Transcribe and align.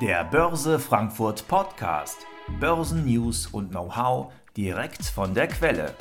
Der 0.00 0.24
Börse 0.24 0.78
Frankfurt 0.78 1.46
Podcast. 1.46 2.26
Börsennews 2.58 3.46
und 3.48 3.70
Know-how 3.70 4.32
direkt 4.56 5.04
von 5.04 5.34
der 5.34 5.48
Quelle. 5.48 5.94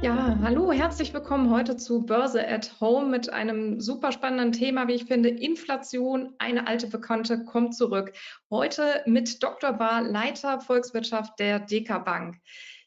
Ja, 0.00 0.38
hallo, 0.42 0.72
herzlich 0.72 1.12
willkommen 1.12 1.50
heute 1.50 1.76
zu 1.76 2.06
Börse 2.06 2.48
at 2.48 2.80
Home 2.80 3.08
mit 3.08 3.30
einem 3.30 3.80
super 3.80 4.12
spannenden 4.12 4.52
Thema, 4.52 4.88
wie 4.88 4.94
ich 4.94 5.04
finde. 5.04 5.28
Inflation, 5.28 6.34
eine 6.38 6.66
alte 6.66 6.86
Bekannte, 6.86 7.44
kommt 7.44 7.74
zurück. 7.74 8.12
Heute 8.50 9.02
mit 9.06 9.42
Dr. 9.42 9.74
Bar, 9.74 10.02
Leiter 10.02 10.60
Volkswirtschaft 10.60 11.38
der 11.38 11.60
DK 11.60 12.04
Bank. 12.04 12.36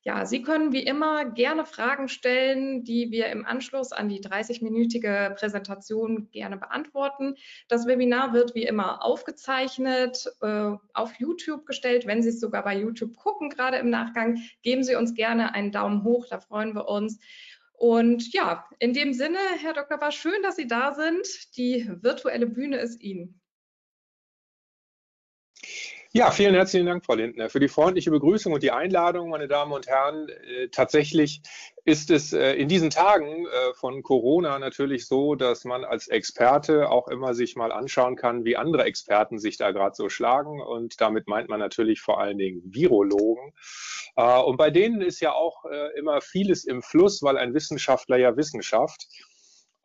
Ja, 0.08 0.24
Sie 0.24 0.44
können 0.44 0.72
wie 0.72 0.84
immer 0.84 1.26
gerne 1.26 1.66
Fragen 1.66 2.10
stellen, 2.10 2.84
die 2.84 3.10
wir 3.10 3.26
im 3.30 3.44
Anschluss 3.44 3.92
an 3.92 4.08
die 4.08 4.22
30-minütige 4.22 5.32
Präsentation 5.32 6.30
gerne 6.30 6.58
beantworten. 6.58 7.38
Das 7.70 7.88
Webinar 7.88 8.32
wird 8.32 8.54
wie 8.54 8.66
immer 8.66 9.04
aufgezeichnet, 9.04 10.32
äh, 10.42 10.74
auf 10.94 11.16
YouTube 11.18 11.66
gestellt. 11.66 12.06
Wenn 12.06 12.22
Sie 12.22 12.30
es 12.30 12.40
sogar 12.40 12.64
bei 12.64 12.78
YouTube 12.78 13.16
gucken, 13.16 13.50
gerade 13.50 13.78
im 13.78 13.90
Nachgang, 13.90 14.44
geben 14.62 14.84
Sie 14.84 14.96
uns 14.96 15.16
gerne 15.16 15.56
einen 15.56 15.72
Daumen 15.72 16.04
hoch, 16.04 16.28
da 16.30 16.40
freuen 16.40 16.76
wir 16.76 16.88
uns. 16.88 17.20
Und 17.74 18.32
ja, 18.32 18.70
in 18.78 18.94
dem 18.94 19.12
Sinne, 19.12 19.40
Herr 19.60 19.74
Dr. 19.74 20.00
War, 20.00 20.12
schön, 20.12 20.44
dass 20.44 20.56
Sie 20.56 20.68
da 20.68 20.94
sind. 20.94 21.28
Die 21.58 21.90
virtuelle 22.04 22.46
Bühne 22.46 22.78
ist 22.78 23.02
Ihnen. 23.02 23.42
Ja, 26.18 26.32
vielen 26.32 26.56
herzlichen 26.56 26.86
Dank, 26.86 27.06
Frau 27.06 27.16
Lindner, 27.16 27.50
für 27.50 27.60
die 27.60 27.68
freundliche 27.68 28.10
Begrüßung 28.10 28.54
und 28.54 28.64
die 28.64 28.72
Einladung, 28.72 29.32
meine 29.32 29.50
Damen 29.50 29.74
und 29.74 29.86
Herren. 29.86 30.30
Äh, 30.30 30.70
tatsächlich 30.70 31.42
ist 31.84 32.10
es 32.10 32.32
äh, 32.32 32.54
in 32.54 32.70
diesen 32.70 32.90
Tagen 32.90 33.46
äh, 33.46 33.74
von 33.74 34.02
Corona 34.02 34.58
natürlich 34.58 35.08
so, 35.08 35.36
dass 35.36 35.66
man 35.66 35.84
als 35.84 36.08
Experte 36.08 36.90
auch 36.90 37.10
immer 37.10 37.34
sich 37.34 37.58
mal 37.58 37.74
anschauen 37.74 38.16
kann, 38.16 38.46
wie 38.46 38.56
andere 38.56 38.86
Experten 38.86 39.40
sich 39.40 39.58
da 39.58 39.72
gerade 39.72 39.94
so 39.94 40.08
schlagen. 40.08 40.62
Und 40.62 41.02
damit 41.02 41.28
meint 41.28 41.50
man 41.50 41.60
natürlich 41.60 42.00
vor 42.00 42.22
allen 42.22 42.38
Dingen 42.38 42.62
Virologen. 42.64 43.52
Und 44.16 44.56
bei 44.56 44.72
denen 44.72 45.02
ist 45.02 45.20
ja 45.20 45.34
auch 45.34 45.66
immer 45.98 46.22
vieles 46.22 46.64
im 46.64 46.82
Fluss, 46.82 47.22
weil 47.22 47.38
ein 47.38 47.54
Wissenschaftler 47.54 48.16
ja 48.16 48.38
Wissenschaft. 48.38 49.10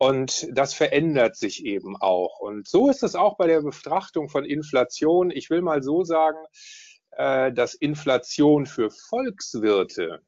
Und 0.01 0.47
das 0.51 0.73
verändert 0.73 1.35
sich 1.35 1.63
eben 1.63 1.95
auch. 1.95 2.39
Und 2.39 2.67
so 2.67 2.89
ist 2.89 3.03
es 3.03 3.13
auch 3.13 3.37
bei 3.37 3.45
der 3.45 3.61
Betrachtung 3.61 4.29
von 4.29 4.45
Inflation. 4.45 5.29
Ich 5.29 5.51
will 5.51 5.61
mal 5.61 5.83
so 5.83 6.03
sagen, 6.03 6.39
äh, 7.11 7.53
dass 7.53 7.75
Inflation 7.75 8.65
für 8.65 8.89
Volkswirte 8.89 10.23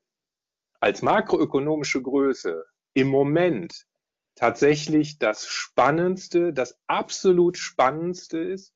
als 0.80 1.02
makroökonomische 1.02 2.04
Größe 2.04 2.64
im 2.94 3.08
Moment 3.08 3.88
tatsächlich 4.36 5.18
das 5.18 5.48
Spannendste, 5.48 6.54
das 6.54 6.80
absolut 6.86 7.58
Spannendste 7.58 8.38
ist 8.38 8.76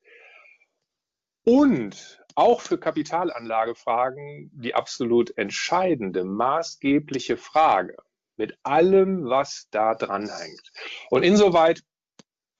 und 1.44 2.24
auch 2.34 2.60
für 2.60 2.76
Kapitalanlagefragen 2.76 4.50
die 4.52 4.74
absolut 4.74 5.38
entscheidende, 5.38 6.24
maßgebliche 6.24 7.36
Frage 7.36 7.94
mit 8.38 8.56
allem, 8.62 9.24
was 9.24 9.68
da 9.70 9.94
dran 9.94 10.28
hängt. 10.28 10.72
Und 11.10 11.22
insoweit 11.22 11.82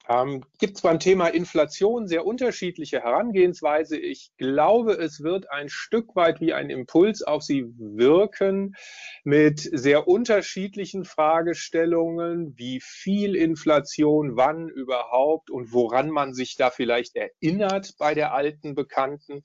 ähm, 0.09 0.43
gibt 0.57 0.77
es 0.77 0.81
beim 0.81 0.99
Thema 0.99 1.27
Inflation 1.27 2.07
sehr 2.07 2.25
unterschiedliche 2.25 3.01
Herangehensweise. 3.01 3.95
Ich 3.95 4.31
glaube, 4.37 4.93
es 4.93 5.21
wird 5.21 5.51
ein 5.51 5.69
Stück 5.69 6.15
weit 6.15 6.41
wie 6.41 6.51
ein 6.51 6.71
Impuls 6.71 7.21
auf 7.21 7.43
Sie 7.43 7.65
wirken 7.77 8.75
mit 9.23 9.59
sehr 9.59 10.07
unterschiedlichen 10.07 11.05
Fragestellungen, 11.05 12.57
wie 12.57 12.81
viel 12.81 13.35
Inflation, 13.35 14.35
wann 14.35 14.67
überhaupt 14.67 15.51
und 15.51 15.71
woran 15.73 16.09
man 16.09 16.33
sich 16.33 16.55
da 16.55 16.71
vielleicht 16.71 17.15
erinnert 17.15 17.93
bei 17.99 18.15
der 18.15 18.33
alten 18.33 18.73
Bekannten. 18.73 19.43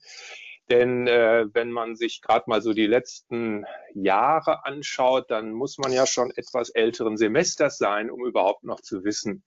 Denn 0.69 1.07
äh, 1.07 1.45
wenn 1.53 1.71
man 1.71 1.95
sich 1.95 2.21
gerade 2.21 2.45
mal 2.47 2.61
so 2.61 2.73
die 2.73 2.87
letzten 2.87 3.65
Jahre 3.93 4.65
anschaut, 4.65 5.29
dann 5.29 5.51
muss 5.51 5.77
man 5.77 5.91
ja 5.91 6.07
schon 6.07 6.31
etwas 6.31 6.69
älteren 6.69 7.17
Semesters 7.17 7.77
sein, 7.77 8.09
um 8.09 8.25
überhaupt 8.25 8.63
noch 8.63 8.81
zu 8.81 9.03
wissen, 9.03 9.43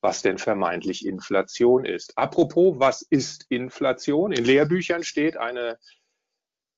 was 0.00 0.20
denn 0.20 0.36
vermeintlich 0.36 1.06
Inflation 1.06 1.86
ist. 1.86 2.16
Apropos, 2.18 2.78
was 2.78 3.02
ist 3.02 3.46
Inflation? 3.48 4.32
In 4.32 4.44
Lehrbüchern 4.44 5.04
steht 5.04 5.38
eine 5.38 5.78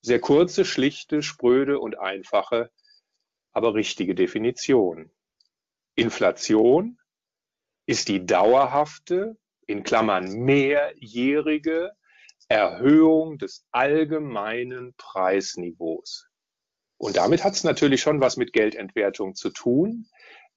sehr 0.01 0.21
kurze, 0.21 0.63
schlichte, 0.63 1.21
spröde 1.21 1.79
und 1.79 1.99
einfache, 1.99 2.71
aber 3.51 3.73
richtige 3.73 4.15
Definition. 4.15 5.11
Inflation 5.95 6.97
ist 7.85 8.07
die 8.07 8.25
dauerhafte, 8.25 9.37
in 9.67 9.83
Klammern 9.83 10.31
mehrjährige 10.31 11.91
Erhöhung 12.51 13.37
des 13.37 13.65
allgemeinen 13.71 14.93
Preisniveaus. 14.97 16.27
Und 16.97 17.15
damit 17.15 17.45
hat 17.45 17.53
es 17.53 17.63
natürlich 17.63 18.01
schon 18.01 18.19
was 18.19 18.35
mit 18.35 18.51
Geldentwertung 18.51 19.35
zu 19.35 19.51
tun, 19.51 20.07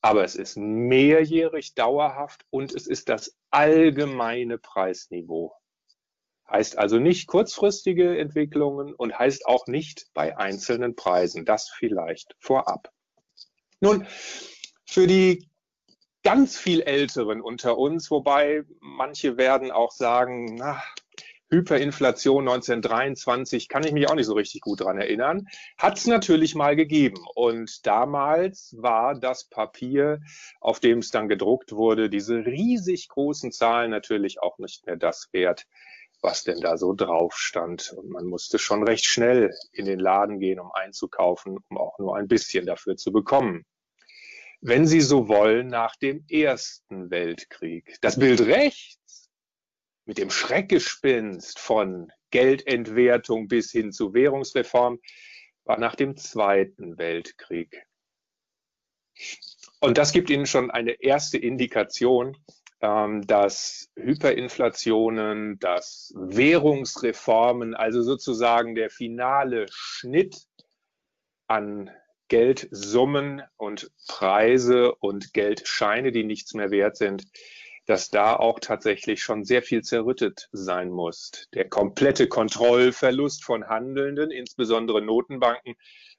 aber 0.00 0.24
es 0.24 0.34
ist 0.34 0.56
mehrjährig 0.56 1.74
dauerhaft 1.74 2.44
und 2.50 2.74
es 2.74 2.88
ist 2.88 3.08
das 3.08 3.36
allgemeine 3.50 4.58
Preisniveau. 4.58 5.54
Heißt 6.50 6.76
also 6.78 6.98
nicht 6.98 7.28
kurzfristige 7.28 8.18
Entwicklungen 8.18 8.92
und 8.92 9.16
heißt 9.16 9.46
auch 9.46 9.68
nicht 9.68 10.08
bei 10.14 10.36
einzelnen 10.36 10.96
Preisen. 10.96 11.44
Das 11.44 11.70
vielleicht 11.70 12.34
vorab. 12.40 12.92
Nun, 13.78 14.04
für 14.84 15.06
die 15.06 15.48
ganz 16.24 16.58
viel 16.58 16.80
Älteren 16.80 17.40
unter 17.40 17.78
uns, 17.78 18.10
wobei 18.10 18.64
manche 18.80 19.36
werden 19.36 19.70
auch 19.70 19.92
sagen, 19.92 20.56
na, 20.56 20.82
Hyperinflation 21.50 22.48
1923, 22.48 23.68
kann 23.68 23.84
ich 23.84 23.92
mich 23.92 24.08
auch 24.08 24.14
nicht 24.14 24.26
so 24.26 24.34
richtig 24.34 24.62
gut 24.62 24.80
dran 24.80 24.98
erinnern, 24.98 25.46
hat 25.78 25.98
es 25.98 26.06
natürlich 26.06 26.54
mal 26.54 26.74
gegeben. 26.74 27.22
Und 27.34 27.86
damals 27.86 28.74
war 28.78 29.14
das 29.14 29.44
Papier, 29.44 30.20
auf 30.60 30.80
dem 30.80 30.98
es 30.98 31.10
dann 31.10 31.28
gedruckt 31.28 31.72
wurde, 31.72 32.08
diese 32.08 32.46
riesig 32.46 33.08
großen 33.08 33.52
Zahlen 33.52 33.90
natürlich 33.90 34.42
auch 34.42 34.58
nicht 34.58 34.86
mehr 34.86 34.96
das 34.96 35.28
wert, 35.32 35.66
was 36.22 36.42
denn 36.42 36.60
da 36.60 36.78
so 36.78 36.94
drauf 36.94 37.34
stand. 37.36 37.92
Und 37.92 38.08
man 38.08 38.24
musste 38.24 38.58
schon 38.58 38.82
recht 38.82 39.04
schnell 39.04 39.54
in 39.72 39.84
den 39.84 40.00
Laden 40.00 40.40
gehen, 40.40 40.58
um 40.58 40.72
einzukaufen, 40.72 41.58
um 41.68 41.78
auch 41.78 41.98
nur 41.98 42.16
ein 42.16 42.28
bisschen 42.28 42.66
dafür 42.66 42.96
zu 42.96 43.12
bekommen 43.12 43.64
wenn 44.66 44.86
Sie 44.86 45.02
so 45.02 45.28
wollen, 45.28 45.66
nach 45.66 45.94
dem 45.94 46.24
Ersten 46.26 47.10
Weltkrieg. 47.10 47.98
Das 48.00 48.18
Bild 48.18 48.40
rechts 48.40 49.03
mit 50.04 50.18
dem 50.18 50.30
Schreckgespinst 50.30 51.58
von 51.58 52.12
Geldentwertung 52.30 53.48
bis 53.48 53.70
hin 53.70 53.92
zu 53.92 54.12
Währungsreform 54.12 54.98
war 55.64 55.78
nach 55.78 55.94
dem 55.94 56.16
Zweiten 56.16 56.98
Weltkrieg. 56.98 57.86
Und 59.80 59.98
das 59.98 60.12
gibt 60.12 60.30
Ihnen 60.30 60.46
schon 60.46 60.70
eine 60.70 61.02
erste 61.02 61.38
Indikation, 61.38 62.36
ähm, 62.80 63.26
dass 63.26 63.90
Hyperinflationen, 63.96 65.58
dass 65.58 66.12
Währungsreformen, 66.16 67.74
also 67.74 68.02
sozusagen 68.02 68.74
der 68.74 68.90
finale 68.90 69.66
Schnitt 69.70 70.46
an 71.46 71.90
Geldsummen 72.28 73.42
und 73.56 73.90
Preise 74.08 74.94
und 74.94 75.32
Geldscheine, 75.34 76.12
die 76.12 76.24
nichts 76.24 76.54
mehr 76.54 76.70
wert 76.70 76.96
sind, 76.96 77.24
dass 77.86 78.08
da 78.08 78.36
auch 78.36 78.60
tatsächlich 78.60 79.22
schon 79.22 79.44
sehr 79.44 79.62
viel 79.62 79.82
zerrüttet 79.82 80.48
sein 80.52 80.90
muss. 80.90 81.30
Der 81.52 81.68
komplette 81.68 82.28
Kontrollverlust 82.28 83.44
von 83.44 83.68
Handelnden, 83.68 84.30
insbesondere 84.30 85.02
Notenbanken, 85.02 85.74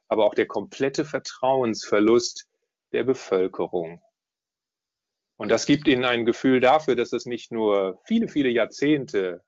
aber 0.07 0.25
auch 0.25 0.35
der 0.35 0.45
komplette 0.45 1.05
Vertrauensverlust 1.05 2.47
der 2.91 3.03
Bevölkerung. 3.03 4.01
Und 5.37 5.49
das 5.49 5.65
gibt 5.65 5.87
ihnen 5.87 6.05
ein 6.05 6.25
Gefühl 6.25 6.59
dafür, 6.59 6.95
dass 6.95 7.11
es 7.11 7.25
nicht 7.25 7.51
nur 7.51 7.99
viele, 8.05 8.27
viele 8.27 8.49
Jahrzehnte 8.49 9.43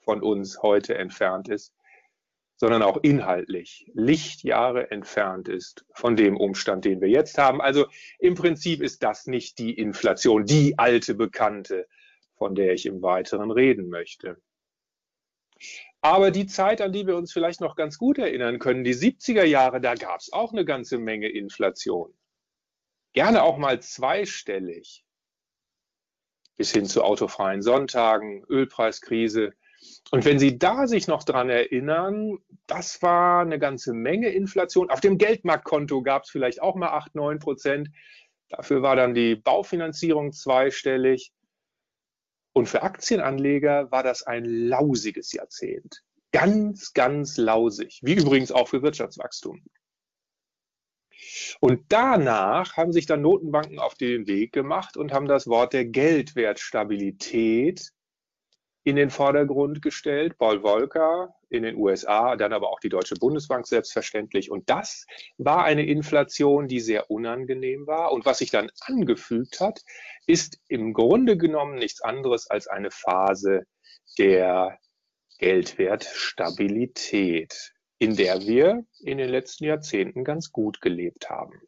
von 0.00 0.22
uns 0.22 0.62
heute 0.62 0.96
entfernt 0.96 1.48
ist, 1.48 1.72
sondern 2.62 2.82
auch 2.84 2.98
inhaltlich 3.02 3.90
Lichtjahre 3.92 4.92
entfernt 4.92 5.48
ist 5.48 5.84
von 5.94 6.14
dem 6.14 6.36
Umstand, 6.36 6.84
den 6.84 7.00
wir 7.00 7.08
jetzt 7.08 7.36
haben. 7.36 7.60
Also 7.60 7.86
im 8.20 8.36
Prinzip 8.36 8.82
ist 8.82 9.02
das 9.02 9.26
nicht 9.26 9.58
die 9.58 9.76
Inflation, 9.76 10.46
die 10.46 10.78
alte 10.78 11.16
Bekannte, 11.16 11.88
von 12.36 12.54
der 12.54 12.72
ich 12.72 12.86
im 12.86 13.02
Weiteren 13.02 13.50
reden 13.50 13.88
möchte. 13.88 14.40
Aber 16.02 16.30
die 16.30 16.46
Zeit, 16.46 16.80
an 16.80 16.92
die 16.92 17.04
wir 17.04 17.16
uns 17.16 17.32
vielleicht 17.32 17.60
noch 17.60 17.74
ganz 17.74 17.98
gut 17.98 18.18
erinnern 18.18 18.60
können, 18.60 18.84
die 18.84 18.94
70er 18.94 19.42
Jahre, 19.42 19.80
da 19.80 19.96
gab 19.96 20.20
es 20.20 20.32
auch 20.32 20.52
eine 20.52 20.64
ganze 20.64 20.98
Menge 20.98 21.30
Inflation. 21.30 22.14
Gerne 23.12 23.42
auch 23.42 23.58
mal 23.58 23.82
zweistellig. 23.82 25.04
Bis 26.56 26.70
hin 26.70 26.86
zu 26.86 27.02
autofreien 27.02 27.60
Sonntagen, 27.60 28.44
Ölpreiskrise, 28.48 29.52
und 30.10 30.24
wenn 30.24 30.38
Sie 30.38 30.58
da 30.58 30.86
sich 30.86 31.08
noch 31.08 31.24
dran 31.24 31.48
erinnern, 31.48 32.38
das 32.66 33.00
war 33.02 33.40
eine 33.40 33.58
ganze 33.58 33.94
Menge 33.94 34.28
Inflation. 34.28 34.90
Auf 34.90 35.00
dem 35.00 35.16
Geldmarktkonto 35.16 36.02
gab 36.02 36.24
es 36.24 36.30
vielleicht 36.30 36.60
auch 36.60 36.74
mal 36.74 36.90
8, 36.90 37.14
9 37.14 37.38
Prozent. 37.38 37.88
Dafür 38.48 38.82
war 38.82 38.94
dann 38.94 39.14
die 39.14 39.36
Baufinanzierung 39.36 40.32
zweistellig. 40.32 41.32
Und 42.52 42.68
für 42.68 42.82
Aktienanleger 42.82 43.90
war 43.90 44.02
das 44.02 44.22
ein 44.22 44.44
lausiges 44.44 45.32
Jahrzehnt. 45.32 46.02
Ganz, 46.32 46.92
ganz 46.92 47.38
lausig, 47.38 48.00
wie 48.02 48.14
übrigens 48.14 48.52
auch 48.52 48.68
für 48.68 48.82
Wirtschaftswachstum. 48.82 49.62
Und 51.60 51.84
danach 51.88 52.76
haben 52.76 52.92
sich 52.92 53.06
dann 53.06 53.22
Notenbanken 53.22 53.78
auf 53.78 53.94
den 53.94 54.26
Weg 54.26 54.52
gemacht 54.52 54.98
und 54.98 55.12
haben 55.12 55.26
das 55.26 55.46
Wort 55.46 55.72
der 55.72 55.86
Geldwertstabilität 55.86 57.92
in 58.84 58.96
den 58.96 59.10
Vordergrund 59.10 59.82
gestellt. 59.82 60.38
Paul 60.38 60.62
Volcker 60.62 61.34
in 61.50 61.62
den 61.62 61.76
USA, 61.76 62.34
dann 62.36 62.52
aber 62.52 62.70
auch 62.70 62.80
die 62.80 62.88
Deutsche 62.88 63.14
Bundesbank 63.14 63.64
selbstverständlich. 63.66 64.50
Und 64.50 64.68
das 64.68 65.06
war 65.38 65.62
eine 65.64 65.86
Inflation, 65.86 66.66
die 66.66 66.80
sehr 66.80 67.08
unangenehm 67.10 67.86
war. 67.86 68.10
Und 68.12 68.26
was 68.26 68.38
sich 68.38 68.50
dann 68.50 68.70
angefügt 68.80 69.60
hat, 69.60 69.82
ist 70.26 70.58
im 70.68 70.92
Grunde 70.92 71.36
genommen 71.36 71.76
nichts 71.76 72.02
anderes 72.02 72.50
als 72.50 72.66
eine 72.66 72.90
Phase 72.90 73.62
der 74.18 74.78
Geldwertstabilität, 75.38 77.72
in 77.98 78.16
der 78.16 78.40
wir 78.42 78.84
in 79.00 79.18
den 79.18 79.28
letzten 79.28 79.64
Jahrzehnten 79.64 80.24
ganz 80.24 80.50
gut 80.52 80.80
gelebt 80.80 81.30
haben. 81.30 81.60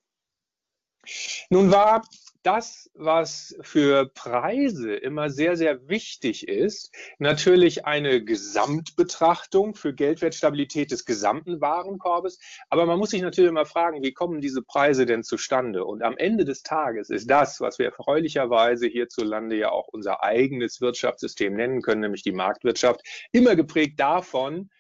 Nun 1.51 1.71
war 1.71 2.03
das, 2.45 2.91
was 2.95 3.57
für 3.63 4.07
Preise 4.07 4.95
immer 4.95 5.31
sehr, 5.31 5.57
sehr 5.57 5.89
wichtig 5.89 6.47
ist, 6.47 6.95
natürlich 7.19 7.87
eine 7.87 8.23
Gesamtbetrachtung 8.23 9.75
für 9.75 9.95
Geldwertstabilität 9.95 10.91
des 10.91 11.05
gesamten 11.05 11.61
Warenkorbes. 11.61 12.39
Aber 12.69 12.87
man 12.87 12.99
muss 12.99 13.11
sich 13.11 13.23
natürlich 13.23 13.49
immer 13.51 13.67
fragen, 13.67 14.03
wie 14.03 14.13
kommen 14.13 14.41
diese 14.41 14.63
Preise 14.63 15.07
denn 15.07 15.25
zustande? 15.25 15.85
Und 15.85 16.03
am 16.03 16.17
Ende 16.17 16.45
des 16.45 16.63
Tages 16.63 17.11
ist 17.11 17.31
das, 17.31 17.61
was 17.61 17.79
wir 17.79 17.87
erfreulicherweise 17.87 18.87
hierzulande 18.87 19.57
ja 19.57 19.71
auch 19.71 19.89
unser 19.89 20.23
eigenes 20.23 20.81
Wirtschaftssystem 20.81 21.55
nennen 21.55 21.83
können, 21.83 22.03
nämlich 22.03 22.23
die 22.23 22.33
Marktwirtschaft, 22.33 23.01
immer 23.33 23.57
geprägt 23.57 23.99
davon, 23.99 24.71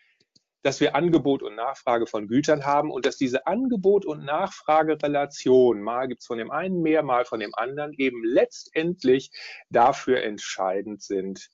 dass 0.65 0.81
wir 0.81 0.97
Angebot 0.97 1.43
und 1.43 1.55
Nachfrage 1.57 2.07
von 2.07 2.27
Gütern 2.27 2.65
haben 2.65 2.91
und 2.91 3.05
dass 3.05 3.19
diese 3.19 3.47
Angebot- 3.47 4.07
und 4.07 4.25
Nachfragerelation, 4.25 5.83
mal 5.83 6.09
gibt 6.09 6.23
es 6.23 6.27
von 6.27 6.39
dem 6.39 6.51
einen 6.51 6.81
mehr, 6.81 7.03
mal 7.03 7.27
von 7.27 7.39
dem 7.39 7.55
anderen, 7.55 7.93
eben 7.93 8.25
letztendlich 8.25 9.31
dafür 9.69 10.23
entscheidend 10.23 11.03
sind, 11.03 11.51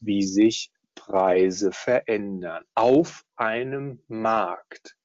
wie 0.00 0.22
sich 0.22 0.72
Preise 0.94 1.72
verändern 1.72 2.64
auf 2.74 3.24
einem 3.36 4.02
Markt. 4.08 4.96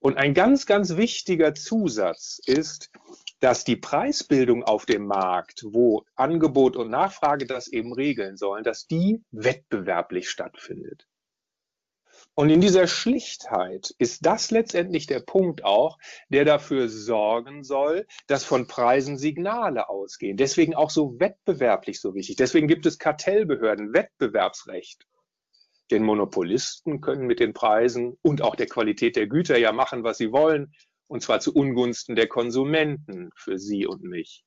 Und 0.00 0.16
ein 0.16 0.34
ganz, 0.34 0.66
ganz 0.66 0.96
wichtiger 0.96 1.54
Zusatz 1.54 2.40
ist, 2.44 2.90
dass 3.38 3.62
die 3.62 3.76
Preisbildung 3.76 4.64
auf 4.64 4.86
dem 4.86 5.06
Markt, 5.06 5.62
wo 5.68 6.04
Angebot 6.16 6.74
und 6.74 6.90
Nachfrage 6.90 7.46
das 7.46 7.68
eben 7.68 7.92
regeln 7.92 8.36
sollen, 8.36 8.64
dass 8.64 8.88
die 8.88 9.22
wettbewerblich 9.30 10.28
stattfindet. 10.28 11.06
Und 12.34 12.48
in 12.48 12.62
dieser 12.62 12.86
Schlichtheit 12.86 13.94
ist 13.98 14.24
das 14.24 14.50
letztendlich 14.50 15.06
der 15.06 15.20
Punkt 15.20 15.64
auch, 15.64 15.98
der 16.30 16.46
dafür 16.46 16.88
sorgen 16.88 17.62
soll, 17.62 18.06
dass 18.26 18.44
von 18.44 18.66
Preisen 18.66 19.18
Signale 19.18 19.90
ausgehen. 19.90 20.38
Deswegen 20.38 20.74
auch 20.74 20.90
so 20.90 21.20
wettbewerblich 21.20 22.00
so 22.00 22.14
wichtig. 22.14 22.36
Deswegen 22.36 22.68
gibt 22.68 22.86
es 22.86 22.98
Kartellbehörden, 22.98 23.92
Wettbewerbsrecht. 23.92 25.06
Denn 25.90 26.04
Monopolisten 26.04 27.02
können 27.02 27.26
mit 27.26 27.38
den 27.38 27.52
Preisen 27.52 28.16
und 28.22 28.40
auch 28.40 28.56
der 28.56 28.66
Qualität 28.66 29.16
der 29.16 29.26
Güter 29.26 29.58
ja 29.58 29.72
machen, 29.72 30.04
was 30.04 30.16
sie 30.16 30.32
wollen, 30.32 30.72
und 31.08 31.22
zwar 31.22 31.40
zu 31.40 31.54
Ungunsten 31.54 32.16
der 32.16 32.28
Konsumenten 32.28 33.28
für 33.36 33.58
Sie 33.58 33.86
und 33.86 34.02
mich. 34.02 34.46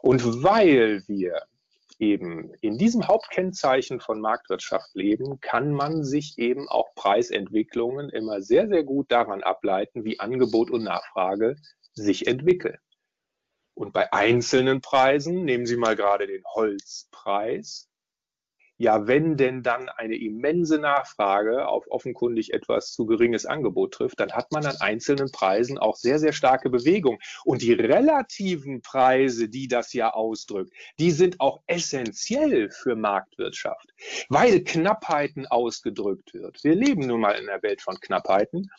Und 0.00 0.44
weil 0.44 1.02
wir 1.08 1.42
eben 1.98 2.52
in 2.60 2.78
diesem 2.78 3.08
Hauptkennzeichen 3.08 4.00
von 4.00 4.20
Marktwirtschaft 4.20 4.94
leben, 4.94 5.40
kann 5.40 5.72
man 5.72 6.04
sich 6.04 6.38
eben 6.38 6.68
auch 6.68 6.94
Preisentwicklungen 6.94 8.10
immer 8.10 8.42
sehr, 8.42 8.68
sehr 8.68 8.84
gut 8.84 9.10
daran 9.10 9.42
ableiten, 9.42 10.04
wie 10.04 10.20
Angebot 10.20 10.70
und 10.70 10.84
Nachfrage 10.84 11.56
sich 11.94 12.26
entwickeln. 12.26 12.78
Und 13.74 13.92
bei 13.92 14.12
einzelnen 14.12 14.80
Preisen, 14.80 15.44
nehmen 15.44 15.66
Sie 15.66 15.76
mal 15.76 15.96
gerade 15.96 16.26
den 16.26 16.44
Holzpreis, 16.54 17.88
ja, 18.78 19.06
wenn 19.06 19.36
denn 19.36 19.62
dann 19.62 19.88
eine 19.88 20.16
immense 20.16 20.78
Nachfrage 20.78 21.66
auf 21.68 21.84
offenkundig 21.88 22.52
etwas 22.52 22.92
zu 22.92 23.06
geringes 23.06 23.46
Angebot 23.46 23.94
trifft, 23.94 24.20
dann 24.20 24.32
hat 24.32 24.52
man 24.52 24.66
an 24.66 24.76
einzelnen 24.80 25.30
Preisen 25.30 25.78
auch 25.78 25.96
sehr, 25.96 26.18
sehr 26.18 26.32
starke 26.32 26.68
Bewegung. 26.68 27.18
Und 27.44 27.62
die 27.62 27.72
relativen 27.72 28.82
Preise, 28.82 29.48
die 29.48 29.68
das 29.68 29.92
ja 29.92 30.12
ausdrückt, 30.12 30.72
die 30.98 31.10
sind 31.10 31.40
auch 31.40 31.62
essentiell 31.66 32.70
für 32.70 32.96
Marktwirtschaft, 32.96 33.94
weil 34.28 34.62
Knappheiten 34.62 35.46
ausgedrückt 35.46 36.34
wird. 36.34 36.62
Wir 36.62 36.74
leben 36.74 37.06
nun 37.06 37.20
mal 37.20 37.32
in 37.32 37.48
einer 37.48 37.62
Welt 37.62 37.80
von 37.80 37.98
Knappheiten. 38.00 38.70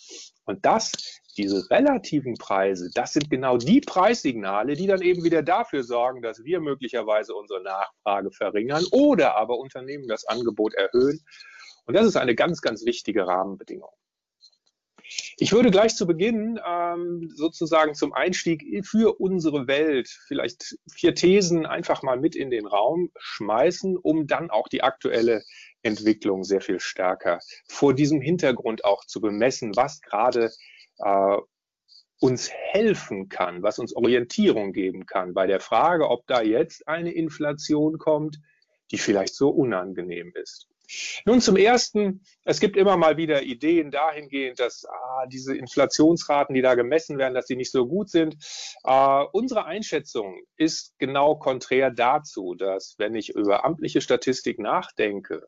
Und 0.45 0.65
das 0.65 0.93
diese 1.37 1.69
relativen 1.69 2.35
Preise, 2.35 2.89
das 2.93 3.13
sind 3.13 3.29
genau 3.29 3.57
die 3.57 3.81
Preissignale, 3.81 4.75
die 4.75 4.87
dann 4.87 5.01
eben 5.01 5.23
wieder 5.23 5.43
dafür 5.43 5.83
sorgen, 5.83 6.21
dass 6.21 6.43
wir 6.43 6.59
möglicherweise 6.59 7.33
unsere 7.35 7.61
Nachfrage 7.61 8.31
verringern 8.31 8.85
oder 8.91 9.35
aber 9.37 9.57
Unternehmen 9.57 10.07
das 10.07 10.25
Angebot 10.25 10.73
erhöhen. 10.73 11.23
Und 11.85 11.95
das 11.95 12.05
ist 12.05 12.17
eine 12.17 12.35
ganz, 12.35 12.61
ganz 12.61 12.85
wichtige 12.85 13.27
Rahmenbedingung. 13.27 13.89
Ich 15.37 15.53
würde 15.53 15.71
gleich 15.71 15.95
zu 15.95 16.05
Beginn 16.05 16.59
ähm, 16.67 17.31
sozusagen 17.33 17.93
zum 17.93 18.11
Einstieg 18.11 18.85
für 18.85 19.19
unsere 19.19 19.67
Welt 19.67 20.09
vielleicht 20.27 20.77
vier 20.91 21.15
Thesen 21.15 21.65
einfach 21.65 22.03
mal 22.03 22.19
mit 22.19 22.35
in 22.35 22.49
den 22.49 22.65
Raum 22.65 23.11
schmeißen, 23.17 23.97
um 23.97 24.27
dann 24.27 24.49
auch 24.49 24.67
die 24.67 24.83
aktuelle 24.83 25.43
Entwicklung 25.81 26.43
sehr 26.43 26.61
viel 26.61 26.79
stärker 26.79 27.39
vor 27.69 27.93
diesem 27.93 28.19
Hintergrund 28.19 28.83
auch 28.83 29.05
zu 29.05 29.21
bemessen, 29.21 29.75
was 29.75 30.01
gerade 30.01 30.51
äh, 30.99 31.37
uns 32.19 32.49
helfen 32.51 33.29
kann, 33.29 33.61
was 33.61 33.79
uns 33.79 33.95
Orientierung 33.95 34.73
geben 34.73 35.05
kann 35.05 35.33
bei 35.33 35.45
der 35.47 35.59
Frage, 35.59 36.09
ob 36.09 36.25
da 36.27 36.41
jetzt 36.41 36.87
eine 36.87 37.11
Inflation 37.11 37.97
kommt, 37.97 38.39
die 38.91 38.97
vielleicht 38.97 39.35
so 39.35 39.49
unangenehm 39.49 40.31
ist. 40.33 40.67
Nun 41.25 41.41
zum 41.41 41.57
Ersten, 41.57 42.21
es 42.45 42.61
gibt 42.61 42.77
immer 42.77 42.95
mal 42.95 43.17
wieder 43.17 43.43
Ideen 43.43 43.91
dahingehend, 43.91 44.59
dass 44.59 44.85
ah, 44.85 45.25
diese 45.27 45.55
Inflationsraten, 45.55 46.55
die 46.55 46.61
da 46.61 46.75
gemessen 46.75 47.17
werden, 47.17 47.33
dass 47.33 47.45
die 47.45 47.57
nicht 47.57 47.71
so 47.71 47.87
gut 47.87 48.09
sind. 48.09 48.37
Äh, 48.85 49.25
unsere 49.33 49.65
Einschätzung 49.65 50.39
ist 50.55 50.97
genau 50.97 51.35
konträr 51.35 51.91
dazu, 51.91 52.55
dass 52.55 52.95
wenn 52.97 53.15
ich 53.15 53.35
über 53.35 53.65
amtliche 53.65 53.99
Statistik 53.99 54.59
nachdenke, 54.59 55.45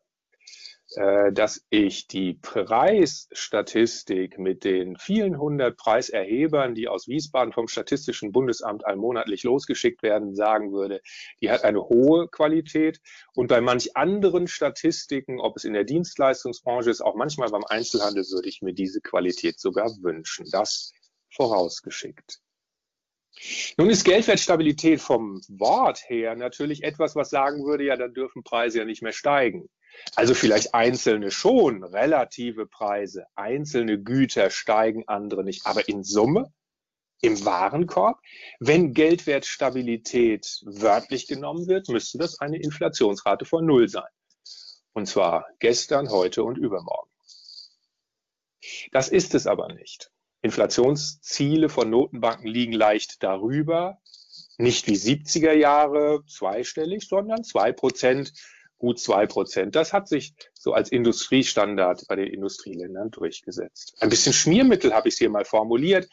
dass 0.96 1.66
ich 1.70 2.08
die 2.08 2.34
Preisstatistik 2.34 4.40
mit 4.40 4.64
den 4.64 4.98
vielen 4.98 5.38
hundert 5.38 5.78
Preiserhebern, 5.78 6.74
die 6.74 6.88
aus 6.88 7.08
Wiesbaden 7.08 7.54
vom 7.54 7.68
Statistischen 7.68 8.32
Bundesamt 8.32 8.86
allmonatlich 8.86 9.44
losgeschickt 9.44 10.02
werden, 10.02 10.36
sagen 10.36 10.72
würde, 10.72 11.02
die 11.42 11.52
hat 11.52 11.64
eine 11.64 11.88
hohe 11.88 12.28
Qualität. 12.28 13.02
Und 13.36 13.48
bei 13.48 13.62
manch 13.62 13.96
anderen 13.96 14.48
Statistiken, 14.48 15.40
ob 15.40 15.58
es 15.58 15.64
in 15.64 15.74
der 15.74 15.84
Dienstleistungsbranche 15.84 16.90
ist, 16.90 17.02
auch 17.02 17.16
manchmal 17.16 17.50
beim 17.50 17.66
Einzelhandel, 17.66 18.24
würde 18.32 18.50
ich 18.50 18.64
mir 18.64 18.74
diese 18.74 19.02
Qualität 19.02 19.60
sogar 19.60 19.90
wünschen. 20.02 20.48
Das 20.52 20.94
vorausgeschickt. 21.32 22.40
Nun 23.78 23.90
ist 23.90 24.04
Geldwertstabilität 24.04 25.02
vom 25.02 25.40
Wort 25.48 26.04
her 26.08 26.36
natürlich 26.36 26.84
etwas, 26.84 27.16
was 27.16 27.30
sagen 27.30 27.64
würde, 27.64 27.86
ja, 27.86 27.96
dann 27.96 28.14
dürfen 28.14 28.44
Preise 28.44 28.80
ja 28.80 28.86
nicht 28.86 29.04
mehr 29.04 29.14
steigen. 29.14 29.70
Also 30.16 30.34
vielleicht 30.34 30.74
einzelne 30.74 31.32
schon, 31.32 31.84
relative 31.84 32.66
Preise, 32.66 33.26
einzelne 33.36 34.02
Güter 34.02 34.50
steigen, 34.50 35.08
andere 35.08 35.44
nicht. 35.44 35.66
Aber 35.66 35.88
in 35.88 36.04
Summe, 36.04 36.52
im 37.22 37.44
Warenkorb, 37.46 38.20
wenn 38.60 38.94
Geldwertstabilität 38.94 40.62
wörtlich 40.66 41.28
genommen 41.28 41.68
wird, 41.68 41.90
müsste 41.90 42.18
das 42.18 42.40
eine 42.40 42.58
Inflationsrate 42.58 43.46
von 43.46 43.66
Null 43.66 43.90
sein. 43.90 44.10
Und 44.94 45.08
zwar 45.08 45.46
gestern, 45.60 46.10
heute 46.10 46.44
und 46.44 46.58
übermorgen. 46.58 47.10
Das 48.92 49.10
ist 49.10 49.36
es 49.36 49.48
aber 49.48 49.74
nicht. 49.74 50.12
Inflationsziele 50.42 51.70
von 51.70 51.90
Notenbanken 51.90 52.48
liegen 52.48 52.74
leicht 52.74 53.22
darüber, 53.24 54.00
nicht 54.58 54.88
wie 54.88 54.96
70er 54.96 55.54
Jahre 55.54 56.24
zweistellig, 56.28 57.08
sondern 57.08 57.44
zwei 57.44 57.72
Prozent 57.72 58.34
gut 58.80 59.00
zwei 59.00 59.28
Prozent. 59.28 59.76
Das 59.76 59.94
hat 59.94 60.08
sich 60.08 60.34
so 60.54 60.74
als 60.74 60.90
Industriestandard 60.92 62.06
bei 62.08 62.16
den 62.16 62.28
Industrieländern 62.28 63.12
durchgesetzt. 63.12 63.96
Ein 64.00 64.10
bisschen 64.10 64.34
Schmiermittel 64.34 64.94
habe 64.94 65.10
ich 65.10 65.16
es 65.16 65.20
hier 65.20 65.30
mal 65.30 65.46
formuliert. 65.46 66.10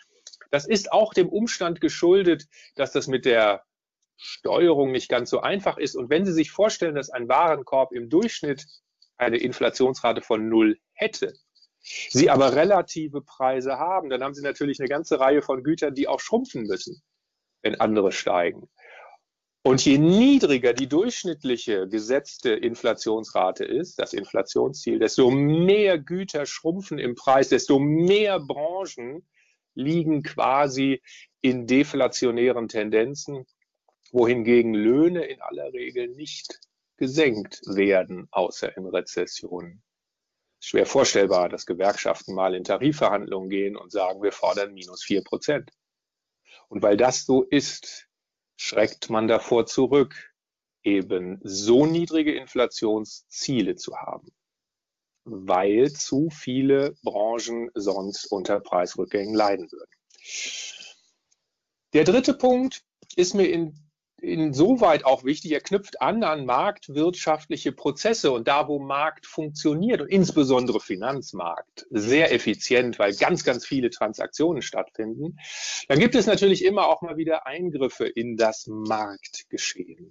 Das 0.50 0.66
ist 0.66 0.92
auch 0.92 1.14
dem 1.14 1.28
Umstand 1.28 1.80
geschuldet, 1.80 2.46
dass 2.74 2.92
das 2.92 3.06
mit 3.06 3.24
der 3.24 3.62
Steuerung 4.16 4.92
nicht 4.92 5.08
ganz 5.08 5.30
so 5.30 5.40
einfach 5.40 5.78
ist. 5.78 5.94
Und 5.94 6.10
wenn 6.10 6.24
Sie 6.24 6.32
sich 6.32 6.50
vorstellen, 6.50 6.94
dass 6.94 7.10
ein 7.10 7.28
Warenkorb 7.28 7.92
im 7.92 8.08
Durchschnitt 8.08 8.66
eine 9.16 9.38
Inflationsrate 9.38 10.20
von 10.20 10.48
null 10.48 10.78
hätte, 10.92 11.34
Sie 11.80 12.30
aber 12.30 12.56
relative 12.56 13.20
Preise 13.22 13.78
haben, 13.78 14.10
dann 14.10 14.22
haben 14.22 14.34
Sie 14.34 14.42
natürlich 14.42 14.80
eine 14.80 14.88
ganze 14.88 15.20
Reihe 15.20 15.42
von 15.42 15.62
Gütern, 15.62 15.94
die 15.94 16.08
auch 16.08 16.20
schrumpfen 16.20 16.64
müssen, 16.64 17.00
wenn 17.62 17.80
andere 17.80 18.10
steigen. 18.10 18.68
Und 19.66 19.84
je 19.84 19.98
niedriger 19.98 20.72
die 20.74 20.86
durchschnittliche 20.88 21.88
gesetzte 21.88 22.50
Inflationsrate 22.50 23.64
ist, 23.64 23.98
das 23.98 24.12
Inflationsziel, 24.12 25.00
desto 25.00 25.28
mehr 25.28 25.98
Güter 25.98 26.46
schrumpfen 26.46 27.00
im 27.00 27.16
Preis, 27.16 27.48
desto 27.48 27.80
mehr 27.80 28.38
Branchen 28.38 29.26
liegen 29.74 30.22
quasi 30.22 31.02
in 31.40 31.66
deflationären 31.66 32.68
Tendenzen, 32.68 33.44
wohingegen 34.12 34.72
Löhne 34.72 35.24
in 35.24 35.40
aller 35.40 35.72
Regel 35.72 36.14
nicht 36.14 36.60
gesenkt 36.96 37.60
werden, 37.66 38.28
außer 38.30 38.76
in 38.76 38.86
Rezessionen. 38.86 39.82
Schwer 40.60 40.86
vorstellbar, 40.86 41.48
dass 41.48 41.66
Gewerkschaften 41.66 42.36
mal 42.36 42.54
in 42.54 42.62
Tarifverhandlungen 42.62 43.50
gehen 43.50 43.76
und 43.76 43.90
sagen, 43.90 44.22
wir 44.22 44.30
fordern 44.30 44.74
minus 44.74 45.02
vier 45.02 45.24
Prozent. 45.24 45.72
Und 46.68 46.84
weil 46.84 46.96
das 46.96 47.24
so 47.24 47.42
ist, 47.42 48.05
schreckt 48.56 49.10
man 49.10 49.28
davor 49.28 49.66
zurück, 49.66 50.34
eben 50.82 51.40
so 51.42 51.86
niedrige 51.86 52.34
Inflationsziele 52.34 53.76
zu 53.76 53.96
haben, 53.96 54.28
weil 55.24 55.92
zu 55.92 56.30
viele 56.30 56.96
Branchen 57.02 57.70
sonst 57.74 58.26
unter 58.26 58.60
Preisrückgängen 58.60 59.34
leiden 59.34 59.70
würden. 59.70 59.90
Der 61.92 62.04
dritte 62.04 62.34
Punkt 62.34 62.84
ist 63.16 63.34
mir 63.34 63.46
in 63.46 63.85
insoweit 64.20 65.04
auch 65.04 65.24
wichtig, 65.24 65.52
er 65.52 65.60
knüpft 65.60 66.00
an 66.00 66.24
an 66.24 66.46
marktwirtschaftliche 66.46 67.72
Prozesse 67.72 68.32
und 68.32 68.48
da, 68.48 68.66
wo 68.68 68.78
Markt 68.78 69.26
funktioniert 69.26 70.00
und 70.00 70.08
insbesondere 70.08 70.80
Finanzmarkt 70.80 71.86
sehr 71.90 72.32
effizient, 72.32 72.98
weil 72.98 73.14
ganz, 73.14 73.44
ganz 73.44 73.66
viele 73.66 73.90
Transaktionen 73.90 74.62
stattfinden, 74.62 75.38
dann 75.88 75.98
gibt 75.98 76.14
es 76.14 76.26
natürlich 76.26 76.64
immer 76.64 76.86
auch 76.86 77.02
mal 77.02 77.16
wieder 77.16 77.46
Eingriffe 77.46 78.06
in 78.06 78.36
das 78.36 78.66
Marktgeschehen. 78.66 80.08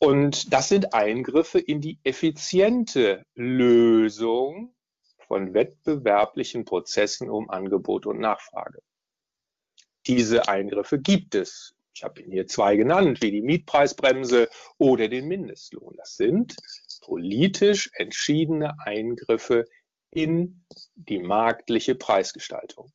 Und 0.00 0.52
das 0.52 0.68
sind 0.70 0.94
Eingriffe 0.94 1.58
in 1.58 1.82
die 1.82 1.98
effiziente 2.02 3.24
Lösung 3.34 4.74
von 5.26 5.52
wettbewerblichen 5.52 6.64
Prozessen 6.64 7.28
um 7.28 7.50
Angebot 7.50 8.06
und 8.06 8.18
Nachfrage. 8.18 8.80
Diese 10.06 10.48
Eingriffe 10.48 10.98
gibt 10.98 11.34
es 11.34 11.74
ich 11.94 12.02
habe 12.02 12.20
Ihnen 12.20 12.32
hier 12.32 12.46
zwei 12.48 12.76
genannt, 12.76 13.22
wie 13.22 13.30
die 13.30 13.42
Mietpreisbremse 13.42 14.48
oder 14.78 15.08
den 15.08 15.28
Mindestlohn. 15.28 15.94
Das 15.96 16.16
sind 16.16 16.56
politisch 17.02 17.90
entschiedene 17.94 18.76
Eingriffe 18.80 19.64
in 20.10 20.64
die 20.96 21.20
marktliche 21.20 21.94
Preisgestaltung. 21.94 22.92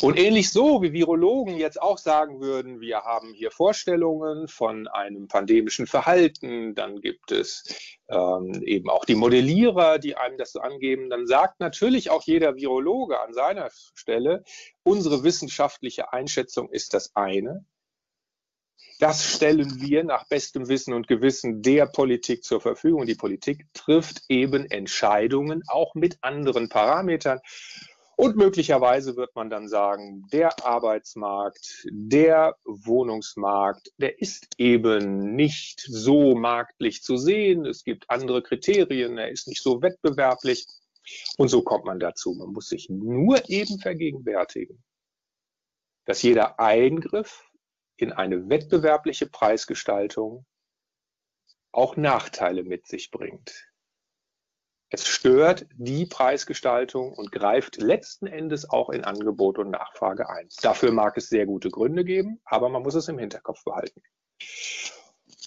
Und 0.00 0.18
ähnlich 0.18 0.50
so, 0.50 0.80
wie 0.80 0.94
Virologen 0.94 1.58
jetzt 1.58 1.80
auch 1.80 1.98
sagen 1.98 2.40
würden, 2.40 2.80
wir 2.80 3.02
haben 3.02 3.34
hier 3.34 3.50
Vorstellungen 3.50 4.48
von 4.48 4.88
einem 4.88 5.28
pandemischen 5.28 5.86
Verhalten, 5.86 6.74
dann 6.74 7.02
gibt 7.02 7.30
es 7.30 7.98
ähm, 8.08 8.62
eben 8.64 8.88
auch 8.88 9.04
die 9.04 9.14
Modellierer, 9.14 9.98
die 9.98 10.16
einem 10.16 10.38
das 10.38 10.52
so 10.52 10.60
angeben, 10.60 11.10
dann 11.10 11.26
sagt 11.26 11.60
natürlich 11.60 12.08
auch 12.08 12.22
jeder 12.22 12.56
Virologe 12.56 13.20
an 13.20 13.34
seiner 13.34 13.68
Stelle, 13.94 14.44
unsere 14.82 15.24
wissenschaftliche 15.24 16.10
Einschätzung 16.10 16.70
ist 16.70 16.94
das 16.94 17.14
eine, 17.14 17.66
das 18.98 19.24
stellen 19.24 19.80
wir 19.80 20.04
nach 20.04 20.26
bestem 20.26 20.68
Wissen 20.68 20.94
und 20.94 21.06
Gewissen 21.06 21.62
der 21.62 21.86
Politik 21.86 22.44
zur 22.44 22.60
Verfügung. 22.60 23.06
Die 23.06 23.14
Politik 23.14 23.66
trifft 23.74 24.22
eben 24.28 24.64
Entscheidungen 24.70 25.62
auch 25.68 25.94
mit 25.94 26.18
anderen 26.22 26.68
Parametern. 26.68 27.40
Und 28.18 28.36
möglicherweise 28.36 29.14
wird 29.16 29.34
man 29.34 29.50
dann 29.50 29.68
sagen, 29.68 30.26
der 30.32 30.64
Arbeitsmarkt, 30.64 31.86
der 31.90 32.56
Wohnungsmarkt, 32.64 33.92
der 33.98 34.18
ist 34.22 34.54
eben 34.56 35.36
nicht 35.36 35.82
so 35.86 36.34
marktlich 36.34 37.02
zu 37.02 37.18
sehen. 37.18 37.66
Es 37.66 37.84
gibt 37.84 38.08
andere 38.08 38.42
Kriterien, 38.42 39.18
er 39.18 39.30
ist 39.30 39.48
nicht 39.48 39.62
so 39.62 39.82
wettbewerblich. 39.82 40.66
Und 41.36 41.48
so 41.48 41.60
kommt 41.60 41.84
man 41.84 42.00
dazu. 42.00 42.32
Man 42.32 42.52
muss 42.54 42.70
sich 42.70 42.88
nur 42.88 43.50
eben 43.50 43.78
vergegenwärtigen, 43.78 44.82
dass 46.06 46.22
jeder 46.22 46.58
Eingriff 46.58 47.45
in 47.96 48.12
eine 48.12 48.48
wettbewerbliche 48.48 49.26
Preisgestaltung 49.26 50.44
auch 51.72 51.96
Nachteile 51.96 52.62
mit 52.62 52.86
sich 52.86 53.10
bringt. 53.10 53.68
Es 54.88 55.06
stört 55.06 55.66
die 55.76 56.06
Preisgestaltung 56.06 57.12
und 57.12 57.32
greift 57.32 57.76
letzten 57.76 58.26
Endes 58.26 58.70
auch 58.70 58.88
in 58.88 59.04
Angebot 59.04 59.58
und 59.58 59.70
Nachfrage 59.70 60.30
ein. 60.30 60.48
Dafür 60.62 60.92
mag 60.92 61.16
es 61.16 61.28
sehr 61.28 61.44
gute 61.44 61.70
Gründe 61.70 62.04
geben, 62.04 62.40
aber 62.44 62.68
man 62.68 62.82
muss 62.82 62.94
es 62.94 63.08
im 63.08 63.18
Hinterkopf 63.18 63.64
behalten. 63.64 64.00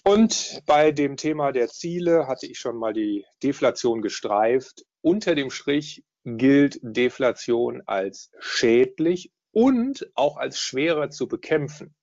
Und 0.03 0.62
bei 0.65 0.91
dem 0.91 1.15
Thema 1.15 1.51
der 1.51 1.70
Ziele 1.70 2.27
hatte 2.27 2.48
ich 2.48 2.60
schon 2.60 2.77
mal 2.77 2.94
die 2.94 3.25
Deflation 3.41 4.01
gestreift. 4.01 4.86
Unter 5.01 5.36
dem 5.36 5.50
Strich 5.50 6.03
gilt 6.25 6.79
Deflation 6.82 7.82
als 7.86 8.32
schädlich 8.39 9.32
und 9.51 10.12
auch 10.15 10.38
als 10.38 10.60
schwerer 10.60 11.10
zu 11.10 11.27
bekämpfen 11.27 11.96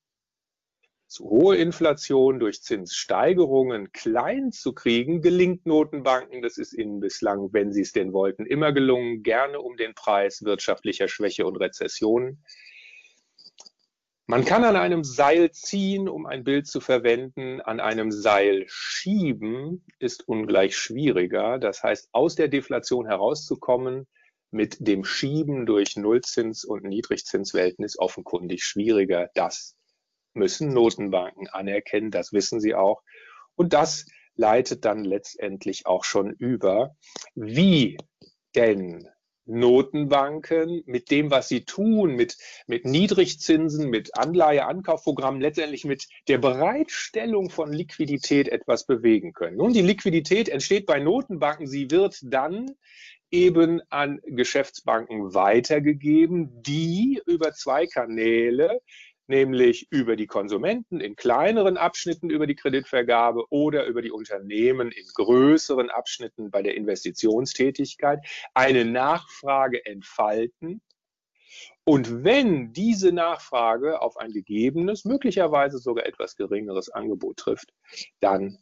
zu 1.07 1.29
hohe 1.31 1.57
Inflation 1.57 2.39
durch 2.39 2.63
Zinssteigerungen 2.63 3.93
klein 3.93 4.53
zu 4.53 4.73
kriegen, 4.73 5.23
gelingt 5.23 5.67
Notenbanken, 5.67 6.43
das 6.43 6.59
ist 6.59 6.73
ihnen 6.73 7.01
bislang, 7.01 7.53
wenn 7.53 7.73
sie 7.73 7.83
es 7.83 7.93
denn 7.93 8.13
wollten, 8.13 8.45
immer 8.45 8.73
gelungen, 8.73 9.23
gerne 9.23 9.61
um 9.61 9.77
den 9.77 9.95
Preis 9.95 10.45
wirtschaftlicher 10.45 11.09
Schwäche 11.09 11.47
und 11.47 11.57
Rezessionen. 11.57 12.43
Man 14.29 14.45
kann 14.45 14.65
an 14.65 14.75
einem 14.75 15.05
Seil 15.05 15.53
ziehen, 15.53 16.09
um 16.09 16.27
ein 16.27 16.43
Bild 16.43 16.67
zu 16.67 16.81
verwenden. 16.81 17.61
An 17.61 17.79
einem 17.79 18.11
Seil 18.11 18.65
schieben 18.67 19.85
ist 20.01 20.27
ungleich 20.27 20.77
schwieriger. 20.77 21.61
Das 21.61 21.85
heißt, 21.85 22.09
aus 22.11 22.35
der 22.35 22.49
Deflation 22.49 23.07
herauszukommen 23.07 24.09
mit 24.51 24.79
dem 24.81 25.05
Schieben 25.05 25.65
durch 25.65 25.97
Nullzins- 25.97 26.65
und 26.65 26.83
Niedrigzinswelten 26.83 27.85
ist 27.85 28.01
offenkundig 28.01 28.65
schwieriger. 28.65 29.31
Das 29.35 29.77
müssen 30.37 30.73
Notenbanken 30.73 31.49
anerkennen, 31.49 32.11
das 32.11 32.33
wissen 32.33 32.61
sie 32.61 32.75
auch. 32.75 33.03
Und 33.57 33.73
das 33.73 34.07
leitet 34.37 34.85
dann 34.85 35.05
letztendlich 35.05 35.87
auch 35.87 36.05
schon 36.05 36.31
über, 36.31 36.95
wie 37.35 37.97
denn 38.55 39.09
Notenbanken 39.47 40.83
mit 40.87 41.11
dem, 41.11 41.31
was 41.31 41.49
sie 41.49 41.65
tun, 41.65 42.15
mit, 42.15 42.37
mit 42.67 42.85
Niedrigzinsen, 42.85 43.89
mit 43.89 44.19
Anleiheankaufprogrammen, 44.19 45.41
letztendlich 45.41 45.85
mit 45.85 46.09
der 46.29 46.39
Bereitstellung 46.39 47.51
von 47.51 47.73
Liquidität 47.73 48.49
etwas 48.49 48.87
bewegen 48.87 49.33
können. 49.33 49.57
Nun, 49.57 49.73
die 49.73 49.83
Liquidität 49.83 50.49
entsteht 50.49 50.87
bei 50.87 50.99
Notenbanken, 50.99 51.69
sie 51.69 51.91
wird 51.91 52.19
dann 52.25 52.73
eben 53.31 53.81
an 53.89 54.21
Geschäftsbanken 54.25 55.35
weitergegeben, 55.35 56.63
die 56.63 57.21
über 57.27 57.53
zwei 57.53 57.87
Kanäle 57.87 58.81
nämlich 59.29 59.89
über 59.91 60.17
die 60.17 60.27
Konsumenten 60.27 61.01
in 61.01 61.17
kleineren 61.17 61.77
Abschnitten 61.77 62.31
über 62.31 62.47
die 62.47 62.55
Kreditvergabe 62.55 63.45
oder 63.51 63.87
über 63.87 64.03
die 64.03 64.11
Unternehmen 64.11 64.91
in 64.93 65.07
größeren 65.15 65.91
Abschnitten 65.91 66.51
bei 66.51 66.63
der 66.63 66.75
Investitionstätigkeit 66.77 68.21
eine 68.55 68.85
Nachfrage 68.85 69.85
entfalten. 69.85 70.81
Und 71.85 72.25
wenn 72.25 72.73
diese 72.73 73.13
Nachfrage 73.13 74.03
auf 74.03 74.17
ein 74.17 74.33
gegebenes, 74.33 75.05
möglicherweise 75.05 75.79
sogar 75.79 76.07
etwas 76.07 76.37
geringeres 76.37 76.89
Angebot 76.91 77.37
trifft, 77.37 77.73
dann 78.21 78.59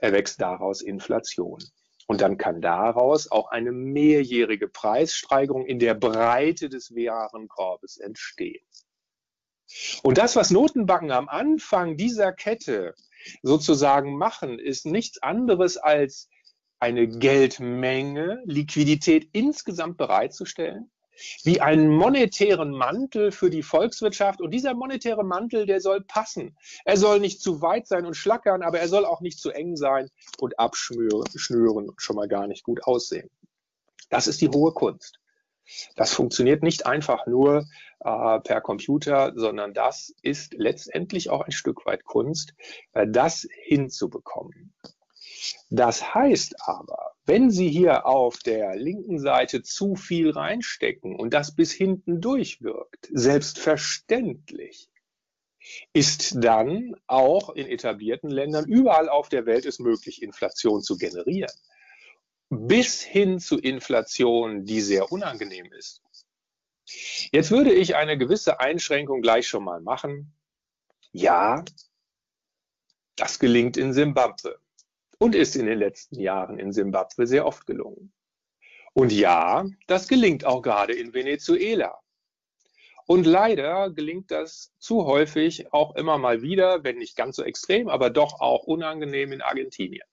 erwächst 0.00 0.40
daraus 0.40 0.80
Inflation. 0.80 1.58
Und 2.06 2.22
dann 2.22 2.38
kann 2.38 2.62
daraus 2.62 3.30
auch 3.30 3.50
eine 3.50 3.70
mehrjährige 3.70 4.66
Preissteigerung 4.66 5.66
in 5.66 5.78
der 5.78 5.92
Breite 5.92 6.70
des 6.70 6.94
Warenkorbes 6.94 7.98
entstehen. 7.98 8.64
Und 10.02 10.18
das, 10.18 10.36
was 10.36 10.50
Notenbanken 10.50 11.10
am 11.10 11.28
Anfang 11.28 11.96
dieser 11.96 12.32
Kette 12.32 12.94
sozusagen 13.42 14.16
machen, 14.16 14.58
ist 14.58 14.86
nichts 14.86 15.22
anderes 15.22 15.76
als 15.76 16.28
eine 16.80 17.08
Geldmenge, 17.08 18.40
Liquidität 18.44 19.28
insgesamt 19.32 19.96
bereitzustellen, 19.96 20.90
wie 21.42 21.60
einen 21.60 21.90
monetären 21.90 22.70
Mantel 22.70 23.32
für 23.32 23.50
die 23.50 23.64
Volkswirtschaft. 23.64 24.40
Und 24.40 24.52
dieser 24.52 24.74
monetäre 24.74 25.24
Mantel, 25.24 25.66
der 25.66 25.80
soll 25.80 26.02
passen. 26.04 26.56
Er 26.84 26.96
soll 26.96 27.18
nicht 27.18 27.42
zu 27.42 27.60
weit 27.60 27.88
sein 27.88 28.06
und 28.06 28.14
schlackern, 28.14 28.62
aber 28.62 28.78
er 28.78 28.88
soll 28.88 29.04
auch 29.04 29.20
nicht 29.20 29.40
zu 29.40 29.50
eng 29.50 29.76
sein 29.76 30.08
und 30.38 30.58
abschnüren 30.58 31.88
und 31.88 32.00
schon 32.00 32.16
mal 32.16 32.28
gar 32.28 32.46
nicht 32.46 32.62
gut 32.62 32.84
aussehen. 32.84 33.28
Das 34.10 34.28
ist 34.28 34.40
die 34.40 34.48
hohe 34.48 34.72
Kunst. 34.72 35.18
Das 35.96 36.12
funktioniert 36.12 36.62
nicht 36.62 36.86
einfach 36.86 37.26
nur 37.26 37.66
äh, 38.00 38.40
per 38.40 38.60
Computer, 38.60 39.32
sondern 39.34 39.74
das 39.74 40.14
ist 40.22 40.54
letztendlich 40.54 41.30
auch 41.30 41.42
ein 41.42 41.52
Stück 41.52 41.86
weit 41.86 42.04
Kunst, 42.04 42.54
äh, 42.92 43.06
das 43.08 43.46
hinzubekommen. 43.64 44.72
Das 45.70 46.14
heißt 46.14 46.56
aber, 46.66 47.12
wenn 47.26 47.50
Sie 47.50 47.68
hier 47.68 48.06
auf 48.06 48.38
der 48.38 48.76
linken 48.76 49.18
Seite 49.18 49.62
zu 49.62 49.94
viel 49.94 50.30
reinstecken 50.30 51.14
und 51.14 51.34
das 51.34 51.54
bis 51.54 51.72
hinten 51.72 52.20
durchwirkt, 52.20 53.08
selbstverständlich 53.12 54.88
ist 55.92 56.42
dann 56.42 56.94
auch 57.06 57.50
in 57.50 57.66
etablierten 57.66 58.30
Ländern 58.30 58.64
überall 58.66 59.08
auf 59.08 59.28
der 59.28 59.44
Welt 59.44 59.66
es 59.66 59.78
möglich, 59.78 60.22
Inflation 60.22 60.82
zu 60.82 60.96
generieren. 60.96 61.52
Bis 62.50 63.02
hin 63.02 63.40
zu 63.40 63.58
Inflation, 63.58 64.64
die 64.64 64.80
sehr 64.80 65.12
unangenehm 65.12 65.72
ist. 65.72 66.02
Jetzt 67.32 67.50
würde 67.50 67.72
ich 67.72 67.96
eine 67.96 68.16
gewisse 68.16 68.60
Einschränkung 68.60 69.20
gleich 69.20 69.46
schon 69.46 69.64
mal 69.64 69.80
machen. 69.80 70.34
Ja, 71.12 71.64
das 73.16 73.38
gelingt 73.38 73.76
in 73.76 73.92
Simbabwe 73.92 74.58
und 75.18 75.34
ist 75.34 75.56
in 75.56 75.66
den 75.66 75.78
letzten 75.78 76.20
Jahren 76.20 76.58
in 76.58 76.72
Simbabwe 76.72 77.26
sehr 77.26 77.44
oft 77.44 77.66
gelungen. 77.66 78.12
Und 78.94 79.12
ja, 79.12 79.66
das 79.86 80.08
gelingt 80.08 80.44
auch 80.44 80.62
gerade 80.62 80.94
in 80.94 81.12
Venezuela. 81.12 82.00
Und 83.06 83.26
leider 83.26 83.90
gelingt 83.90 84.30
das 84.30 84.72
zu 84.78 85.06
häufig 85.06 85.72
auch 85.72 85.94
immer 85.96 86.18
mal 86.18 86.42
wieder, 86.42 86.84
wenn 86.84 86.98
nicht 86.98 87.16
ganz 87.16 87.36
so 87.36 87.42
extrem, 87.42 87.88
aber 87.88 88.10
doch 88.10 88.40
auch 88.40 88.64
unangenehm 88.64 89.32
in 89.32 89.40
Argentinien. 89.40 90.06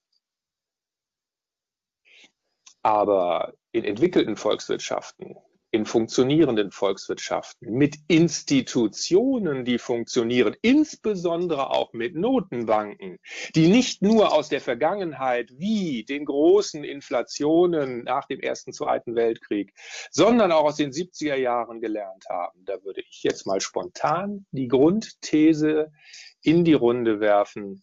Aber 2.86 3.54
in 3.72 3.82
entwickelten 3.82 4.36
Volkswirtschaften 4.36 5.34
in 5.72 5.84
funktionierenden 5.84 6.70
Volkswirtschaften, 6.70 7.72
mit 7.72 7.96
Institutionen, 8.06 9.64
die 9.64 9.78
funktionieren, 9.78 10.56
insbesondere 10.62 11.70
auch 11.70 11.92
mit 11.92 12.14
Notenbanken, 12.14 13.18
die 13.54 13.66
nicht 13.66 14.00
nur 14.00 14.32
aus 14.32 14.48
der 14.48 14.60
Vergangenheit 14.60 15.50
wie 15.58 16.04
den 16.04 16.24
großen 16.24 16.84
Inflationen 16.84 18.04
nach 18.04 18.26
dem 18.26 18.40
Ersten, 18.40 18.72
Zweiten 18.72 19.16
Weltkrieg, 19.16 19.74
sondern 20.10 20.52
auch 20.52 20.64
aus 20.64 20.76
den 20.76 20.92
70er 20.92 21.36
Jahren 21.36 21.80
gelernt 21.80 22.24
haben. 22.30 22.64
Da 22.64 22.82
würde 22.84 23.02
ich 23.02 23.24
jetzt 23.24 23.46
mal 23.46 23.60
spontan 23.60 24.46
die 24.52 24.68
Grundthese 24.68 25.92
in 26.40 26.64
die 26.64 26.74
Runde 26.74 27.18
werfen. 27.18 27.82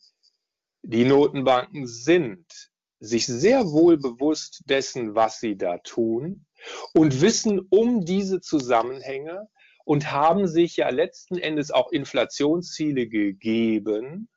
Die 0.82 1.06
Notenbanken 1.06 1.86
sind 1.88 2.73
sich 3.04 3.26
sehr 3.26 3.66
wohl 3.66 3.98
bewusst 3.98 4.64
dessen, 4.66 5.14
was 5.14 5.40
sie 5.40 5.58
da 5.58 5.78
tun 5.80 6.46
und 6.94 7.22
wissen 7.22 7.60
um 7.70 8.06
diese 8.06 8.40
Zusammenhänge 8.40 9.50
und 9.84 10.12
haben 10.12 10.48
sich 10.48 10.78
ja 10.78 10.90
letzten 10.90 11.38
Endes 11.38 11.72
auch 11.72 11.92
Inflationsziele 11.92 13.08
gegeben, 13.08 14.30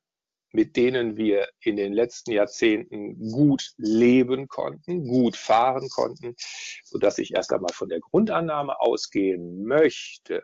mit 0.52 0.76
denen 0.76 1.16
wir 1.16 1.49
in 1.61 1.76
den 1.76 1.92
letzten 1.92 2.32
Jahrzehnten 2.32 3.30
gut 3.30 3.73
leben 3.76 4.49
konnten, 4.49 5.06
gut 5.06 5.37
fahren 5.37 5.88
konnten, 5.88 6.35
sodass 6.82 7.18
ich 7.18 7.35
erst 7.35 7.52
einmal 7.52 7.73
von 7.73 7.88
der 7.88 8.00
Grundannahme 8.00 8.80
ausgehen 8.80 9.64
möchte, 9.64 10.42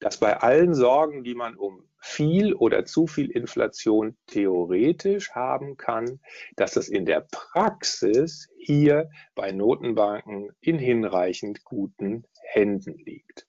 dass 0.00 0.18
bei 0.18 0.38
allen 0.38 0.74
Sorgen, 0.74 1.22
die 1.22 1.34
man 1.34 1.56
um 1.56 1.86
viel 1.98 2.54
oder 2.54 2.86
zu 2.86 3.06
viel 3.06 3.30
Inflation 3.30 4.16
theoretisch 4.26 5.32
haben 5.32 5.76
kann, 5.76 6.20
dass 6.56 6.76
es 6.76 6.88
in 6.88 7.04
der 7.04 7.26
Praxis 7.30 8.48
hier 8.58 9.10
bei 9.34 9.52
Notenbanken 9.52 10.50
in 10.60 10.78
hinreichend 10.78 11.62
guten 11.64 12.24
Händen 12.42 12.96
liegt. 12.98 13.46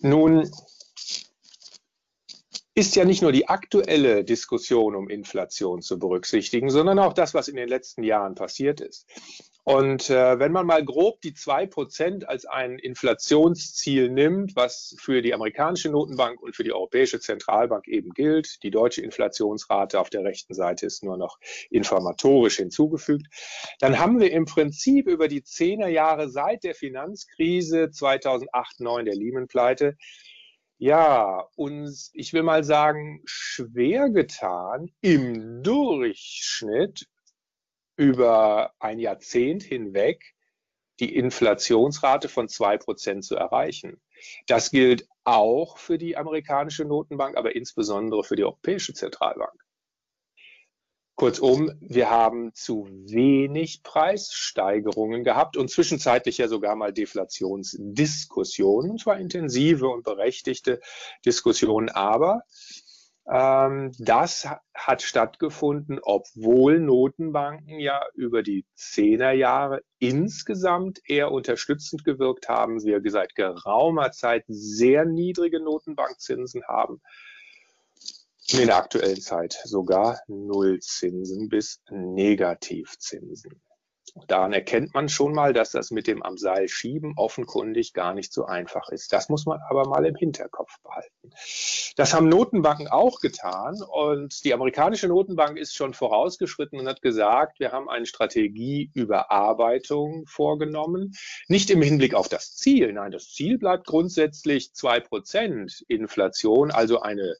Nun 0.00 0.50
ist 2.74 2.94
ja 2.94 3.04
nicht 3.04 3.22
nur 3.22 3.32
die 3.32 3.48
aktuelle 3.48 4.24
Diskussion 4.24 4.94
um 4.94 5.08
Inflation 5.08 5.82
zu 5.82 5.98
berücksichtigen, 5.98 6.70
sondern 6.70 7.00
auch 7.00 7.12
das, 7.12 7.34
was 7.34 7.48
in 7.48 7.56
den 7.56 7.68
letzten 7.68 8.04
Jahren 8.04 8.36
passiert 8.36 8.80
ist. 8.80 9.08
Und 9.68 10.08
äh, 10.08 10.38
wenn 10.38 10.50
man 10.50 10.64
mal 10.64 10.82
grob 10.82 11.20
die 11.20 11.34
zwei 11.34 11.66
Prozent 11.66 12.26
als 12.26 12.46
ein 12.46 12.78
Inflationsziel 12.78 14.08
nimmt, 14.08 14.56
was 14.56 14.96
für 14.98 15.20
die 15.20 15.34
amerikanische 15.34 15.90
Notenbank 15.90 16.40
und 16.40 16.56
für 16.56 16.64
die 16.64 16.72
Europäische 16.72 17.20
Zentralbank 17.20 17.86
eben 17.86 18.14
gilt, 18.14 18.62
die 18.62 18.70
deutsche 18.70 19.02
Inflationsrate 19.02 20.00
auf 20.00 20.08
der 20.08 20.24
rechten 20.24 20.54
Seite 20.54 20.86
ist 20.86 21.04
nur 21.04 21.18
noch 21.18 21.38
informatorisch 21.68 22.56
hinzugefügt, 22.56 23.26
dann 23.78 23.98
haben 23.98 24.20
wir 24.20 24.32
im 24.32 24.46
Prinzip 24.46 25.06
über 25.06 25.28
die 25.28 25.42
Zehnerjahre 25.42 26.30
seit 26.30 26.64
der 26.64 26.74
Finanzkrise 26.74 27.90
2008-9 27.92 29.02
der 29.02 29.16
Lehman-Pleite 29.16 29.98
ja, 30.78 31.44
uns, 31.56 32.10
ich 32.14 32.32
will 32.32 32.44
mal 32.44 32.64
sagen, 32.64 33.20
schwer 33.26 34.08
getan, 34.08 34.88
im 35.02 35.62
Durchschnitt 35.62 37.06
über 37.98 38.72
ein 38.78 39.00
Jahrzehnt 39.00 39.64
hinweg 39.64 40.34
die 41.00 41.14
Inflationsrate 41.14 42.28
von 42.28 42.48
zwei 42.48 42.78
Prozent 42.78 43.24
zu 43.24 43.36
erreichen. 43.36 44.00
Das 44.46 44.70
gilt 44.70 45.06
auch 45.24 45.78
für 45.78 45.98
die 45.98 46.16
amerikanische 46.16 46.84
Notenbank, 46.84 47.36
aber 47.36 47.54
insbesondere 47.54 48.24
für 48.24 48.36
die 48.36 48.44
Europäische 48.44 48.94
Zentralbank. 48.94 49.52
Kurzum, 51.16 51.72
wir 51.80 52.10
haben 52.10 52.54
zu 52.54 52.86
wenig 52.88 53.82
Preissteigerungen 53.82 55.24
gehabt 55.24 55.56
und 55.56 55.68
zwischenzeitlich 55.68 56.38
ja 56.38 56.46
sogar 56.46 56.76
mal 56.76 56.92
Deflationsdiskussionen, 56.92 58.92
und 58.92 59.00
zwar 59.00 59.18
intensive 59.18 59.88
und 59.88 60.04
berechtigte 60.04 60.80
Diskussionen, 61.26 61.88
aber 61.88 62.42
das 63.30 64.48
hat 64.72 65.02
stattgefunden, 65.02 65.98
obwohl 66.02 66.80
Notenbanken 66.80 67.78
ja 67.78 68.00
über 68.14 68.42
die 68.42 68.64
Zehnerjahre 68.74 69.82
insgesamt 69.98 71.00
eher 71.04 71.30
unterstützend 71.30 72.04
gewirkt 72.04 72.48
haben. 72.48 72.82
Wir 72.82 73.02
seit 73.10 73.34
geraumer 73.34 74.12
Zeit 74.12 74.44
sehr 74.48 75.04
niedrige 75.04 75.60
Notenbankzinsen 75.60 76.62
haben. 76.66 77.02
In 78.50 78.68
der 78.68 78.76
aktuellen 78.76 79.20
Zeit 79.20 79.58
sogar 79.64 80.20
Nullzinsen 80.26 81.50
bis 81.50 81.82
Negativzinsen. 81.90 83.60
Daran 84.26 84.52
erkennt 84.52 84.94
man 84.94 85.08
schon 85.08 85.32
mal, 85.32 85.52
dass 85.52 85.70
das 85.70 85.90
mit 85.90 86.06
dem 86.06 86.22
am 86.22 86.38
Seil 86.38 86.68
schieben 86.68 87.14
offenkundig 87.16 87.92
gar 87.92 88.14
nicht 88.14 88.32
so 88.32 88.46
einfach 88.46 88.88
ist. 88.90 89.12
Das 89.12 89.28
muss 89.28 89.46
man 89.46 89.58
aber 89.68 89.88
mal 89.88 90.06
im 90.06 90.14
Hinterkopf 90.14 90.80
behalten. 90.82 91.32
Das 91.96 92.14
haben 92.14 92.28
Notenbanken 92.28 92.86
auch 92.88 93.20
getan 93.20 93.82
und 93.82 94.44
die 94.44 94.54
amerikanische 94.54 95.08
Notenbank 95.08 95.58
ist 95.58 95.74
schon 95.74 95.94
vorausgeschritten 95.94 96.78
und 96.80 96.86
hat 96.86 97.02
gesagt, 97.02 97.58
wir 97.60 97.72
haben 97.72 97.88
eine 97.88 98.06
Strategieüberarbeitung 98.06 100.26
vorgenommen. 100.26 101.12
Nicht 101.48 101.70
im 101.70 101.82
Hinblick 101.82 102.14
auf 102.14 102.28
das 102.28 102.54
Ziel. 102.54 102.92
Nein, 102.92 103.10
das 103.10 103.32
Ziel 103.32 103.58
bleibt 103.58 103.86
grundsätzlich 103.86 104.74
zwei 104.74 105.00
Prozent 105.00 105.84
Inflation, 105.88 106.70
also 106.70 107.00
eine 107.00 107.34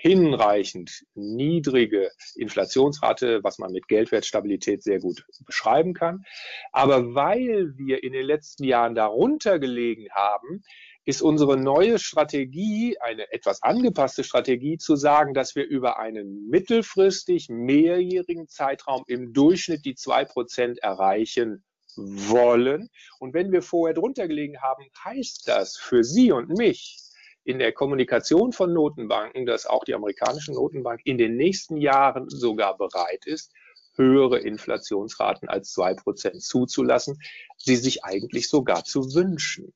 hinreichend 0.00 1.04
niedrige 1.14 2.10
Inflationsrate, 2.34 3.44
was 3.44 3.58
man 3.58 3.70
mit 3.70 3.86
Geldwertstabilität 3.86 4.82
sehr 4.82 4.98
gut 4.98 5.26
beschreiben 5.44 5.92
kann. 5.92 6.24
Aber 6.72 7.14
weil 7.14 7.74
wir 7.76 8.02
in 8.02 8.14
den 8.14 8.24
letzten 8.24 8.64
Jahren 8.64 8.94
darunter 8.94 9.58
gelegen 9.58 10.08
haben, 10.12 10.62
ist 11.04 11.20
unsere 11.20 11.58
neue 11.58 11.98
Strategie, 11.98 12.96
eine 13.00 13.30
etwas 13.30 13.62
angepasste 13.62 14.24
Strategie, 14.24 14.78
zu 14.78 14.96
sagen, 14.96 15.34
dass 15.34 15.54
wir 15.54 15.66
über 15.66 15.98
einen 15.98 16.48
mittelfristig 16.48 17.48
mehrjährigen 17.50 18.48
Zeitraum 18.48 19.04
im 19.06 19.34
Durchschnitt 19.34 19.84
die 19.84 19.96
zwei 19.96 20.24
Prozent 20.24 20.78
erreichen 20.78 21.62
wollen. 21.96 22.88
Und 23.18 23.34
wenn 23.34 23.52
wir 23.52 23.60
vorher 23.60 23.94
drunter 23.94 24.28
gelegen 24.28 24.62
haben, 24.62 24.84
heißt 25.04 25.46
das 25.46 25.76
für 25.76 26.04
Sie 26.04 26.32
und 26.32 26.48
mich, 26.56 27.09
in 27.44 27.58
der 27.58 27.72
Kommunikation 27.72 28.52
von 28.52 28.72
Notenbanken, 28.72 29.46
dass 29.46 29.66
auch 29.66 29.84
die 29.84 29.94
amerikanische 29.94 30.52
Notenbank 30.52 31.00
in 31.04 31.18
den 31.18 31.36
nächsten 31.36 31.76
Jahren 31.76 32.28
sogar 32.28 32.76
bereit 32.76 33.26
ist, 33.26 33.52
höhere 33.96 34.38
Inflationsraten 34.38 35.48
als 35.48 35.72
zwei 35.72 35.94
Prozent 35.94 36.42
zuzulassen, 36.42 37.20
sie 37.56 37.76
sich 37.76 38.04
eigentlich 38.04 38.48
sogar 38.48 38.84
zu 38.84 39.14
wünschen, 39.14 39.72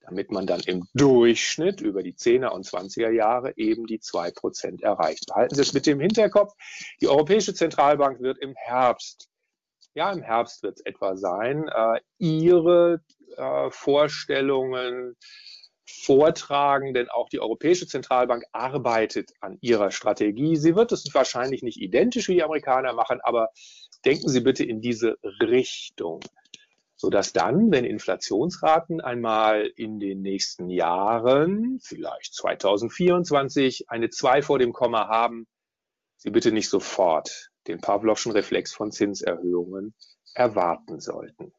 damit 0.00 0.30
man 0.30 0.46
dann 0.46 0.60
im 0.60 0.86
Durchschnitt 0.94 1.80
über 1.80 2.02
die 2.02 2.14
10er 2.14 2.48
und 2.48 2.66
20er 2.66 3.10
Jahre 3.10 3.52
eben 3.56 3.86
die 3.86 4.00
zwei 4.00 4.30
Prozent 4.30 4.82
erreicht. 4.82 5.26
Behalten 5.26 5.54
Sie 5.54 5.62
es 5.62 5.72
mit 5.72 5.86
dem 5.86 6.00
Hinterkopf. 6.00 6.54
Die 7.00 7.08
Europäische 7.08 7.54
Zentralbank 7.54 8.20
wird 8.20 8.38
im 8.38 8.54
Herbst, 8.56 9.28
ja, 9.94 10.12
im 10.12 10.22
Herbst 10.22 10.62
wird 10.62 10.76
es 10.78 10.86
etwa 10.86 11.16
sein, 11.16 11.68
äh, 11.68 12.00
ihre 12.18 13.02
äh, 13.36 13.70
Vorstellungen 13.70 15.16
vortragen, 15.86 16.94
denn 16.94 17.08
auch 17.08 17.28
die 17.28 17.40
Europäische 17.40 17.86
Zentralbank 17.86 18.44
arbeitet 18.52 19.32
an 19.40 19.58
ihrer 19.60 19.90
Strategie. 19.90 20.56
Sie 20.56 20.74
wird 20.74 20.92
es 20.92 21.08
wahrscheinlich 21.14 21.62
nicht 21.62 21.80
identisch 21.80 22.28
wie 22.28 22.34
die 22.34 22.42
Amerikaner 22.42 22.92
machen, 22.92 23.20
aber 23.22 23.50
denken 24.04 24.28
Sie 24.28 24.40
bitte 24.40 24.64
in 24.64 24.80
diese 24.80 25.16
Richtung, 25.40 26.20
sodass 26.96 27.32
dann, 27.32 27.70
wenn 27.70 27.84
Inflationsraten 27.84 29.00
einmal 29.00 29.70
in 29.76 30.00
den 30.00 30.22
nächsten 30.22 30.70
Jahren, 30.70 31.78
vielleicht 31.82 32.34
2024, 32.34 33.88
eine 33.88 34.10
2 34.10 34.42
vor 34.42 34.58
dem 34.58 34.72
Komma 34.72 35.08
haben, 35.08 35.46
Sie 36.16 36.30
bitte 36.30 36.50
nicht 36.50 36.68
sofort 36.68 37.50
den 37.68 37.80
Pavlovschen 37.80 38.32
Reflex 38.32 38.72
von 38.72 38.90
Zinserhöhungen 38.90 39.94
erwarten 40.34 40.98
sollten. 41.00 41.52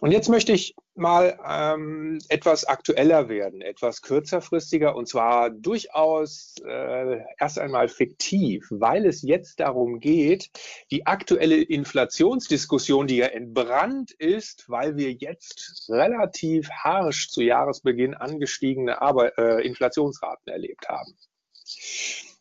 Und 0.00 0.12
jetzt 0.12 0.28
möchte 0.28 0.52
ich 0.52 0.74
mal 0.94 1.38
ähm, 1.46 2.18
etwas 2.28 2.64
aktueller 2.64 3.28
werden, 3.28 3.60
etwas 3.62 4.02
kürzerfristiger 4.02 4.94
und 4.94 5.08
zwar 5.08 5.50
durchaus 5.50 6.54
äh, 6.66 7.20
erst 7.38 7.58
einmal 7.58 7.88
fiktiv, 7.88 8.66
weil 8.70 9.06
es 9.06 9.22
jetzt 9.22 9.60
darum 9.60 10.00
geht, 10.00 10.50
die 10.90 11.06
aktuelle 11.06 11.62
Inflationsdiskussion, 11.62 13.06
die 13.06 13.16
ja 13.16 13.26
entbrannt 13.26 14.12
ist, 14.12 14.68
weil 14.68 14.96
wir 14.96 15.12
jetzt 15.12 15.86
relativ 15.88 16.68
harsch 16.70 17.30
zu 17.30 17.42
Jahresbeginn 17.42 18.14
angestiegene 18.14 19.00
Arbeit, 19.00 19.32
äh, 19.38 19.60
Inflationsraten 19.66 20.52
erlebt 20.52 20.88
haben. 20.88 21.16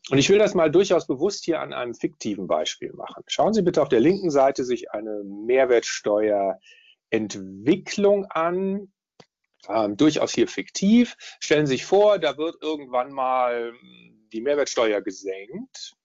Und 0.09 0.17
ich 0.17 0.29
will 0.29 0.39
das 0.39 0.55
mal 0.55 0.69
durchaus 0.69 1.07
bewusst 1.07 1.45
hier 1.45 1.61
an 1.61 1.73
einem 1.73 1.93
fiktiven 1.93 2.47
Beispiel 2.47 2.91
machen. 2.93 3.23
Schauen 3.27 3.53
Sie 3.53 3.61
bitte 3.61 3.81
auf 3.81 3.87
der 3.87 4.01
linken 4.01 4.29
Seite 4.29 4.65
sich 4.65 4.91
eine 4.91 5.23
Mehrwertsteuer 5.23 6.59
Entwicklung 7.11 8.25
an, 8.25 8.91
ähm, 9.67 9.95
durchaus 9.97 10.33
hier 10.33 10.47
fiktiv. 10.47 11.15
Stellen 11.39 11.67
Sie 11.67 11.73
sich 11.73 11.85
vor, 11.85 12.17
da 12.17 12.37
wird 12.37 12.61
irgendwann 12.61 13.11
mal 13.11 13.73
die 14.33 14.41
Mehrwertsteuer 14.41 15.01
gesenkt. 15.01 15.95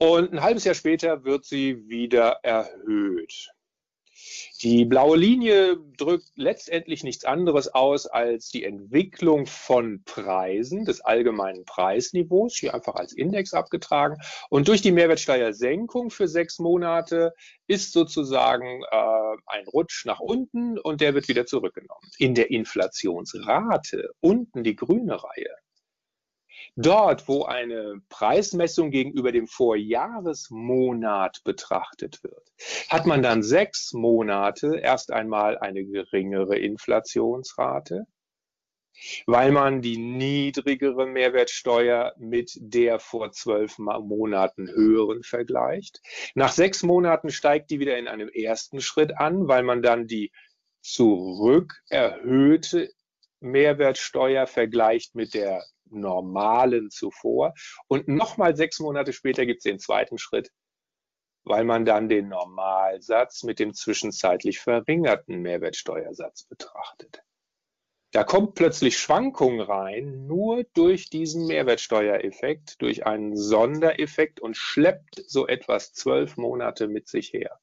Und 0.00 0.32
ein 0.32 0.42
halbes 0.42 0.64
Jahr 0.64 0.76
später 0.76 1.24
wird 1.24 1.44
sie 1.44 1.88
wieder 1.88 2.38
erhöht. 2.44 3.50
Die 4.62 4.84
blaue 4.84 5.16
Linie 5.16 5.78
drückt 5.96 6.32
letztendlich 6.34 7.04
nichts 7.04 7.24
anderes 7.24 7.72
aus 7.74 8.06
als 8.06 8.48
die 8.48 8.64
Entwicklung 8.64 9.46
von 9.46 10.02
Preisen 10.04 10.84
des 10.84 11.00
allgemeinen 11.00 11.64
Preisniveaus, 11.64 12.56
hier 12.56 12.74
einfach 12.74 12.96
als 12.96 13.12
Index 13.12 13.54
abgetragen. 13.54 14.16
Und 14.50 14.68
durch 14.68 14.82
die 14.82 14.92
Mehrwertsteuersenkung 14.92 16.10
für 16.10 16.26
sechs 16.26 16.58
Monate 16.58 17.34
ist 17.66 17.92
sozusagen 17.92 18.82
äh, 18.90 19.36
ein 19.46 19.66
Rutsch 19.68 20.04
nach 20.06 20.20
unten 20.20 20.78
und 20.78 21.00
der 21.00 21.14
wird 21.14 21.28
wieder 21.28 21.46
zurückgenommen. 21.46 22.10
In 22.18 22.34
der 22.34 22.50
Inflationsrate, 22.50 24.10
unten 24.20 24.64
die 24.64 24.76
grüne 24.76 25.22
Reihe, 25.22 25.54
Dort, 26.76 27.28
wo 27.28 27.44
eine 27.44 28.00
Preismessung 28.08 28.90
gegenüber 28.90 29.32
dem 29.32 29.46
Vorjahresmonat 29.48 31.42
betrachtet 31.44 32.22
wird, 32.22 32.52
hat 32.88 33.06
man 33.06 33.22
dann 33.22 33.42
sechs 33.42 33.92
Monate 33.92 34.78
erst 34.78 35.10
einmal 35.10 35.58
eine 35.58 35.84
geringere 35.84 36.56
Inflationsrate, 36.56 38.06
weil 39.26 39.52
man 39.52 39.82
die 39.82 39.98
niedrigere 39.98 41.06
Mehrwertsteuer 41.06 42.14
mit 42.18 42.52
der 42.56 42.98
vor 42.98 43.32
zwölf 43.32 43.78
Monaten 43.78 44.68
höheren 44.68 45.22
vergleicht. 45.22 46.00
Nach 46.34 46.52
sechs 46.52 46.82
Monaten 46.82 47.30
steigt 47.30 47.70
die 47.70 47.80
wieder 47.80 47.98
in 47.98 48.08
einem 48.08 48.28
ersten 48.28 48.80
Schritt 48.80 49.16
an, 49.18 49.48
weil 49.48 49.62
man 49.62 49.82
dann 49.82 50.06
die 50.06 50.32
zurück 50.80 51.82
erhöhte 51.88 52.90
Mehrwertsteuer 53.40 54.46
vergleicht 54.46 55.14
mit 55.14 55.34
der 55.34 55.64
normalen 55.92 56.90
zuvor. 56.90 57.54
Und 57.86 58.08
nochmal 58.08 58.56
sechs 58.56 58.80
Monate 58.80 59.12
später 59.12 59.46
gibt 59.46 59.58
es 59.58 59.64
den 59.64 59.78
zweiten 59.78 60.18
Schritt, 60.18 60.50
weil 61.44 61.64
man 61.64 61.84
dann 61.84 62.08
den 62.08 62.28
Normalsatz 62.28 63.42
mit 63.42 63.58
dem 63.58 63.74
zwischenzeitlich 63.74 64.60
verringerten 64.60 65.40
Mehrwertsteuersatz 65.40 66.44
betrachtet. 66.44 67.22
Da 68.12 68.24
kommt 68.24 68.54
plötzlich 68.54 68.98
Schwankung 68.98 69.60
rein, 69.60 70.26
nur 70.26 70.64
durch 70.72 71.10
diesen 71.10 71.46
Mehrwertsteuereffekt, 71.46 72.80
durch 72.80 73.04
einen 73.04 73.36
Sondereffekt 73.36 74.40
und 74.40 74.56
schleppt 74.56 75.22
so 75.26 75.46
etwas 75.46 75.92
zwölf 75.92 76.38
Monate 76.38 76.88
mit 76.88 77.06
sich 77.06 77.34
her. 77.34 77.60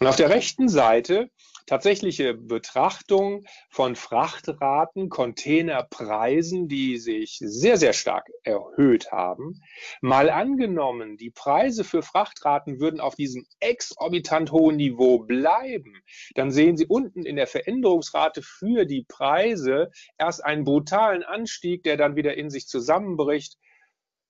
Und 0.00 0.06
auf 0.06 0.16
der 0.16 0.30
rechten 0.30 0.68
Seite 0.68 1.30
tatsächliche 1.66 2.34
Betrachtung 2.34 3.44
von 3.70 3.96
Frachtraten, 3.96 5.08
Containerpreisen, 5.08 6.68
die 6.68 6.98
sich 6.98 7.38
sehr, 7.40 7.76
sehr 7.78 7.92
stark 7.92 8.28
erhöht 8.42 9.10
haben. 9.12 9.62
Mal 10.00 10.30
angenommen, 10.30 11.16
die 11.16 11.30
Preise 11.30 11.84
für 11.84 12.02
Frachtraten 12.02 12.80
würden 12.80 13.00
auf 13.00 13.14
diesem 13.14 13.46
exorbitant 13.60 14.52
hohen 14.52 14.76
Niveau 14.76 15.20
bleiben, 15.20 16.02
dann 16.34 16.50
sehen 16.50 16.76
Sie 16.76 16.86
unten 16.86 17.24
in 17.24 17.36
der 17.36 17.46
Veränderungsrate 17.46 18.42
für 18.42 18.84
die 18.84 19.04
Preise 19.08 19.90
erst 20.18 20.44
einen 20.44 20.64
brutalen 20.64 21.22
Anstieg, 21.22 21.82
der 21.82 21.96
dann 21.96 22.16
wieder 22.16 22.36
in 22.36 22.50
sich 22.50 22.66
zusammenbricht. 22.66 23.56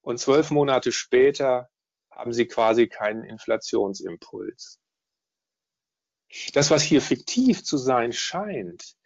Und 0.03 0.19
zwölf 0.19 0.51
Monate 0.51 0.93
später 0.93 1.69
haben 2.11 2.33
Sie 2.33 2.47
quasi 2.47 2.87
keinen 2.87 3.25
Inflationsimpuls. 3.25 4.79
Das, 6.53 6.71
was 6.71 6.83
hier 6.83 7.01
fiktiv 7.01 7.65
zu 7.65 7.77
sein 7.77 8.13
scheint, 8.13 8.97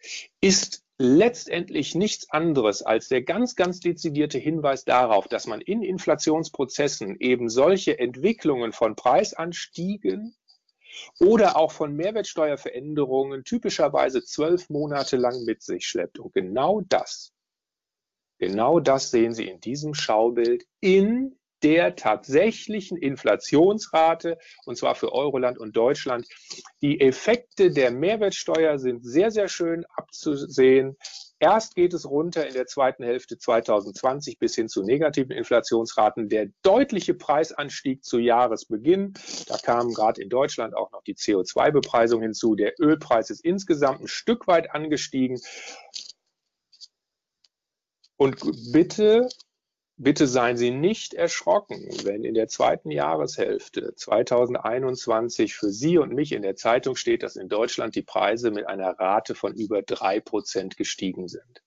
ist 0.41 0.83
letztendlich 0.97 1.95
nichts 1.95 2.29
anderes 2.29 2.81
als 2.81 3.07
der 3.07 3.23
ganz, 3.23 3.55
ganz 3.55 3.79
dezidierte 3.79 4.37
Hinweis 4.37 4.83
darauf, 4.83 5.27
dass 5.27 5.47
man 5.47 5.61
in 5.61 5.81
Inflationsprozessen 5.81 7.15
eben 7.19 7.49
solche 7.49 7.97
Entwicklungen 7.97 8.73
von 8.73 8.95
Preisanstiegen 8.95 10.35
oder 11.19 11.55
auch 11.55 11.71
von 11.71 11.95
Mehrwertsteuerveränderungen 11.95 13.45
typischerweise 13.45 14.23
zwölf 14.25 14.69
Monate 14.69 15.15
lang 15.15 15.45
mit 15.45 15.61
sich 15.63 15.87
schleppt. 15.87 16.19
Und 16.19 16.33
genau 16.33 16.81
das, 16.81 17.31
genau 18.37 18.81
das 18.81 19.09
sehen 19.09 19.33
Sie 19.33 19.47
in 19.47 19.61
diesem 19.61 19.93
Schaubild 19.93 20.65
in 20.81 21.38
der 21.63 21.95
tatsächlichen 21.95 22.97
Inflationsrate, 22.97 24.37
und 24.65 24.77
zwar 24.77 24.95
für 24.95 25.11
Euroland 25.11 25.57
und 25.57 25.75
Deutschland. 25.75 26.27
Die 26.81 27.01
Effekte 27.01 27.71
der 27.71 27.91
Mehrwertsteuer 27.91 28.79
sind 28.79 29.05
sehr, 29.05 29.31
sehr 29.31 29.47
schön 29.47 29.85
abzusehen. 29.95 30.97
Erst 31.41 31.75
geht 31.75 31.93
es 31.93 32.09
runter 32.09 32.45
in 32.47 32.53
der 32.53 32.65
zweiten 32.65 33.03
Hälfte 33.03 33.37
2020 33.37 34.39
bis 34.39 34.55
hin 34.55 34.67
zu 34.67 34.83
negativen 34.83 35.31
Inflationsraten. 35.31 36.27
Der 36.27 36.49
deutliche 36.63 37.13
Preisanstieg 37.13 38.03
zu 38.03 38.19
Jahresbeginn, 38.19 39.13
da 39.47 39.57
kam 39.57 39.93
gerade 39.93 40.21
in 40.21 40.27
Deutschland 40.27 40.75
auch 40.75 40.91
noch 40.91 41.01
die 41.03 41.15
CO2-Bepreisung 41.15 42.21
hinzu. 42.21 42.55
Der 42.55 42.73
Ölpreis 42.77 43.29
ist 43.29 43.45
insgesamt 43.45 44.01
ein 44.01 44.07
Stück 44.09 44.47
weit 44.47 44.71
angestiegen. 44.71 45.39
Und 48.17 48.37
bitte 48.73 49.29
Bitte 50.01 50.27
seien 50.27 50.55
Sie 50.55 50.71
nicht 50.71 51.13
erschrocken, 51.13 51.85
wenn 52.05 52.23
in 52.23 52.33
der 52.33 52.47
zweiten 52.47 52.89
Jahreshälfte 52.89 53.93
2021 53.95 55.55
für 55.55 55.71
Sie 55.71 55.97
und 55.97 56.13
mich 56.13 56.31
in 56.31 56.41
der 56.41 56.55
Zeitung 56.55 56.95
steht, 56.95 57.21
dass 57.21 57.35
in 57.35 57.49
Deutschland 57.49 57.95
die 57.95 58.01
Preise 58.01 58.49
mit 58.49 58.65
einer 58.65 58.97
Rate 58.97 59.35
von 59.35 59.53
über 59.55 59.81
drei 59.81 60.21
Prozent 60.21 60.77
gestiegen 60.77 61.27
sind. 61.27 61.61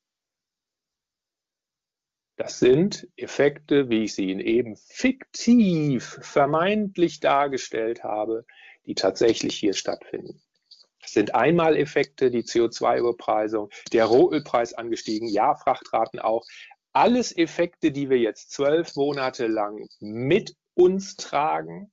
Das 2.37 2.59
sind 2.59 3.07
Effekte, 3.17 3.91
wie 3.91 4.05
ich 4.05 4.15
sie 4.15 4.31
Ihnen 4.31 4.41
eben 4.41 4.77
fiktiv, 4.77 6.19
vermeintlich 6.23 7.21
dargestellt 7.21 8.03
habe, 8.03 8.47
die 8.87 8.95
tatsächlich 8.95 9.57
hier 9.57 9.75
stattfinden. 9.75 10.41
Das 11.03 11.13
sind 11.13 11.35
Einmaleffekte, 11.35 12.31
die 12.31 12.45
CO2-Überpreisung, 12.45 13.69
der 13.93 14.07
Rohölpreis 14.07 14.73
angestiegen, 14.73 15.29
ja, 15.29 15.55
Frachtraten 15.57 16.21
auch, 16.21 16.47
alles 16.93 17.37
Effekte, 17.37 17.91
die 17.91 18.11
wir 18.11 18.19
jetzt 18.19 18.51
zwölf 18.53 18.95
Monate 18.97 19.47
lang 19.47 19.89
mit 20.01 20.55
uns 20.75 21.17
tragen. 21.17 21.91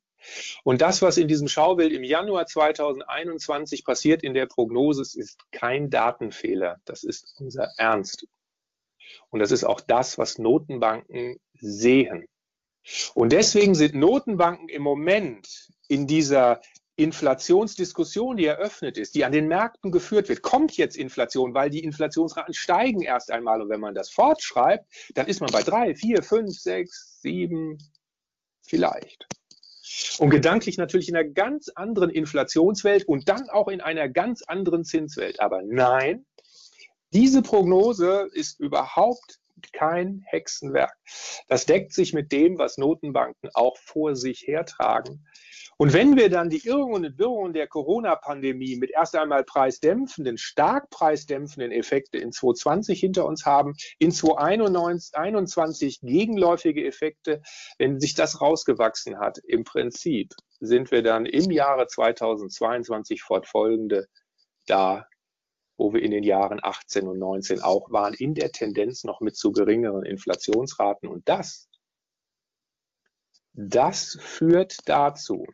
Und 0.64 0.82
das, 0.82 1.02
was 1.02 1.18
in 1.18 1.28
diesem 1.28 1.48
Schaubild 1.48 1.94
im 1.94 2.04
Januar 2.04 2.46
2021 2.46 3.86
passiert 3.86 4.24
in 4.24 4.34
der 4.34 4.48
Prognose, 4.48 5.02
ist 5.02 5.40
kein 5.52 5.90
Datenfehler. 5.90 6.78
Das 6.86 7.04
ist 7.04 7.36
unser 7.40 7.72
Ernst. 7.78 8.28
Und 9.30 9.40
das 9.40 9.52
ist 9.52 9.64
auch 9.64 9.82
das, 9.82 10.18
was 10.18 10.38
Notenbanken 10.38 11.40
sehen. 11.54 12.28
Und 13.14 13.32
deswegen 13.32 13.76
sind 13.76 13.96
Notenbanken 13.96 14.70
im 14.70 14.82
Moment 14.82 15.70
in 15.88 16.08
dieser 16.08 16.62
Inflationsdiskussion, 17.00 18.36
die 18.36 18.46
eröffnet 18.46 18.98
ist, 18.98 19.16
die 19.16 19.24
an 19.24 19.32
den 19.32 19.48
Märkten 19.48 19.92
geführt 19.92 20.28
wird, 20.28 20.42
kommt 20.42 20.76
jetzt 20.76 20.98
Inflation, 20.98 21.54
weil 21.54 21.70
die 21.70 21.84
Inflationsraten 21.84 22.54
steigen 22.54 23.02
erst 23.02 23.32
einmal. 23.32 23.62
Und 23.62 23.70
wenn 23.70 23.80
man 23.80 23.96
das 23.96 24.10
fortschreibt, 24.10 24.86
dann 25.16 25.28
ist 25.28 25.40
man 25.40 25.50
bei 25.52 25.64
drei, 25.64 25.96
vier, 25.96 26.22
fünf, 26.22 26.60
sechs, 26.60 27.22
sieben, 27.22 27.78
vielleicht. 28.62 29.28
Und 30.20 30.30
gedanklich 30.30 30.78
natürlich 30.78 31.08
in 31.08 31.16
einer 31.16 31.30
ganz 31.30 31.70
anderen 31.70 32.10
Inflationswelt 32.10 33.08
und 33.08 33.30
dann 33.30 33.50
auch 33.50 33.70
in 33.70 33.80
einer 33.80 34.10
ganz 34.10 34.44
anderen 34.44 34.84
Zinswelt. 34.84 35.40
Aber 35.40 35.62
nein, 35.64 36.26
diese 37.14 37.42
Prognose 37.42 38.30
ist 38.34 38.60
überhaupt 38.60 39.40
kein 39.72 40.24
Hexenwerk. 40.28 40.96
Das 41.48 41.66
deckt 41.66 41.94
sich 41.94 42.14
mit 42.14 42.32
dem, 42.32 42.58
was 42.58 42.78
Notenbanken 42.78 43.50
auch 43.54 43.78
vor 43.78 44.16
sich 44.16 44.46
hertragen. 44.46 45.26
Und 45.82 45.94
wenn 45.94 46.18
wir 46.18 46.30
dann 46.30 46.50
die 46.50 46.68
Irrungen 46.68 47.06
und 47.06 47.18
Wirrungen 47.18 47.54
der 47.54 47.70
Corona-Pandemie 47.70 48.76
mit 48.76 48.92
erst 48.92 49.16
einmal 49.16 49.46
preisdämpfenden, 49.46 50.38
stark 50.38 50.90
preisdämpfenden 50.90 51.72
Effekte 51.72 52.18
in 52.18 52.34
2020 52.34 53.00
hinter 53.00 53.26
uns 53.26 53.46
haben, 53.46 53.76
in 53.98 54.12
2021 54.12 56.02
gegenläufige 56.02 56.86
Effekte, 56.86 57.42
wenn 57.78 57.98
sich 58.02 58.14
das 58.14 58.42
rausgewachsen 58.42 59.20
hat, 59.20 59.38
im 59.38 59.64
Prinzip 59.64 60.34
sind 60.60 60.92
wir 60.92 61.02
dann 61.02 61.26
im 61.26 61.50
Jahre 61.50 61.88
2022 61.88 63.22
fortfolgende 63.22 64.10
da, 64.68 65.08
wo 65.78 65.94
wir 65.94 66.02
in 66.02 66.12
den 66.12 66.24
Jahren 66.24 66.60
18 66.62 67.08
und 67.08 67.20
19 67.20 67.62
auch 67.62 67.90
waren, 67.90 68.14
in 68.16 68.34
der 68.34 68.52
Tendenz 68.52 69.06
noch 69.06 69.22
mit 69.22 69.38
zu 69.38 69.54
geringeren 69.54 70.04
Inflationsraten. 70.04 71.08
Und 71.08 71.30
das, 71.30 71.70
das 73.54 74.18
führt 74.20 74.76
dazu, 74.86 75.46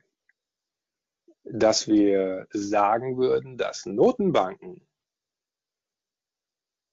dass 1.46 1.88
wir 1.88 2.48
sagen 2.52 3.18
würden, 3.18 3.58
dass 3.58 3.86
Notenbanken 3.86 4.88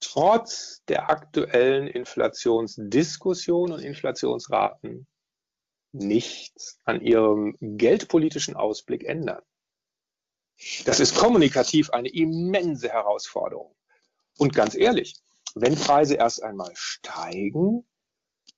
trotz 0.01 0.83
der 0.89 1.09
aktuellen 1.11 1.87
Inflationsdiskussion 1.87 3.73
und 3.73 3.81
Inflationsraten 3.81 5.07
nichts 5.93 6.81
an 6.85 7.01
ihrem 7.01 7.57
geldpolitischen 7.61 8.57
Ausblick 8.57 9.05
ändern. 9.05 9.43
Das 10.85 11.01
ist 11.01 11.17
kommunikativ 11.17 11.91
eine 11.91 12.09
immense 12.09 12.89
Herausforderung. 12.89 13.75
Und 14.39 14.55
ganz 14.55 14.75
ehrlich, 14.75 15.17
wenn 15.55 15.75
Preise 15.75 16.15
erst 16.15 16.43
einmal 16.43 16.73
steigen, 16.75 17.87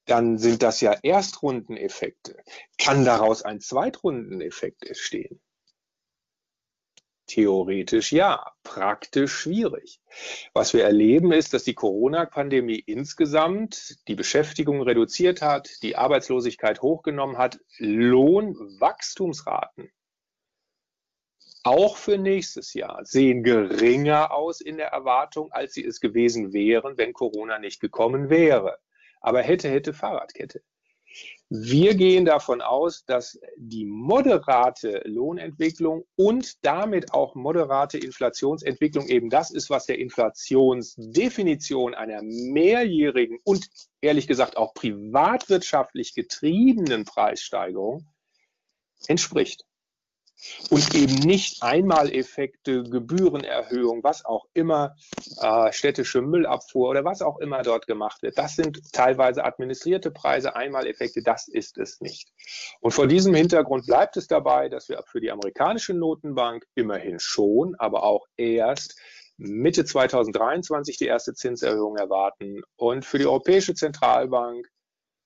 dann 0.07 0.39
sind 0.39 0.63
das 0.63 0.81
ja 0.81 0.93
Erstrundeneffekte. 1.03 2.37
Kann 2.79 3.05
daraus 3.05 3.43
ein 3.43 3.61
Zweitrundeneffekt 3.61 4.85
entstehen? 4.85 5.41
Theoretisch 7.27 8.13
ja, 8.13 8.53
praktisch 8.63 9.33
schwierig. 9.33 10.01
Was 10.53 10.75
wir 10.75 10.85
erleben 10.85 11.33
ist, 11.33 11.55
dass 11.55 11.65
die 11.65 11.75
Corona-Pandemie 11.75 12.79
insgesamt 12.79 14.07
die 14.09 14.15
Beschäftigung 14.15 14.83
reduziert 14.83 15.41
hat, 15.41 15.83
die 15.83 15.97
Arbeitslosigkeit 15.97 16.83
hochgenommen 16.83 17.39
hat, 17.39 17.61
Lohnwachstumsraten 17.79 19.91
auch 21.67 21.97
für 21.97 22.19
nächstes 22.19 22.75
Jahr 22.75 23.07
sehen 23.07 23.43
geringer 23.43 24.33
aus 24.33 24.61
in 24.61 24.77
der 24.77 24.89
Erwartung, 24.89 25.51
als 25.51 25.73
sie 25.73 25.83
es 25.83 25.99
gewesen 25.99 26.53
wären, 26.53 26.99
wenn 26.99 27.15
Corona 27.15 27.59
nicht 27.59 27.81
gekommen 27.81 28.29
wäre. 28.29 28.79
Aber 29.23 29.41
hätte, 29.41 29.71
hätte 29.71 29.95
Fahrradkette. 29.95 30.63
Wir 31.51 31.95
gehen 31.95 32.25
davon 32.25 32.63
aus, 32.63 33.05
dass 33.05 33.39
die 33.57 33.85
moderate 33.85 35.03
Lohnentwicklung 35.05 36.05
und 36.17 36.65
damit 36.65 37.13
auch 37.13 37.35
moderate 37.35 37.99
Inflationsentwicklung 37.99 39.07
eben 39.09 39.29
das 39.31 39.51
ist, 39.51 39.69
was 39.71 39.87
der 39.87 39.99
Inflationsdefinition 39.99 41.95
einer 41.95 42.23
mehrjährigen 42.23 43.39
und 43.45 43.69
ehrlich 44.01 44.27
gesagt 44.27 44.57
auch 44.57 44.75
privatwirtschaftlich 44.75 46.15
getriebenen 46.15 47.05
Preissteigerung 47.05 48.09
entspricht 49.07 49.65
und 50.71 50.95
eben 50.95 51.17
nicht 51.17 51.63
Einmaleffekte, 51.63 52.83
Gebührenerhöhung, 52.83 54.03
was 54.03 54.25
auch 54.25 54.47
immer, 54.53 54.97
äh, 55.41 55.73
städtische 55.73 56.23
Müllabfuhr 56.23 56.91
oder 56.91 57.05
was 57.05 57.23
auch 57.23 57.39
immer 57.39 57.63
dort 57.63 57.87
gemacht 57.87 58.23
wird. 58.23 58.39
Das 58.39 58.57
sind 58.57 58.93
teilweise 58.93 59.45
administrierte 59.45 60.11
Preise, 60.11 60.57
Einmaleffekte, 60.57 61.23
das 61.23 61.49
ist 61.49 61.79
es 61.79 62.01
nicht. 62.01 62.31
Und 62.81 62.93
vor 62.93 63.07
diesem 63.07 63.35
Hintergrund 63.35 63.87
bleibt 63.87 64.17
es 64.17 64.27
dabei, 64.27 64.69
dass 64.69 64.89
wir 64.89 65.03
für 65.07 65.21
die 65.21 65.31
amerikanische 65.31 65.95
Notenbank 65.95 66.67
immerhin 66.75 67.19
schon, 67.19 67.75
aber 67.79 68.03
auch 68.03 68.27
erst 68.37 68.99
Mitte 69.37 69.85
2023 69.85 70.97
die 70.97 71.07
erste 71.07 71.35
Zinserhöhung 71.35 71.97
erwarten 71.97 72.63
und 72.77 73.05
für 73.05 73.19
die 73.19 73.27
Europäische 73.27 73.75
Zentralbank 73.75 74.69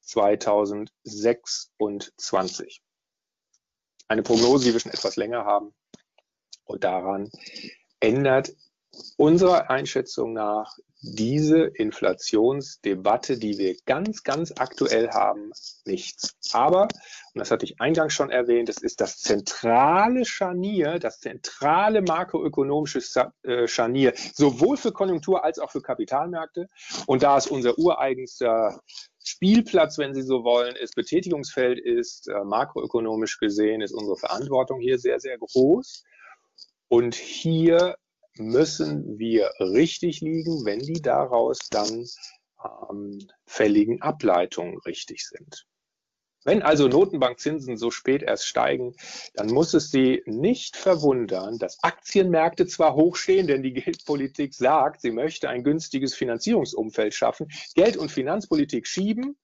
2026 0.03 2.83
eine 4.09 4.23
Prognose, 4.23 4.65
die 4.65 4.73
wir 4.73 4.81
schon 4.81 4.93
etwas 4.93 5.17
länger 5.17 5.45
haben. 5.45 5.75
Und 6.65 6.85
daran 6.85 7.31
ändert 8.01 8.53
unserer 9.17 9.71
Einschätzung 9.71 10.33
nach 10.33 10.77
diese 11.01 11.65
Inflationsdebatte, 11.65 13.39
die 13.39 13.57
wir 13.59 13.77
ganz, 13.87 14.25
ganz 14.25 14.53
aktuell 14.59 15.11
haben, 15.11 15.53
nichts. 15.85 16.37
Aber, 16.53 16.83
und 16.83 17.39
das 17.39 17.51
hatte 17.51 17.67
ich 17.67 17.81
eingangs 17.81 18.15
schon 18.15 18.31
erwähnt, 18.31 18.69
es 18.69 18.79
ist 18.79 19.01
das 19.01 19.19
zentrale 19.19 20.25
Scharnier, 20.25 20.99
das 20.99 21.21
zentrale 21.21 22.03
makroökonomische 22.03 23.01
äh, 23.43 23.69
Scharnier, 23.69 24.13
sowohl 24.35 24.77
für 24.77 24.93
Konjunktur 24.93 25.45
als 25.45 25.61
auch 25.61 25.71
für 25.71 25.83
Kapitalmärkte. 25.83 26.69
Und 27.07 27.23
da 27.23 27.37
es 27.37 27.47
unser 27.47 27.79
ureigenster 27.79 28.81
Spielplatz, 29.29 29.99
wenn 29.99 30.15
Sie 30.15 30.23
so 30.23 30.43
wollen, 30.43 30.75
ist, 30.77 30.95
Betätigungsfeld 30.95 31.79
ist, 31.79 32.29
äh, 32.29 32.45
makroökonomisch 32.45 33.39
gesehen, 33.39 33.83
ist 33.83 33.93
unsere 33.93 34.17
Verantwortung 34.17 34.81
hier 34.81 34.99
sehr, 34.99 35.21
sehr 35.21 35.37
groß. 35.37 36.03
Und 36.89 37.15
hier 37.15 37.97
müssen 38.37 39.19
wir 39.19 39.51
richtig 39.61 40.23
liegen, 40.23 40.65
wenn 40.65 40.79
die 40.79 41.03
daraus 41.03 41.59
dann 41.71 42.07
ähm, 42.91 43.19
fälligen 43.47 44.01
Ableitungen 44.01 44.79
richtig 44.87 45.27
sind. 45.27 45.67
Wenn 46.45 46.63
also 46.63 46.89
Notenbankzinsen 46.89 47.77
so 47.77 47.91
spät 47.91 48.23
erst 48.23 48.47
steigen, 48.47 48.95
dann 49.35 49.49
muss 49.49 49.75
es 49.75 49.91
Sie 49.91 50.23
nicht 50.27 50.77
verwundern, 50.77 51.59
dass 51.59 51.83
Aktienmärkte 51.83 52.67
zwar 52.67 52.95
hochstehen, 52.95 53.47
denn 53.47 53.63
die 53.63 53.73
Geldpolitik 53.73 54.55
sagt, 54.55 55.01
sie 55.01 55.11
möchte 55.11 55.49
ein 55.49 55.65
günstiges 55.65 56.15
Finanzierungsumfeld 56.15 57.15
schaffen, 57.15 57.49
Geld- 57.75 57.97
und 57.97 58.11
Finanzpolitik 58.11 58.87
schieben. 58.87 59.37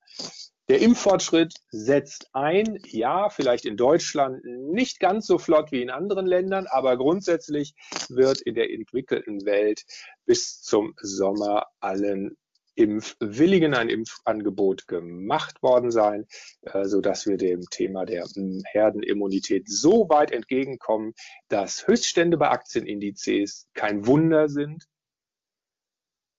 Der 0.68 0.80
Impffortschritt 0.80 1.54
setzt 1.70 2.30
ein, 2.33 2.78
ja, 2.87 3.28
vielleicht 3.28 3.66
in 3.66 3.76
Deutschland 3.76 4.42
nicht 4.44 4.98
ganz 4.98 5.26
so 5.26 5.37
flott 5.38 5.72
wie 5.72 5.83
in 5.83 5.90
anderen 5.90 6.26
Ländern, 6.26 6.66
aber 6.66 6.96
grundsätzlich 6.96 7.74
wird 8.09 8.40
in 8.40 8.54
der 8.54 8.72
entwickelten 8.72 9.44
Welt 9.44 9.85
bis 10.24 10.62
zum 10.62 10.94
Sommer 11.02 11.66
allen 11.80 12.38
Impfwilligen 12.74 13.74
ein 13.74 13.88
Impfangebot 13.88 14.88
gemacht 14.88 15.62
worden 15.62 15.90
sein, 15.90 16.26
äh, 16.62 16.84
so 16.84 17.00
dass 17.00 17.26
wir 17.26 17.37
dem 17.37 17.62
Thema 17.70 18.04
der 18.04 18.24
hm, 18.24 18.62
Herdenimmunität 18.72 19.68
so 19.68 20.08
weit 20.08 20.32
entgegenkommen, 20.32 21.14
dass 21.48 21.87
Höchststände 21.87 22.37
bei 22.37 22.50
Aktienindizes 22.50 23.68
kein 23.74 24.06
Wunder 24.06 24.48
sind, 24.48 24.84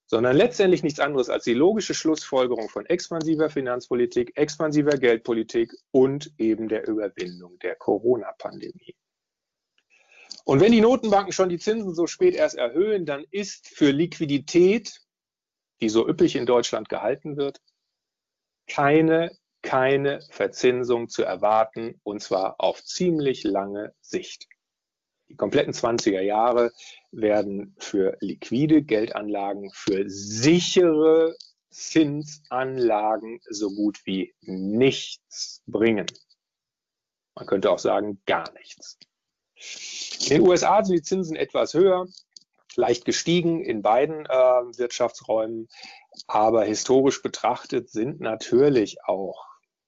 sondern 0.07 0.35
letztendlich 0.35 0.83
nichts 0.83 0.99
anderes 0.99 1.29
als 1.29 1.45
die 1.45 1.53
logische 1.53 1.93
Schlussfolgerung 1.93 2.69
von 2.69 2.85
expansiver 2.85 3.49
Finanzpolitik, 3.49 4.33
expansiver 4.35 4.97
Geldpolitik 4.97 5.73
und 5.91 6.31
eben 6.37 6.67
der 6.67 6.87
Überwindung 6.87 7.57
der 7.59 7.75
Corona-Pandemie. 7.75 8.95
Und 10.43 10.59
wenn 10.59 10.71
die 10.71 10.81
Notenbanken 10.81 11.33
schon 11.33 11.49
die 11.49 11.57
Zinsen 11.57 11.95
so 11.95 12.05
spät 12.05 12.35
erst 12.35 12.55
erhöhen, 12.55 13.05
dann 13.05 13.25
ist 13.31 13.67
für 13.67 13.89
Liquidität 13.89 15.01
die 15.81 15.89
so 15.89 16.07
üppig 16.07 16.35
in 16.35 16.45
Deutschland 16.45 16.89
gehalten 16.89 17.37
wird, 17.37 17.61
keine, 18.67 19.31
keine 19.61 20.21
Verzinsung 20.31 21.09
zu 21.09 21.23
erwarten, 21.23 21.99
und 22.03 22.21
zwar 22.21 22.55
auf 22.59 22.83
ziemlich 22.83 23.43
lange 23.43 23.93
Sicht. 24.01 24.47
Die 25.29 25.35
kompletten 25.35 25.73
20er 25.73 26.21
Jahre 26.21 26.71
werden 27.11 27.75
für 27.79 28.15
liquide 28.19 28.83
Geldanlagen, 28.83 29.71
für 29.73 30.03
sichere 30.07 31.35
Zinsanlagen 31.71 33.41
so 33.49 33.69
gut 33.69 33.99
wie 34.05 34.33
nichts 34.41 35.63
bringen. 35.65 36.05
Man 37.35 37.47
könnte 37.47 37.71
auch 37.71 37.79
sagen, 37.79 38.21
gar 38.25 38.51
nichts. 38.53 38.97
In 40.21 40.37
den 40.37 40.47
USA 40.47 40.83
sind 40.83 40.95
die 40.95 41.01
Zinsen 41.01 41.35
etwas 41.35 41.73
höher 41.73 42.07
leicht 42.75 43.05
gestiegen 43.05 43.63
in 43.63 43.81
beiden 43.81 44.25
äh, 44.25 44.29
Wirtschaftsräumen. 44.29 45.67
Aber 46.27 46.63
historisch 46.63 47.21
betrachtet 47.21 47.89
sind 47.89 48.19
natürlich 48.21 48.97
auch 49.05 49.45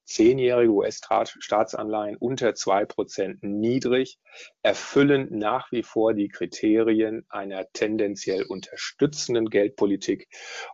zehnjährige 0.08 0.72
US-Staatsanleihen 0.72 2.16
unter 2.16 2.54
zwei 2.54 2.86
Prozent 2.86 3.42
niedrig, 3.42 4.18
erfüllen 4.62 5.28
nach 5.38 5.70
wie 5.70 5.82
vor 5.82 6.14
die 6.14 6.28
Kriterien 6.28 7.26
einer 7.28 7.70
tendenziell 7.72 8.42
unterstützenden 8.42 9.50
Geldpolitik. 9.50 10.28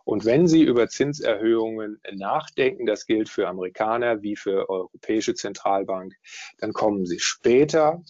Und 0.05 0.23
wenn 0.23 0.47
Sie 0.47 0.63
über 0.63 0.87
Zinserhöhungen 0.87 1.99
nachdenken, 2.13 2.85
das 2.85 3.05
gilt 3.05 3.27
für 3.27 3.49
Amerikaner 3.49 4.21
wie 4.21 4.37
für 4.37 4.69
Europäische 4.69 5.35
Zentralbank, 5.35 6.13
dann 6.59 6.71
kommen 6.71 7.05
Sie 7.05 7.19
später, 7.19 8.01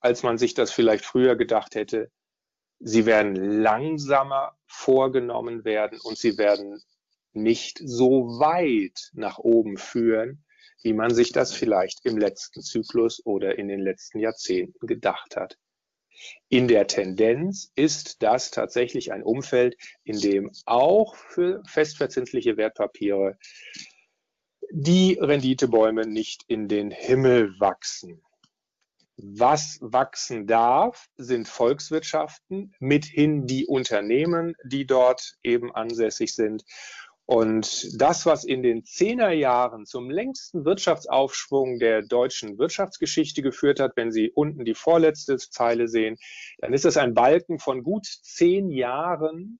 als 0.00 0.22
man 0.22 0.38
sich 0.38 0.54
das 0.54 0.70
vielleicht 0.70 1.04
früher 1.04 1.34
gedacht 1.34 1.74
hätte, 1.74 2.12
Sie 2.80 3.06
werden 3.06 3.34
langsamer 3.34 4.56
vorgenommen 4.66 5.64
werden 5.64 5.98
und 6.02 6.16
sie 6.16 6.38
werden 6.38 6.80
nicht 7.32 7.80
so 7.84 8.38
weit 8.38 9.10
nach 9.14 9.38
oben 9.38 9.76
führen, 9.76 10.44
wie 10.82 10.92
man 10.92 11.12
sich 11.12 11.32
das 11.32 11.52
vielleicht 11.52 12.04
im 12.04 12.16
letzten 12.16 12.62
Zyklus 12.62 13.24
oder 13.24 13.58
in 13.58 13.68
den 13.68 13.80
letzten 13.80 14.20
Jahrzehnten 14.20 14.86
gedacht 14.86 15.36
hat. 15.36 15.58
In 16.48 16.68
der 16.68 16.86
Tendenz 16.86 17.70
ist 17.74 18.22
das 18.22 18.50
tatsächlich 18.50 19.12
ein 19.12 19.22
Umfeld, 19.22 19.76
in 20.04 20.18
dem 20.20 20.50
auch 20.66 21.14
für 21.14 21.62
festverzinsliche 21.66 22.56
Wertpapiere 22.56 23.38
die 24.70 25.18
Renditebäume 25.20 26.06
nicht 26.06 26.44
in 26.46 26.68
den 26.68 26.90
Himmel 26.90 27.54
wachsen. 27.58 28.22
Was 29.20 29.78
wachsen 29.80 30.46
darf, 30.46 31.08
sind 31.16 31.48
Volkswirtschaften, 31.48 32.72
mithin 32.78 33.46
die 33.46 33.66
Unternehmen, 33.66 34.54
die 34.64 34.86
dort 34.86 35.34
eben 35.42 35.74
ansässig 35.74 36.36
sind. 36.36 36.64
Und 37.26 38.00
das, 38.00 38.26
was 38.26 38.44
in 38.44 38.62
den 38.62 38.84
Zehnerjahren 38.84 39.86
zum 39.86 40.08
längsten 40.08 40.64
Wirtschaftsaufschwung 40.64 41.80
der 41.80 42.02
deutschen 42.02 42.58
Wirtschaftsgeschichte 42.58 43.42
geführt 43.42 43.80
hat, 43.80 43.96
wenn 43.96 44.12
Sie 44.12 44.30
unten 44.30 44.64
die 44.64 44.74
vorletzte 44.74 45.36
Zeile 45.36 45.88
sehen, 45.88 46.16
dann 46.58 46.72
ist 46.72 46.84
es 46.84 46.96
ein 46.96 47.12
Balken 47.12 47.58
von 47.58 47.82
gut 47.82 48.06
zehn 48.06 48.70
Jahren, 48.70 49.58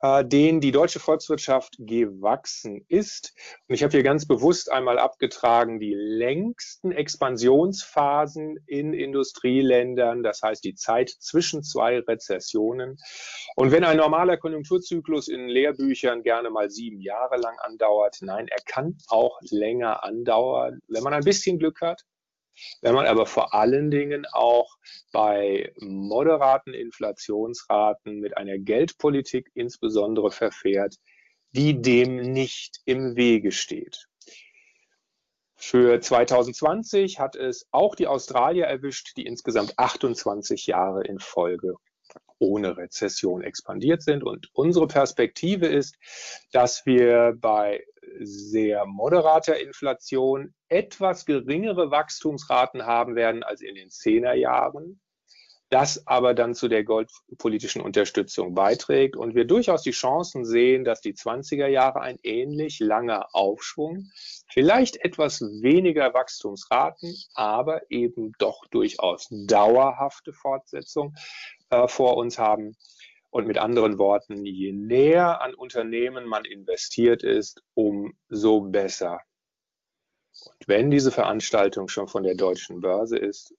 äh, 0.00 0.24
denen 0.24 0.60
die 0.60 0.72
deutsche 0.72 1.00
Volkswirtschaft 1.00 1.76
gewachsen 1.78 2.84
ist. 2.88 3.34
Und 3.66 3.74
ich 3.74 3.82
habe 3.82 3.90
hier 3.90 4.02
ganz 4.02 4.26
bewusst 4.26 4.70
einmal 4.70 4.98
abgetragen 4.98 5.80
die 5.80 5.94
längsten 5.94 6.92
Expansionsphasen 6.92 8.58
in 8.66 8.92
Industrieländern, 8.92 10.22
das 10.22 10.42
heißt 10.42 10.64
die 10.64 10.74
Zeit 10.74 11.10
zwischen 11.10 11.62
zwei 11.62 11.98
Rezessionen. 12.00 12.98
Und 13.56 13.72
wenn 13.72 13.84
ein 13.84 13.96
normaler 13.96 14.36
Konjunkturzyklus 14.36 15.28
in 15.28 15.48
Lehrbüchern 15.48 16.22
gerne 16.22 16.50
mal 16.50 16.70
sieben 16.70 17.00
Jahre 17.00 17.36
lang 17.36 17.56
andauert, 17.60 18.18
nein, 18.20 18.46
er 18.48 18.62
kann 18.66 18.96
auch 19.08 19.38
länger 19.50 20.04
andauern, 20.04 20.80
wenn 20.88 21.02
man 21.02 21.14
ein 21.14 21.24
bisschen 21.24 21.58
Glück 21.58 21.80
hat. 21.80 22.02
Wenn 22.80 22.94
man 22.94 23.06
aber 23.06 23.26
vor 23.26 23.54
allen 23.54 23.90
Dingen 23.90 24.26
auch 24.32 24.76
bei 25.12 25.72
moderaten 25.78 26.74
Inflationsraten 26.74 28.20
mit 28.20 28.36
einer 28.36 28.58
Geldpolitik 28.58 29.50
insbesondere 29.54 30.30
verfährt, 30.30 30.96
die 31.52 31.80
dem 31.80 32.16
nicht 32.32 32.80
im 32.84 33.16
Wege 33.16 33.52
steht. 33.52 34.06
Für 35.56 36.00
2020 36.00 37.18
hat 37.18 37.34
es 37.34 37.66
auch 37.72 37.96
die 37.96 38.06
Australier 38.06 38.66
erwischt, 38.66 39.16
die 39.16 39.26
insgesamt 39.26 39.76
28 39.76 40.66
Jahre 40.66 41.02
in 41.02 41.18
Folge 41.18 41.74
ohne 42.38 42.76
Rezession 42.76 43.42
expandiert 43.42 44.02
sind. 44.02 44.22
Und 44.24 44.48
unsere 44.52 44.86
Perspektive 44.86 45.66
ist, 45.66 45.96
dass 46.52 46.86
wir 46.86 47.34
bei 47.38 47.84
sehr 48.20 48.86
moderater 48.86 49.60
Inflation 49.60 50.54
etwas 50.68 51.26
geringere 51.26 51.90
Wachstumsraten 51.90 52.86
haben 52.86 53.16
werden 53.16 53.42
als 53.42 53.60
in 53.60 53.74
den 53.74 53.90
Zehnerjahren. 53.90 55.00
Das 55.70 56.06
aber 56.06 56.32
dann 56.32 56.54
zu 56.54 56.68
der 56.68 56.82
goldpolitischen 56.82 57.82
Unterstützung 57.82 58.54
beiträgt 58.54 59.16
und 59.16 59.34
wir 59.34 59.44
durchaus 59.44 59.82
die 59.82 59.90
Chancen 59.90 60.46
sehen, 60.46 60.82
dass 60.82 61.02
die 61.02 61.12
20er 61.12 61.66
Jahre 61.66 62.00
ein 62.00 62.18
ähnlich 62.22 62.80
langer 62.80 63.28
Aufschwung, 63.34 64.10
vielleicht 64.50 64.96
etwas 65.04 65.42
weniger 65.42 66.14
Wachstumsraten, 66.14 67.14
aber 67.34 67.82
eben 67.90 68.32
doch 68.38 68.64
durchaus 68.70 69.28
dauerhafte 69.30 70.32
Fortsetzung 70.32 71.14
äh, 71.70 71.88
vor 71.88 72.16
uns 72.16 72.38
haben. 72.38 72.76
Und 73.30 73.46
mit 73.46 73.58
anderen 73.58 73.98
Worten, 73.98 74.46
je 74.46 74.72
näher 74.72 75.42
an 75.42 75.54
Unternehmen 75.54 76.26
man 76.26 76.44
investiert 76.44 77.22
ist, 77.22 77.62
umso 77.74 78.62
besser. 78.62 79.20
Und 80.44 80.68
wenn 80.68 80.90
diese 80.90 81.12
Veranstaltung 81.12 81.88
schon 81.88 82.08
von 82.08 82.22
der 82.22 82.36
deutschen 82.36 82.80
Börse 82.80 83.18
ist 83.18 83.54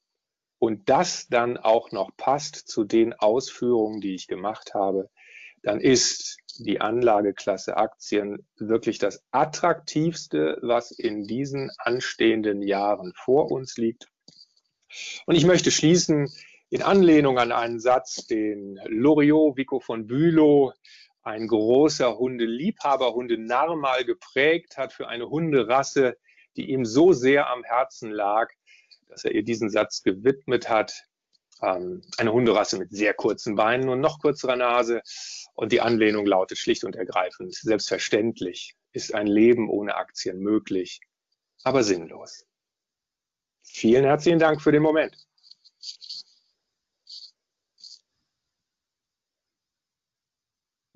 und 0.57 0.89
das 0.89 1.27
dann 1.27 1.57
auch 1.57 1.91
noch 1.91 2.09
passt 2.17 2.67
zu 2.67 2.83
den 2.83 3.13
Ausführungen, 3.13 4.01
die 4.01 4.15
ich 4.15 4.27
gemacht 4.27 4.73
habe, 4.73 5.09
dann 5.61 5.79
ist 5.81 6.37
die 6.57 6.81
Anlageklasse 6.81 7.77
Aktien 7.77 8.47
wirklich 8.57 8.97
das 8.97 9.23
attraktivste, 9.31 10.57
was 10.61 10.91
in 10.91 11.25
diesen 11.25 11.69
anstehenden 11.77 12.61
Jahren 12.61 13.13
vor 13.15 13.51
uns 13.51 13.77
liegt. 13.77 14.07
Und 15.25 15.35
ich 15.35 15.45
möchte 15.45 15.71
schließen 15.71 16.29
in 16.69 16.84
Anlehnung 16.84 17.39
an 17.39 17.51
einen 17.51 17.79
Satz, 17.79 18.27
den 18.27 18.79
Loriot 18.86 19.58
Vico 19.58 19.79
von 19.79 20.05
Bülow, 20.05 20.73
ein 21.23 21.47
großer 21.47 22.17
Hundeliebhaber, 22.17 23.13
Hundenarr 23.13 23.75
mal 23.75 24.05
geprägt 24.05 24.77
hat 24.77 24.93
für 24.93 25.08
eine 25.08 25.29
Hunderasse, 25.29 26.17
die 26.55 26.69
ihm 26.69 26.86
so 26.86 27.13
sehr 27.13 27.49
am 27.49 27.63
Herzen 27.63 28.12
lag, 28.12 28.49
dass 29.08 29.25
er 29.25 29.34
ihr 29.34 29.43
diesen 29.43 29.69
Satz 29.69 30.03
gewidmet 30.03 30.69
hat. 30.69 31.05
Ähm, 31.62 32.01
eine 32.17 32.32
Hunderasse 32.32 32.77
mit 32.77 32.91
sehr 32.91 33.13
kurzen 33.13 33.55
Beinen 33.55 33.89
und 33.89 33.99
noch 33.99 34.19
kürzerer 34.19 34.55
Nase. 34.55 35.01
Und 35.55 35.71
die 35.71 35.82
Anlehnung 35.82 36.25
lautet 36.25 36.58
schlicht 36.58 36.84
und 36.84 36.95
ergreifend, 36.95 37.53
selbstverständlich 37.53 38.75
ist 38.93 39.13
ein 39.13 39.27
Leben 39.27 39.69
ohne 39.69 39.95
Aktien 39.95 40.39
möglich, 40.39 41.01
aber 41.63 41.84
sinnlos. 41.84 42.45
Vielen 43.63 44.05
herzlichen 44.05 44.39
Dank 44.39 44.62
für 44.62 44.71
den 44.71 44.82
Moment. 44.82 45.28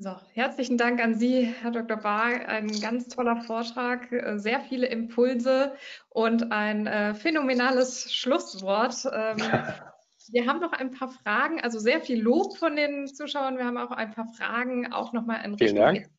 So, 0.03 0.17
herzlichen 0.33 0.77
Dank 0.77 1.01
an 1.01 1.15
Sie, 1.15 1.43
Herr 1.61 1.71
Dr. 1.71 1.95
Bahr. 1.95 2.25
Ein 2.25 2.67
ganz 2.81 3.07
toller 3.07 3.37
Vortrag, 3.37 4.11
äh, 4.11 4.37
sehr 4.37 4.59
viele 4.59 4.87
Impulse 4.87 5.77
und 6.09 6.51
ein 6.51 6.87
äh, 6.87 7.13
phänomenales 7.13 8.13
Schlusswort. 8.13 9.07
Ähm, 9.13 9.37
wir 10.27 10.45
haben 10.45 10.59
noch 10.59 10.73
ein 10.73 10.91
paar 10.91 11.07
Fragen, 11.07 11.61
also 11.61 11.79
sehr 11.79 12.01
viel 12.01 12.21
Lob 12.21 12.57
von 12.57 12.75
den 12.75 13.07
Zuschauern. 13.07 13.57
Wir 13.57 13.63
haben 13.63 13.77
auch 13.77 13.91
ein 13.91 14.11
paar 14.11 14.27
Fragen, 14.27 14.91
auch 14.91 15.13
nochmal 15.13 15.45
in 15.45 15.53
Richtung. 15.53 15.69
Vielen 15.69 15.75
Dank. 15.77 16.09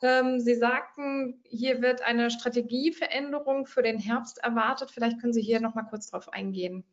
Ähm, 0.00 0.38
Sie 0.38 0.54
sagten, 0.54 1.42
hier 1.48 1.82
wird 1.82 2.02
eine 2.02 2.30
Strategieveränderung 2.30 3.66
für 3.66 3.82
den 3.82 3.98
Herbst 3.98 4.38
erwartet. 4.38 4.92
Vielleicht 4.92 5.20
können 5.20 5.32
Sie 5.32 5.42
hier 5.42 5.60
nochmal 5.60 5.86
kurz 5.90 6.10
drauf 6.10 6.32
eingehen. 6.32 6.84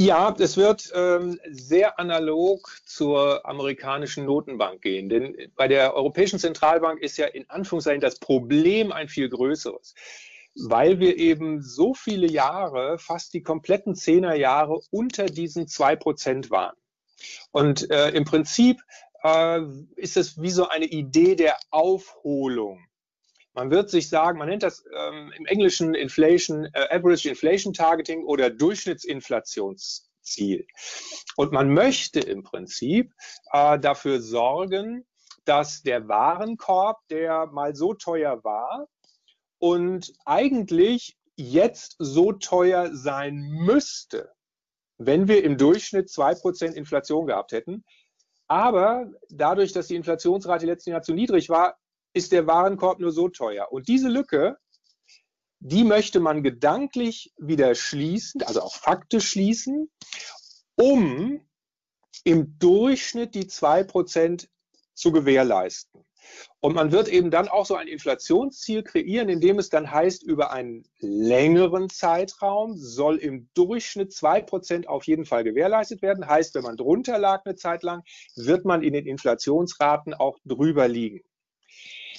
Ja, 0.00 0.32
es 0.38 0.56
wird 0.56 0.92
ähm, 0.94 1.40
sehr 1.50 1.98
analog 1.98 2.70
zur 2.86 3.44
amerikanischen 3.44 4.26
Notenbank 4.26 4.80
gehen. 4.80 5.08
Denn 5.08 5.36
bei 5.56 5.66
der 5.66 5.94
Europäischen 5.94 6.38
Zentralbank 6.38 7.00
ist 7.02 7.16
ja 7.16 7.26
in 7.26 7.50
Anführungszeichen 7.50 8.00
das 8.00 8.20
Problem 8.20 8.92
ein 8.92 9.08
viel 9.08 9.28
größeres, 9.28 9.96
weil 10.54 11.00
wir 11.00 11.16
eben 11.16 11.62
so 11.62 11.94
viele 11.94 12.28
Jahre, 12.28 13.00
fast 13.00 13.34
die 13.34 13.42
kompletten 13.42 13.96
Zehnerjahre 13.96 14.78
unter 14.92 15.26
diesen 15.26 15.66
zwei 15.66 15.96
Prozent 15.96 16.48
waren. 16.52 16.76
Und 17.50 17.90
äh, 17.90 18.10
im 18.10 18.24
Prinzip 18.24 18.80
äh, 19.24 19.62
ist 19.96 20.16
es 20.16 20.40
wie 20.40 20.50
so 20.50 20.68
eine 20.68 20.86
Idee 20.86 21.34
der 21.34 21.56
Aufholung. 21.70 22.87
Man 23.58 23.70
wird 23.72 23.90
sich 23.90 24.08
sagen, 24.08 24.38
man 24.38 24.48
nennt 24.48 24.62
das 24.62 24.84
ähm, 24.96 25.32
im 25.36 25.44
Englischen 25.46 25.94
Inflation, 25.94 26.66
äh, 26.74 26.94
Average 26.94 27.28
Inflation 27.28 27.72
Targeting 27.72 28.24
oder 28.24 28.50
Durchschnittsinflationsziel. 28.50 30.64
Und 31.34 31.50
man 31.50 31.74
möchte 31.74 32.20
im 32.20 32.44
Prinzip 32.44 33.12
äh, 33.52 33.76
dafür 33.80 34.20
sorgen, 34.20 35.04
dass 35.44 35.82
der 35.82 36.06
Warenkorb, 36.06 36.98
der 37.10 37.46
mal 37.46 37.74
so 37.74 37.94
teuer 37.94 38.44
war 38.44 38.86
und 39.58 40.12
eigentlich 40.24 41.16
jetzt 41.34 41.96
so 41.98 42.30
teuer 42.30 42.94
sein 42.94 43.40
müsste, 43.40 44.30
wenn 44.98 45.26
wir 45.26 45.42
im 45.42 45.58
Durchschnitt 45.58 46.10
zwei 46.10 46.36
Prozent 46.36 46.76
Inflation 46.76 47.26
gehabt 47.26 47.50
hätten. 47.50 47.84
Aber 48.46 49.10
dadurch, 49.30 49.72
dass 49.72 49.88
die 49.88 49.96
Inflationsrate 49.96 50.64
letzten 50.64 50.90
Jahr 50.90 51.02
zu 51.02 51.12
niedrig 51.12 51.48
war, 51.48 51.76
ist 52.12 52.32
der 52.32 52.46
Warenkorb 52.46 53.00
nur 53.00 53.12
so 53.12 53.28
teuer. 53.28 53.70
Und 53.70 53.88
diese 53.88 54.08
Lücke, 54.08 54.58
die 55.60 55.84
möchte 55.84 56.20
man 56.20 56.42
gedanklich 56.42 57.32
wieder 57.36 57.74
schließen, 57.74 58.42
also 58.42 58.62
auch 58.62 58.74
faktisch 58.74 59.30
schließen, 59.30 59.90
um 60.76 61.40
im 62.24 62.58
Durchschnitt 62.58 63.34
die 63.34 63.44
2% 63.44 64.48
zu 64.94 65.12
gewährleisten. 65.12 66.04
Und 66.60 66.74
man 66.74 66.92
wird 66.92 67.08
eben 67.08 67.30
dann 67.30 67.48
auch 67.48 67.64
so 67.64 67.76
ein 67.76 67.88
Inflationsziel 67.88 68.82
kreieren, 68.82 69.28
indem 69.28 69.58
es 69.58 69.68
dann 69.70 69.90
heißt, 69.90 70.22
über 70.22 70.52
einen 70.52 70.84
längeren 70.98 71.88
Zeitraum 71.88 72.76
soll 72.76 73.16
im 73.16 73.48
Durchschnitt 73.54 74.12
2% 74.12 74.86
auf 74.86 75.04
jeden 75.04 75.24
Fall 75.24 75.44
gewährleistet 75.44 76.02
werden. 76.02 76.26
Heißt, 76.26 76.54
wenn 76.54 76.64
man 76.64 76.76
drunter 76.76 77.18
lag 77.18 77.44
eine 77.44 77.54
Zeit 77.54 77.82
lang, 77.82 78.02
wird 78.34 78.64
man 78.64 78.82
in 78.82 78.92
den 78.92 79.06
Inflationsraten 79.06 80.14
auch 80.14 80.38
drüber 80.44 80.88
liegen. 80.88 81.22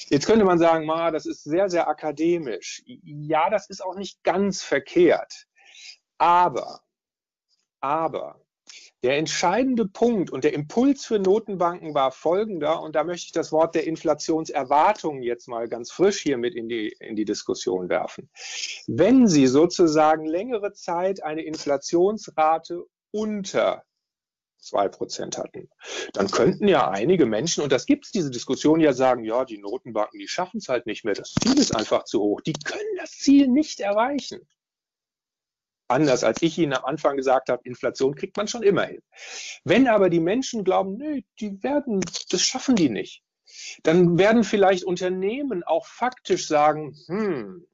Jetzt 0.09 0.25
könnte 0.25 0.45
man 0.45 0.59
sagen, 0.59 0.85
ma, 0.85 1.11
das 1.11 1.25
ist 1.25 1.43
sehr, 1.43 1.69
sehr 1.69 1.87
akademisch. 1.87 2.81
Ja, 2.85 3.49
das 3.49 3.69
ist 3.69 3.83
auch 3.83 3.95
nicht 3.95 4.23
ganz 4.23 4.63
verkehrt. 4.63 5.45
Aber, 6.17 6.81
aber, 7.81 8.41
der 9.03 9.17
entscheidende 9.17 9.87
Punkt 9.87 10.29
und 10.29 10.43
der 10.43 10.53
Impuls 10.53 11.05
für 11.05 11.19
Notenbanken 11.19 11.93
war 11.93 12.11
folgender, 12.11 12.81
und 12.81 12.95
da 12.95 13.03
möchte 13.03 13.27
ich 13.27 13.31
das 13.31 13.51
Wort 13.51 13.73
der 13.73 13.87
Inflationserwartungen 13.87 15.23
jetzt 15.23 15.47
mal 15.47 15.69
ganz 15.69 15.91
frisch 15.91 16.19
hier 16.19 16.37
mit 16.37 16.53
in 16.53 16.67
die, 16.67 16.95
in 16.99 17.15
die 17.15 17.25
Diskussion 17.25 17.87
werfen. 17.87 18.29
Wenn 18.87 19.27
Sie 19.27 19.47
sozusagen 19.47 20.25
längere 20.25 20.73
Zeit 20.73 21.23
eine 21.23 21.43
Inflationsrate 21.43 22.85
unter 23.11 23.85
zwei 24.59 24.87
Prozent 24.87 25.37
hatten. 25.37 25.69
Dann 26.13 26.29
könnten 26.29 26.67
ja 26.67 26.89
einige 26.89 27.25
Menschen, 27.25 27.63
und 27.63 27.71
das 27.71 27.85
gibt 27.85 28.05
es 28.05 28.11
diese 28.11 28.29
Diskussion 28.29 28.79
ja 28.79 28.93
sagen, 28.93 29.23
ja, 29.23 29.45
die 29.45 29.57
Notenbanken, 29.57 30.19
die 30.19 30.27
schaffen 30.27 30.57
es 30.57 30.69
halt 30.69 30.85
nicht 30.85 31.05
mehr, 31.05 31.13
das 31.13 31.33
Ziel 31.33 31.57
ist 31.57 31.75
einfach 31.75 32.03
zu 32.03 32.21
hoch, 32.21 32.41
die 32.41 32.53
können 32.53 32.95
das 32.97 33.11
Ziel 33.11 33.47
nicht 33.47 33.79
erreichen. 33.79 34.47
anders 35.87 36.23
als 36.23 36.41
ich 36.43 36.57
Ihnen 36.57 36.73
am 36.73 36.85
Anfang 36.85 37.17
gesagt 37.17 37.49
habe, 37.49 37.63
Inflation 37.63 38.13
kriegt 38.13 38.37
man 38.37 38.47
schon 38.47 38.61
immer 38.61 38.85
hin. 38.85 39.01
Wenn 39.63 39.87
aber 39.87 40.09
die 40.09 40.19
Menschen 40.19 40.63
glauben, 40.63 40.97
nee, 40.97 41.25
die 41.39 41.63
werden, 41.63 42.01
das 42.29 42.41
schaffen 42.41 42.75
die 42.75 42.89
nicht, 42.89 43.23
dann 43.83 44.17
werden 44.19 44.43
vielleicht 44.43 44.83
Unternehmen 44.83 45.63
auch 45.63 45.87
faktisch 45.87 46.47
sagen, 46.47 46.95
hm, 47.07 47.65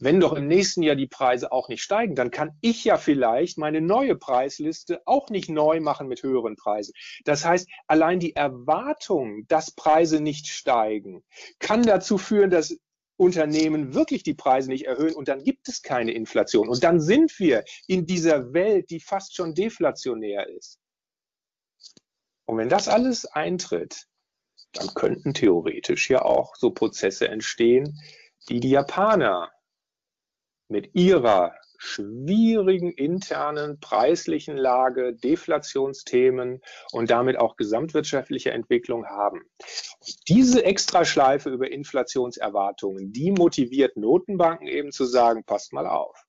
wenn 0.00 0.20
doch 0.20 0.32
im 0.32 0.46
nächsten 0.46 0.82
Jahr 0.82 0.96
die 0.96 1.06
Preise 1.06 1.52
auch 1.52 1.68
nicht 1.68 1.82
steigen, 1.82 2.14
dann 2.14 2.30
kann 2.30 2.56
ich 2.60 2.84
ja 2.84 2.96
vielleicht 2.96 3.58
meine 3.58 3.80
neue 3.80 4.16
Preisliste 4.16 5.00
auch 5.06 5.30
nicht 5.30 5.48
neu 5.48 5.80
machen 5.80 6.08
mit 6.08 6.22
höheren 6.22 6.56
Preisen. 6.56 6.92
Das 7.24 7.44
heißt, 7.44 7.68
allein 7.86 8.20
die 8.20 8.36
Erwartung, 8.36 9.46
dass 9.48 9.70
Preise 9.70 10.20
nicht 10.20 10.48
steigen, 10.48 11.22
kann 11.58 11.82
dazu 11.82 12.18
führen, 12.18 12.50
dass 12.50 12.76
Unternehmen 13.18 13.94
wirklich 13.94 14.22
die 14.22 14.34
Preise 14.34 14.68
nicht 14.68 14.86
erhöhen 14.86 15.14
und 15.14 15.28
dann 15.28 15.42
gibt 15.42 15.68
es 15.68 15.82
keine 15.82 16.12
Inflation. 16.12 16.68
Und 16.68 16.84
dann 16.84 17.00
sind 17.00 17.38
wir 17.38 17.64
in 17.86 18.06
dieser 18.06 18.52
Welt, 18.52 18.90
die 18.90 19.00
fast 19.00 19.34
schon 19.34 19.54
deflationär 19.54 20.48
ist. 20.48 20.78
Und 22.46 22.58
wenn 22.58 22.68
das 22.68 22.88
alles 22.88 23.24
eintritt, 23.24 24.06
dann 24.72 24.88
könnten 24.94 25.34
theoretisch 25.34 26.10
ja 26.10 26.22
auch 26.22 26.54
so 26.56 26.70
Prozesse 26.70 27.28
entstehen, 27.28 27.98
die 28.48 28.60
die 28.60 28.70
Japaner 28.70 29.50
mit 30.68 30.94
ihrer 30.94 31.54
schwierigen 31.78 32.90
internen 32.92 33.78
preislichen 33.80 34.56
Lage, 34.56 35.14
Deflationsthemen 35.14 36.62
und 36.92 37.10
damit 37.10 37.38
auch 37.38 37.56
gesamtwirtschaftliche 37.56 38.50
Entwicklung 38.50 39.06
haben. 39.06 39.42
Diese 40.28 40.64
Extraschleife 40.64 41.50
über 41.50 41.70
Inflationserwartungen, 41.70 43.12
die 43.12 43.30
motiviert 43.30 43.96
Notenbanken 43.96 44.66
eben 44.66 44.92
zu 44.92 45.04
sagen, 45.04 45.44
passt 45.44 45.72
mal 45.72 45.86
auf. 45.86 46.25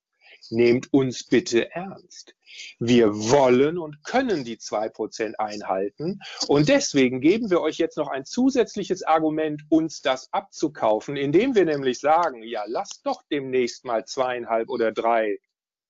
Nehmt 0.52 0.94
uns 0.94 1.24
bitte 1.24 1.72
ernst. 1.72 2.36
Wir 2.80 3.14
wollen 3.14 3.78
und 3.78 4.04
können 4.04 4.44
die 4.44 4.58
zwei 4.58 4.90
Prozent 4.90 5.40
einhalten. 5.40 6.20
Und 6.48 6.70
deswegen 6.70 7.22
geben 7.22 7.50
wir 7.50 7.62
euch 7.62 7.78
jetzt 7.78 7.98
noch 7.98 8.08
ein 8.08 8.26
zusätzliches 8.26 9.04
Argument, 9.04 9.64
uns 9.70 10.02
das 10.02 10.32
abzukaufen, 10.32 11.18
indem 11.18 11.56
wir 11.56 11.66
nämlich 11.66 12.00
sagen, 12.00 12.44
ja, 12.44 12.64
lasst 12.68 13.06
doch 13.06 13.24
demnächst 13.30 13.86
mal 13.86 14.06
zweieinhalb 14.06 14.70
oder 14.70 14.92
drei, 14.92 15.38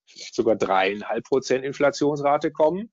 vielleicht 0.05 0.35
sogar 0.35 0.55
dreieinhalb 0.55 1.23
Prozent 1.25 1.63
Inflationsrate 1.63 2.51
kommen. 2.51 2.91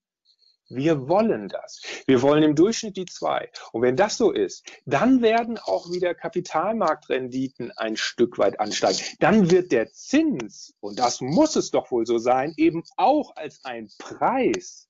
Wir 0.68 1.08
wollen 1.08 1.48
das. 1.48 1.82
Wir 2.06 2.22
wollen 2.22 2.42
im 2.42 2.54
Durchschnitt 2.54 2.96
die 2.96 3.04
zwei. 3.04 3.50
Und 3.72 3.82
wenn 3.82 3.96
das 3.96 4.16
so 4.16 4.30
ist, 4.30 4.66
dann 4.86 5.20
werden 5.20 5.58
auch 5.58 5.90
wieder 5.90 6.14
Kapitalmarktrenditen 6.14 7.70
ein 7.72 7.96
Stück 7.96 8.38
weit 8.38 8.60
ansteigen. 8.60 8.98
Dann 9.20 9.50
wird 9.50 9.72
der 9.72 9.92
Zins, 9.92 10.74
und 10.80 10.98
das 10.98 11.20
muss 11.20 11.56
es 11.56 11.70
doch 11.70 11.90
wohl 11.90 12.06
so 12.06 12.18
sein, 12.18 12.54
eben 12.56 12.82
auch 12.96 13.36
als 13.36 13.64
ein 13.64 13.90
Preis 13.98 14.88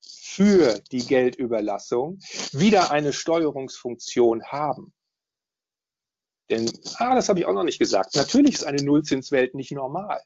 für 0.00 0.80
die 0.92 1.04
Geldüberlassung 1.04 2.18
wieder 2.52 2.90
eine 2.90 3.12
Steuerungsfunktion 3.12 4.44
haben. 4.44 4.92
Denn, 6.50 6.70
ah, 6.96 7.14
das 7.14 7.28
habe 7.28 7.40
ich 7.40 7.46
auch 7.46 7.54
noch 7.54 7.64
nicht 7.64 7.78
gesagt, 7.78 8.14
natürlich 8.14 8.54
ist 8.54 8.64
eine 8.64 8.82
Nullzinswelt 8.82 9.54
nicht 9.54 9.72
normal. 9.72 10.20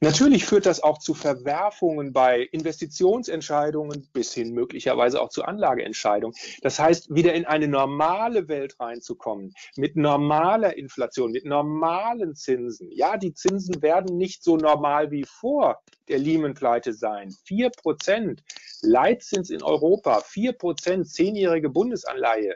Natürlich 0.00 0.44
führt 0.44 0.66
das 0.66 0.82
auch 0.82 0.98
zu 0.98 1.14
Verwerfungen 1.14 2.12
bei 2.12 2.40
Investitionsentscheidungen 2.40 4.08
bis 4.12 4.32
hin 4.32 4.52
möglicherweise 4.52 5.20
auch 5.20 5.28
zu 5.28 5.44
Anlageentscheidungen. 5.44 6.36
Das 6.62 6.78
heißt, 6.78 7.14
wieder 7.14 7.34
in 7.34 7.44
eine 7.44 7.68
normale 7.68 8.48
Welt 8.48 8.78
reinzukommen, 8.80 9.54
mit 9.76 9.96
normaler 9.96 10.76
Inflation, 10.76 11.32
mit 11.32 11.44
normalen 11.44 12.34
Zinsen. 12.34 12.90
Ja, 12.90 13.16
die 13.16 13.34
Zinsen 13.34 13.82
werden 13.82 14.16
nicht 14.16 14.42
so 14.42 14.56
normal 14.56 15.10
wie 15.10 15.24
vor 15.24 15.82
der 16.08 16.18
Lehman-Pleite 16.18 16.92
sein. 16.92 17.34
Vier 17.44 17.70
Prozent 17.70 18.42
Leitzins 18.82 19.50
in 19.50 19.62
Europa, 19.62 20.20
vier 20.20 20.52
Prozent 20.52 21.08
zehnjährige 21.08 21.68
Bundesanleihe. 21.68 22.54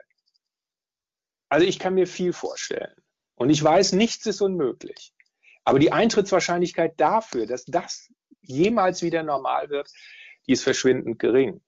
Also 1.49 1.67
ich 1.67 1.79
kann 1.79 1.95
mir 1.95 2.07
viel 2.07 2.33
vorstellen. 2.33 2.95
Und 3.35 3.51
ich 3.51 3.63
weiß, 3.63 3.93
nichts 3.93 4.27
ist 4.27 4.41
unmöglich. 4.41 5.13
Aber 5.65 5.79
die 5.79 5.93
Eintrittswahrscheinlichkeit 5.93 6.95
dafür, 6.99 7.47
dass 7.47 7.65
das 7.65 8.11
jemals 8.43 9.03
wieder 9.03 9.23
normal 9.23 9.71
wird, 9.71 9.91
die 10.47 10.53
ist 10.53 10.65
verschwindend 10.65 11.19
gering. 11.19 11.63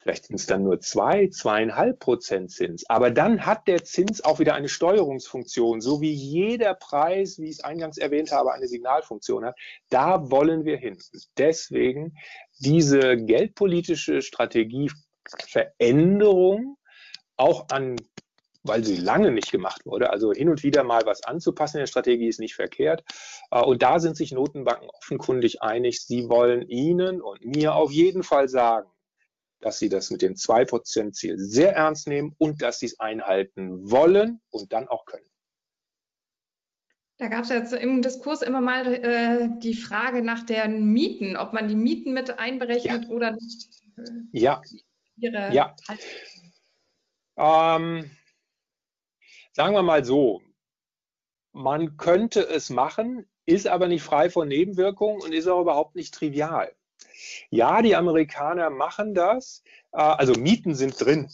Vielleicht 0.00 0.26
sind 0.26 0.36
es 0.36 0.46
dann 0.46 0.62
nur 0.62 0.80
zwei, 0.80 1.28
zweieinhalb 1.28 1.98
Prozent 1.98 2.50
Zins. 2.50 2.88
Aber 2.88 3.10
dann 3.10 3.44
hat 3.44 3.68
der 3.68 3.84
Zins 3.84 4.24
auch 4.24 4.38
wieder 4.38 4.54
eine 4.54 4.68
Steuerungsfunktion, 4.68 5.80
so 5.80 6.00
wie 6.00 6.12
jeder 6.12 6.74
Preis, 6.74 7.38
wie 7.38 7.46
ich 7.46 7.58
es 7.58 7.64
eingangs 7.64 7.98
erwähnt 7.98 8.30
habe, 8.32 8.52
eine 8.52 8.68
Signalfunktion 8.68 9.44
hat. 9.44 9.56
Da 9.90 10.30
wollen 10.30 10.64
wir 10.64 10.76
hin. 10.76 10.96
Deswegen 11.36 12.16
diese 12.60 13.16
geldpolitische 13.16 14.22
Strategieveränderung 14.22 16.78
auch 17.36 17.68
an 17.68 17.96
weil 18.68 18.84
sie 18.84 18.96
lange 18.96 19.32
nicht 19.32 19.50
gemacht 19.50 19.84
wurde. 19.86 20.10
Also 20.10 20.32
hin 20.32 20.48
und 20.48 20.62
wieder 20.62 20.84
mal 20.84 21.02
was 21.04 21.24
anzupassen 21.24 21.78
in 21.78 21.82
der 21.82 21.86
Strategie 21.86 22.28
ist 22.28 22.40
nicht 22.40 22.54
verkehrt. 22.54 23.04
Äh, 23.50 23.62
und 23.62 23.82
da 23.82 23.98
sind 23.98 24.16
sich 24.16 24.32
Notenbanken 24.32 24.88
offenkundig 24.90 25.62
einig. 25.62 26.02
Sie 26.02 26.28
wollen 26.28 26.68
Ihnen 26.68 27.20
und 27.20 27.44
mir 27.44 27.74
auf 27.74 27.90
jeden 27.90 28.22
Fall 28.22 28.48
sagen, 28.48 28.88
dass 29.60 29.78
sie 29.78 29.88
das 29.88 30.10
mit 30.10 30.22
dem 30.22 30.34
2%-Ziel 30.34 31.38
sehr 31.38 31.74
ernst 31.74 32.06
nehmen 32.06 32.34
und 32.38 32.62
dass 32.62 32.78
sie 32.78 32.86
es 32.86 33.00
einhalten 33.00 33.90
wollen 33.90 34.40
und 34.50 34.72
dann 34.72 34.86
auch 34.88 35.04
können. 35.04 35.26
Da 37.18 37.26
gab 37.26 37.42
es 37.42 37.48
jetzt 37.48 37.72
im 37.72 38.00
Diskurs 38.00 38.42
immer 38.42 38.60
mal 38.60 38.94
äh, 38.94 39.48
die 39.58 39.74
Frage 39.74 40.22
nach 40.22 40.46
den 40.46 40.92
Mieten, 40.92 41.36
ob 41.36 41.52
man 41.52 41.66
die 41.66 41.74
Mieten 41.74 42.12
mit 42.12 42.38
einberechnet 42.38 43.04
ja. 43.04 43.10
oder 43.10 43.32
nicht. 43.32 43.68
ja. 44.30 44.62
Ja. 45.16 45.74
Ähm, 47.36 48.08
Sagen 49.52 49.74
wir 49.74 49.82
mal 49.82 50.04
so, 50.04 50.42
man 51.52 51.96
könnte 51.96 52.46
es 52.46 52.70
machen, 52.70 53.28
ist 53.46 53.66
aber 53.66 53.88
nicht 53.88 54.02
frei 54.02 54.30
von 54.30 54.48
Nebenwirkungen 54.48 55.20
und 55.22 55.32
ist 55.32 55.48
auch 55.48 55.60
überhaupt 55.60 55.94
nicht 55.94 56.14
trivial. 56.14 56.72
Ja, 57.50 57.82
die 57.82 57.96
Amerikaner 57.96 58.70
machen 58.70 59.14
das, 59.14 59.62
äh, 59.92 60.00
also 60.00 60.34
Mieten 60.34 60.74
sind 60.74 61.00
drin. 61.00 61.30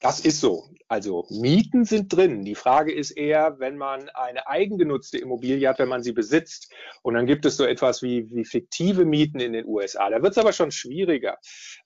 Das 0.00 0.20
ist 0.20 0.40
so. 0.40 0.68
Also 0.90 1.26
Mieten 1.28 1.84
sind 1.84 2.16
drin. 2.16 2.44
Die 2.44 2.54
Frage 2.54 2.92
ist 2.92 3.10
eher, 3.10 3.58
wenn 3.58 3.76
man 3.76 4.08
eine 4.10 4.46
eigengenutzte 4.46 5.18
Immobilie 5.18 5.68
hat, 5.68 5.78
wenn 5.80 5.88
man 5.88 6.02
sie 6.02 6.12
besitzt. 6.12 6.72
Und 7.02 7.12
dann 7.14 7.26
gibt 7.26 7.44
es 7.44 7.58
so 7.58 7.64
etwas 7.64 8.00
wie, 8.00 8.26
wie 8.30 8.46
fiktive 8.46 9.04
Mieten 9.04 9.38
in 9.38 9.52
den 9.52 9.66
USA. 9.66 10.08
Da 10.08 10.22
wird 10.22 10.32
es 10.32 10.38
aber 10.38 10.54
schon 10.54 10.70
schwieriger, 10.70 11.36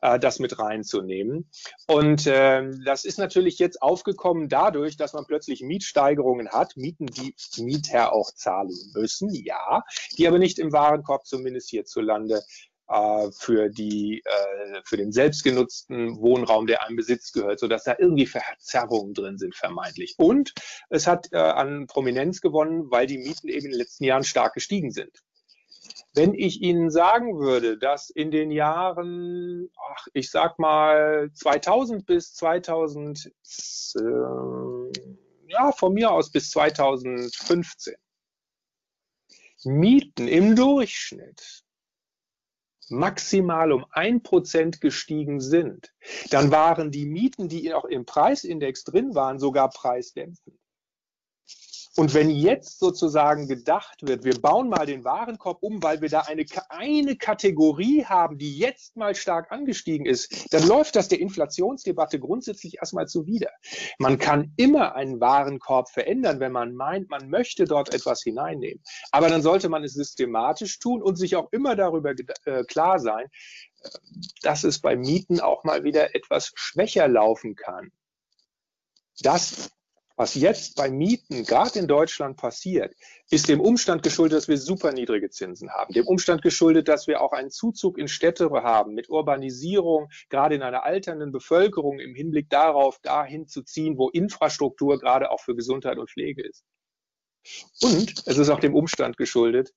äh, 0.03 0.21
das 0.21 0.39
mit 0.39 0.57
reinzunehmen. 0.59 1.51
Und 1.89 2.29
äh, 2.29 2.71
das 2.85 3.05
ist 3.05 3.19
natürlich 3.19 3.59
jetzt 3.59 3.83
aufgekommen 3.83 4.49
dadurch, 4.49 4.97
dass 4.97 5.15
man 5.15 5.27
plötzlich 5.27 5.63
Mietsteigerungen 5.63 6.51
hat, 6.51 6.77
Mieten, 6.77 7.07
die 7.07 7.35
Mieter 7.59 8.13
auch 8.13 8.31
zahlen 8.33 8.71
müssen, 8.95 9.31
ja, 9.35 9.83
die 10.17 10.29
aber 10.29 10.39
nicht 10.39 10.61
im 10.61 10.73
Warenkorb 10.73 11.27
zumindest 11.27 11.71
hierzulande 11.71 12.43
äh, 12.93 13.31
für, 13.33 13.71
die, 13.71 14.23
äh, 14.25 14.81
für 14.85 14.97
den 14.97 15.13
selbstgenutzten 15.13 16.21
Wohnraum, 16.21 16.67
der 16.67 16.85
einem 16.85 16.97
Besitz 16.97 17.33
gehört, 17.33 17.59
sodass 17.59 17.85
da 17.85 17.97
irgendwie 17.99 18.27
Verzerrungen 18.27 19.15
drin 19.15 19.39
sind, 19.39 19.55
vermeintlich. 19.55 20.15
Und 20.19 20.53
es 20.91 21.07
hat 21.07 21.29
äh, 21.33 21.39
an 21.39 21.87
Prominenz 21.87 22.41
gewonnen, 22.41 22.91
weil 22.91 23.07
die 23.07 23.19
Mieten 23.19 23.49
eben 23.49 23.67
in 23.67 23.73
den 23.73 23.79
letzten 23.79 24.05
Jahren 24.05 24.25
stark 24.25 24.55
gestiegen 24.55 24.91
sind. 24.91 25.23
Wenn 26.15 26.35
ich 26.35 26.61
Ihnen 26.61 26.91
sagen 26.91 27.39
würde, 27.41 27.79
dass 27.79 28.11
in 28.11 28.31
den 28.31 28.51
Jahren, 28.51 29.71
ach, 29.91 30.07
ich 30.13 30.31
sag 30.31 30.59
mal 30.59 31.31
2000 31.33 32.05
bis 32.05 32.35
2000, 32.35 33.33
äh, 33.97 34.01
ja, 35.49 35.73
von 35.73 35.95
mir 35.95 36.11
aus 36.11 36.31
bis 36.31 36.51
2015, 36.51 37.95
Mieten 39.65 40.29
im 40.29 40.57
Durchschnitt 40.57 41.62
maximal 42.93 43.73
um 43.73 43.85
ein 43.91 44.23
Prozent 44.23 44.81
gestiegen 44.81 45.41
sind, 45.41 45.93
dann 46.31 46.51
waren 46.51 46.91
die 46.91 47.07
Mieten, 47.07 47.49
die 47.49 47.73
auch 47.75 47.85
im 47.85 48.07
Preisindex 48.07 48.85
drin 48.85 49.15
waren, 49.15 49.39
sogar 49.39 49.71
preisdämpfend. 49.71 50.62
Und 51.97 52.15
wenn 52.15 52.31
jetzt 52.31 52.79
sozusagen 52.79 53.49
gedacht 53.49 54.07
wird, 54.07 54.25
wir 54.25 54.41
bauen 54.41 54.71
mal 54.71 54.87
den 54.87 55.05
Warenkorb 55.05 55.59
um, 55.61 55.83
weil 55.83 56.01
wir 56.01 56.09
da 56.09 56.21
eine, 56.21 56.47
eine 56.71 57.17
Kategorie 57.17 58.05
haben, 58.07 58.39
die 58.39 58.57
jetzt 58.57 58.97
mal 58.97 59.15
stark 59.15 59.53
angestiegen 59.53 60.07
ist, 60.07 60.53
dann 60.55 60.67
läuft 60.67 60.97
das 60.97 61.09
der 61.09 61.21
Inflationsdebatte 61.21 62.19
grundsätzlich 62.19 62.79
erstmal 62.79 63.09
zuwider. 63.09 63.51
Man 63.99 64.19
kann 64.19 64.55
immer 64.57 64.95
einen 64.95 65.21
Warenkorb 65.21 65.91
verändern, 65.91 66.41
wenn 66.41 66.53
man 66.53 66.75
meint, 66.75 67.11
man 67.11 67.29
möchte 67.29 67.67
dort 67.67 67.93
etwas 67.93 68.23
hineinnehmen. 68.23 68.83
Aber 69.11 69.29
dann 69.29 69.43
sollte 69.43 69.69
man 69.69 69.85
es 69.85 69.93
systematisch 69.93 70.79
tun 70.79 71.03
und 71.03 71.17
sich 71.17 71.37
auch 71.37 71.53
immer 71.53 71.77
darüber 71.77 72.15
äh, 72.47 72.65
klar 72.65 73.01
sein, 73.01 73.27
äh, 73.83 73.89
dass 74.41 74.65
es 74.65 74.81
bei 74.81 74.97
Mieten 74.97 75.41
auch 75.41 75.63
mal 75.65 75.85
wieder 75.85 76.15
etwas 76.15 76.53
schwächer 76.55 77.07
laufen 77.07 77.55
kann. 77.55 77.93
Das 79.21 79.71
Was 80.17 80.35
jetzt 80.35 80.77
bei 80.77 80.91
Mieten, 80.91 81.45
gerade 81.45 81.79
in 81.79 81.89
Deutschland 81.89 82.37
passiert, 82.37 82.95
ist 83.31 83.49
dem 83.49 83.61
Umstand 83.61 84.03
geschuldet, 84.03 84.37
dass 84.37 84.49
wir 84.49 84.59
super 84.59 84.93
niedrige 84.93 85.31
Zinsen 85.31 85.71
haben. 85.71 85.93
Dem 85.95 86.07
Umstand 86.07 86.43
geschuldet, 86.43 86.89
dass 86.89 87.07
wir 87.07 87.21
auch 87.21 87.33
einen 87.33 87.51
Zuzug 87.51 87.99
in 87.99 88.09
Städte 88.09 88.51
haben 88.51 88.95
mit 88.95 89.09
Urbanisierung, 89.09 90.11
gerade 90.29 90.55
in 90.55 90.63
einer 90.63 90.85
alternden 90.85 91.33
Bevölkerung 91.33 91.99
im 91.99 92.15
Hinblick 92.15 92.51
darauf, 92.51 92.99
dahin 93.01 93.47
zu 93.47 93.63
ziehen, 93.63 93.97
wo 93.97 94.11
Infrastruktur 94.11 94.99
gerade 94.99 95.31
auch 95.31 95.41
für 95.41 95.55
Gesundheit 95.55 95.99
und 95.99 96.11
Pflege 96.11 96.43
ist. 96.43 96.65
Und 97.81 98.23
es 98.27 98.39
ist 98.39 98.51
auch 98.51 98.61
dem 98.61 98.75
Umstand 98.75 99.17
geschuldet, 99.17 99.73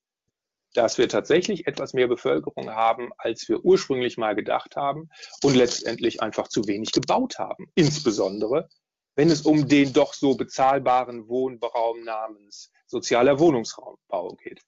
dass 0.74 0.98
wir 0.98 1.08
tatsächlich 1.08 1.68
etwas 1.68 1.94
mehr 1.94 2.08
Bevölkerung 2.08 2.70
haben, 2.70 3.12
als 3.18 3.48
wir 3.48 3.64
ursprünglich 3.64 4.18
mal 4.18 4.36
gedacht 4.36 4.76
haben 4.76 5.10
und 5.42 5.56
letztendlich 5.56 6.22
einfach 6.22 6.48
zu 6.50 6.68
wenig 6.68 6.92
gebaut 6.92 7.40
haben. 7.40 7.68
Insbesondere, 7.76 8.68
wenn 9.16 9.30
es 9.30 9.42
um 9.42 9.68
den 9.68 9.94
doch 9.94 10.14
so 10.14 10.36
bezahlbaren 10.36 11.28
Wohnraum 11.28 12.04
namens 12.04 12.72
sozialer 12.86 13.40
Wohnungsraumbau 13.40 14.36
geht. 14.44 14.62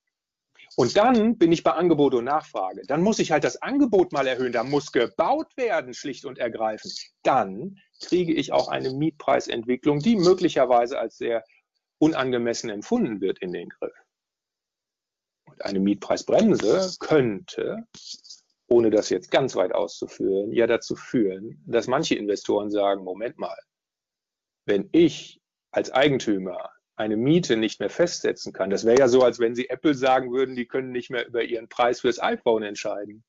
Und 0.75 0.95
dann 0.95 1.37
bin 1.37 1.51
ich 1.51 1.63
bei 1.63 1.71
Angebot 1.71 2.13
und 2.13 2.25
Nachfrage. 2.25 2.83
Dann 2.87 3.01
muss 3.01 3.17
ich 3.17 3.31
halt 3.31 3.43
das 3.43 3.61
Angebot 3.61 4.11
mal 4.11 4.27
erhöhen. 4.27 4.51
Da 4.51 4.63
muss 4.63 4.91
gebaut 4.91 5.55
werden, 5.57 5.93
schlicht 5.93 6.23
und 6.23 6.37
ergreifend. 6.37 6.93
Dann 7.23 7.77
kriege 7.99 8.33
ich 8.33 8.51
auch 8.51 8.67
eine 8.67 8.91
Mietpreisentwicklung, 8.91 9.99
die 9.99 10.17
möglicherweise 10.17 10.99
als 10.99 11.17
sehr 11.17 11.43
unangemessen 11.97 12.69
empfunden 12.69 13.21
wird 13.21 13.39
in 13.39 13.53
den 13.53 13.69
Griff. 13.69 13.95
Und 15.45 15.65
eine 15.65 15.79
Mietpreisbremse 15.79 16.95
könnte, 16.99 17.87
ohne 18.67 18.91
das 18.91 19.09
jetzt 19.09 19.31
ganz 19.31 19.55
weit 19.55 19.73
auszuführen, 19.73 20.51
ja 20.51 20.67
dazu 20.67 20.95
führen, 20.95 21.63
dass 21.65 21.87
manche 21.87 22.13
Investoren 22.15 22.69
sagen, 22.69 23.03
Moment 23.03 23.39
mal, 23.39 23.57
wenn 24.67 24.89
ich 24.91 25.41
als 25.71 25.91
Eigentümer 25.91 26.71
eine 26.95 27.17
Miete 27.17 27.57
nicht 27.57 27.79
mehr 27.79 27.89
festsetzen 27.89 28.53
kann, 28.53 28.69
das 28.69 28.85
wäre 28.85 28.99
ja 28.99 29.07
so, 29.07 29.23
als 29.23 29.39
wenn 29.39 29.55
Sie 29.55 29.69
Apple 29.69 29.95
sagen 29.95 30.31
würden, 30.31 30.55
die 30.55 30.67
können 30.67 30.91
nicht 30.91 31.09
mehr 31.09 31.27
über 31.27 31.43
ihren 31.43 31.69
Preis 31.69 32.01
fürs 32.01 32.19
iPhone 32.21 32.63
entscheiden. 32.63 33.23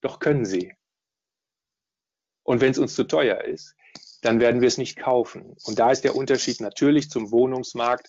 Doch 0.00 0.18
können 0.18 0.44
sie. 0.44 0.72
Und 2.42 2.60
wenn 2.60 2.70
es 2.70 2.78
uns 2.78 2.94
zu 2.94 3.04
teuer 3.04 3.42
ist, 3.42 3.74
dann 4.22 4.40
werden 4.40 4.60
wir 4.60 4.68
es 4.68 4.78
nicht 4.78 4.96
kaufen. 4.96 5.56
Und 5.64 5.78
da 5.78 5.90
ist 5.90 6.04
der 6.04 6.16
Unterschied 6.16 6.60
natürlich 6.60 7.10
zum 7.10 7.30
Wohnungsmarkt. 7.30 8.08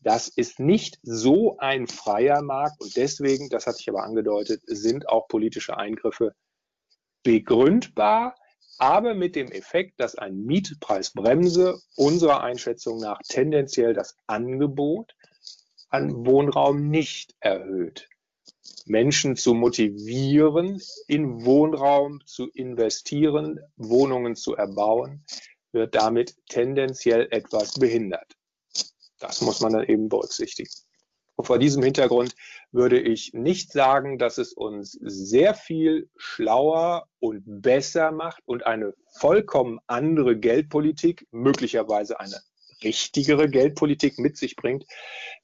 Das 0.00 0.28
ist 0.28 0.60
nicht 0.60 0.98
so 1.02 1.56
ein 1.58 1.86
freier 1.86 2.42
Markt 2.42 2.80
und 2.80 2.96
deswegen, 2.96 3.48
das 3.48 3.66
hatte 3.66 3.78
ich 3.80 3.88
aber 3.88 4.02
angedeutet, 4.02 4.62
sind 4.66 5.08
auch 5.08 5.28
politische 5.28 5.76
Eingriffe 5.76 6.34
begründbar, 7.22 8.36
aber 8.78 9.14
mit 9.14 9.36
dem 9.36 9.50
Effekt, 9.50 10.00
dass 10.00 10.16
ein 10.16 10.44
Mietpreisbremse 10.44 11.80
unserer 11.96 12.42
Einschätzung 12.42 12.98
nach 12.98 13.20
tendenziell 13.26 13.94
das 13.94 14.16
Angebot 14.26 15.14
an 15.88 16.26
Wohnraum 16.26 16.88
nicht 16.88 17.34
erhöht. 17.40 18.08
Menschen 18.84 19.36
zu 19.36 19.54
motivieren, 19.54 20.80
in 21.08 21.44
Wohnraum 21.44 22.20
zu 22.24 22.48
investieren, 22.50 23.60
Wohnungen 23.76 24.36
zu 24.36 24.54
erbauen, 24.54 25.24
wird 25.72 25.94
damit 25.94 26.36
tendenziell 26.48 27.28
etwas 27.30 27.74
behindert. 27.74 28.36
Das 29.18 29.40
muss 29.40 29.60
man 29.60 29.72
dann 29.72 29.84
eben 29.84 30.08
berücksichtigen. 30.08 30.70
Und 31.36 31.46
vor 31.46 31.58
diesem 31.58 31.82
Hintergrund 31.82 32.34
würde 32.76 33.00
ich 33.00 33.32
nicht 33.32 33.72
sagen, 33.72 34.18
dass 34.18 34.36
es 34.38 34.52
uns 34.52 34.92
sehr 35.00 35.54
viel 35.54 36.10
schlauer 36.16 37.08
und 37.18 37.42
besser 37.46 38.12
macht 38.12 38.42
und 38.44 38.66
eine 38.66 38.92
vollkommen 39.18 39.80
andere 39.86 40.38
Geldpolitik, 40.38 41.26
möglicherweise 41.32 42.20
eine 42.20 42.36
richtigere 42.84 43.48
Geldpolitik 43.48 44.18
mit 44.18 44.36
sich 44.36 44.56
bringt, 44.56 44.84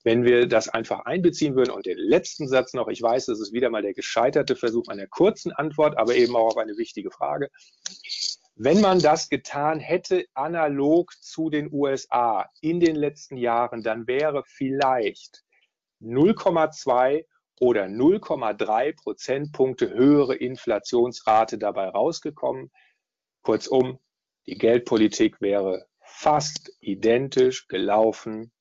wenn 0.04 0.24
wir 0.24 0.46
das 0.46 0.68
einfach 0.68 1.06
einbeziehen 1.06 1.56
würden. 1.56 1.70
Und 1.70 1.86
den 1.86 1.96
letzten 1.96 2.46
Satz 2.48 2.74
noch, 2.74 2.88
ich 2.88 3.00
weiß, 3.00 3.24
das 3.26 3.40
ist 3.40 3.54
wieder 3.54 3.70
mal 3.70 3.80
der 3.80 3.94
gescheiterte 3.94 4.54
Versuch 4.54 4.88
einer 4.88 5.06
kurzen 5.06 5.52
Antwort, 5.52 5.96
aber 5.96 6.14
eben 6.14 6.36
auch 6.36 6.48
auf 6.48 6.58
eine 6.58 6.76
wichtige 6.76 7.10
Frage. 7.10 7.48
Wenn 8.56 8.82
man 8.82 8.98
das 8.98 9.30
getan 9.30 9.80
hätte, 9.80 10.26
analog 10.34 11.12
zu 11.22 11.48
den 11.48 11.72
USA 11.72 12.46
in 12.60 12.78
den 12.78 12.96
letzten 12.96 13.38
Jahren, 13.38 13.82
dann 13.82 14.06
wäre 14.06 14.44
vielleicht 14.46 15.42
0,2 16.02 17.24
oder 17.60 17.84
0,3 17.84 18.96
Prozentpunkte 18.96 19.90
höhere 19.90 20.34
Inflationsrate 20.34 21.58
dabei 21.58 21.88
rausgekommen. 21.88 22.70
Kurzum, 23.42 23.98
die 24.46 24.58
Geldpolitik 24.58 25.40
wäre 25.40 25.86
fast 26.00 26.72
identisch 26.80 27.68
gelaufen, 27.68 28.52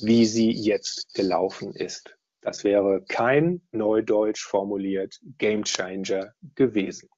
wie 0.00 0.26
sie 0.26 0.50
jetzt 0.50 1.14
gelaufen 1.14 1.74
ist. 1.74 2.16
Das 2.40 2.62
wäre 2.62 3.04
kein 3.08 3.62
neudeutsch 3.72 4.44
formuliert 4.44 5.18
Gamechanger 5.38 6.32
gewesen. 6.54 7.08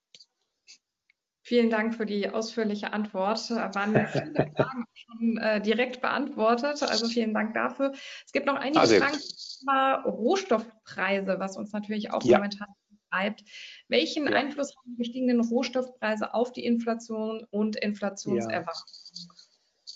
Vielen 1.48 1.70
Dank 1.70 1.94
für 1.94 2.04
die 2.04 2.28
ausführliche 2.28 2.92
Antwort. 2.92 3.48
Da 3.48 3.74
waren 3.74 3.94
viele 4.08 4.50
Fragen 4.56 4.84
schon 4.92 5.38
äh, 5.38 5.62
direkt 5.62 6.02
beantwortet. 6.02 6.82
Also 6.82 7.08
vielen 7.08 7.32
Dank 7.32 7.54
dafür. 7.54 7.92
Es 8.26 8.32
gibt 8.32 8.44
noch 8.44 8.56
einige 8.56 8.78
also, 8.78 8.96
Fragen 8.96 9.18
zum 9.18 9.60
Thema 9.60 10.02
Rohstoffpreise, 10.02 11.36
was 11.38 11.56
uns 11.56 11.72
natürlich 11.72 12.10
auch 12.10 12.22
ja. 12.22 12.36
momentan 12.36 12.68
treibt. 13.10 13.44
Welchen 13.88 14.26
ja. 14.26 14.32
Einfluss 14.32 14.76
haben 14.76 14.92
die 14.92 14.98
gestiegenen 14.98 15.40
Rohstoffpreise 15.40 16.34
auf 16.34 16.52
die 16.52 16.66
Inflation 16.66 17.46
und 17.48 17.76
Inflationserwartung? 17.76 18.84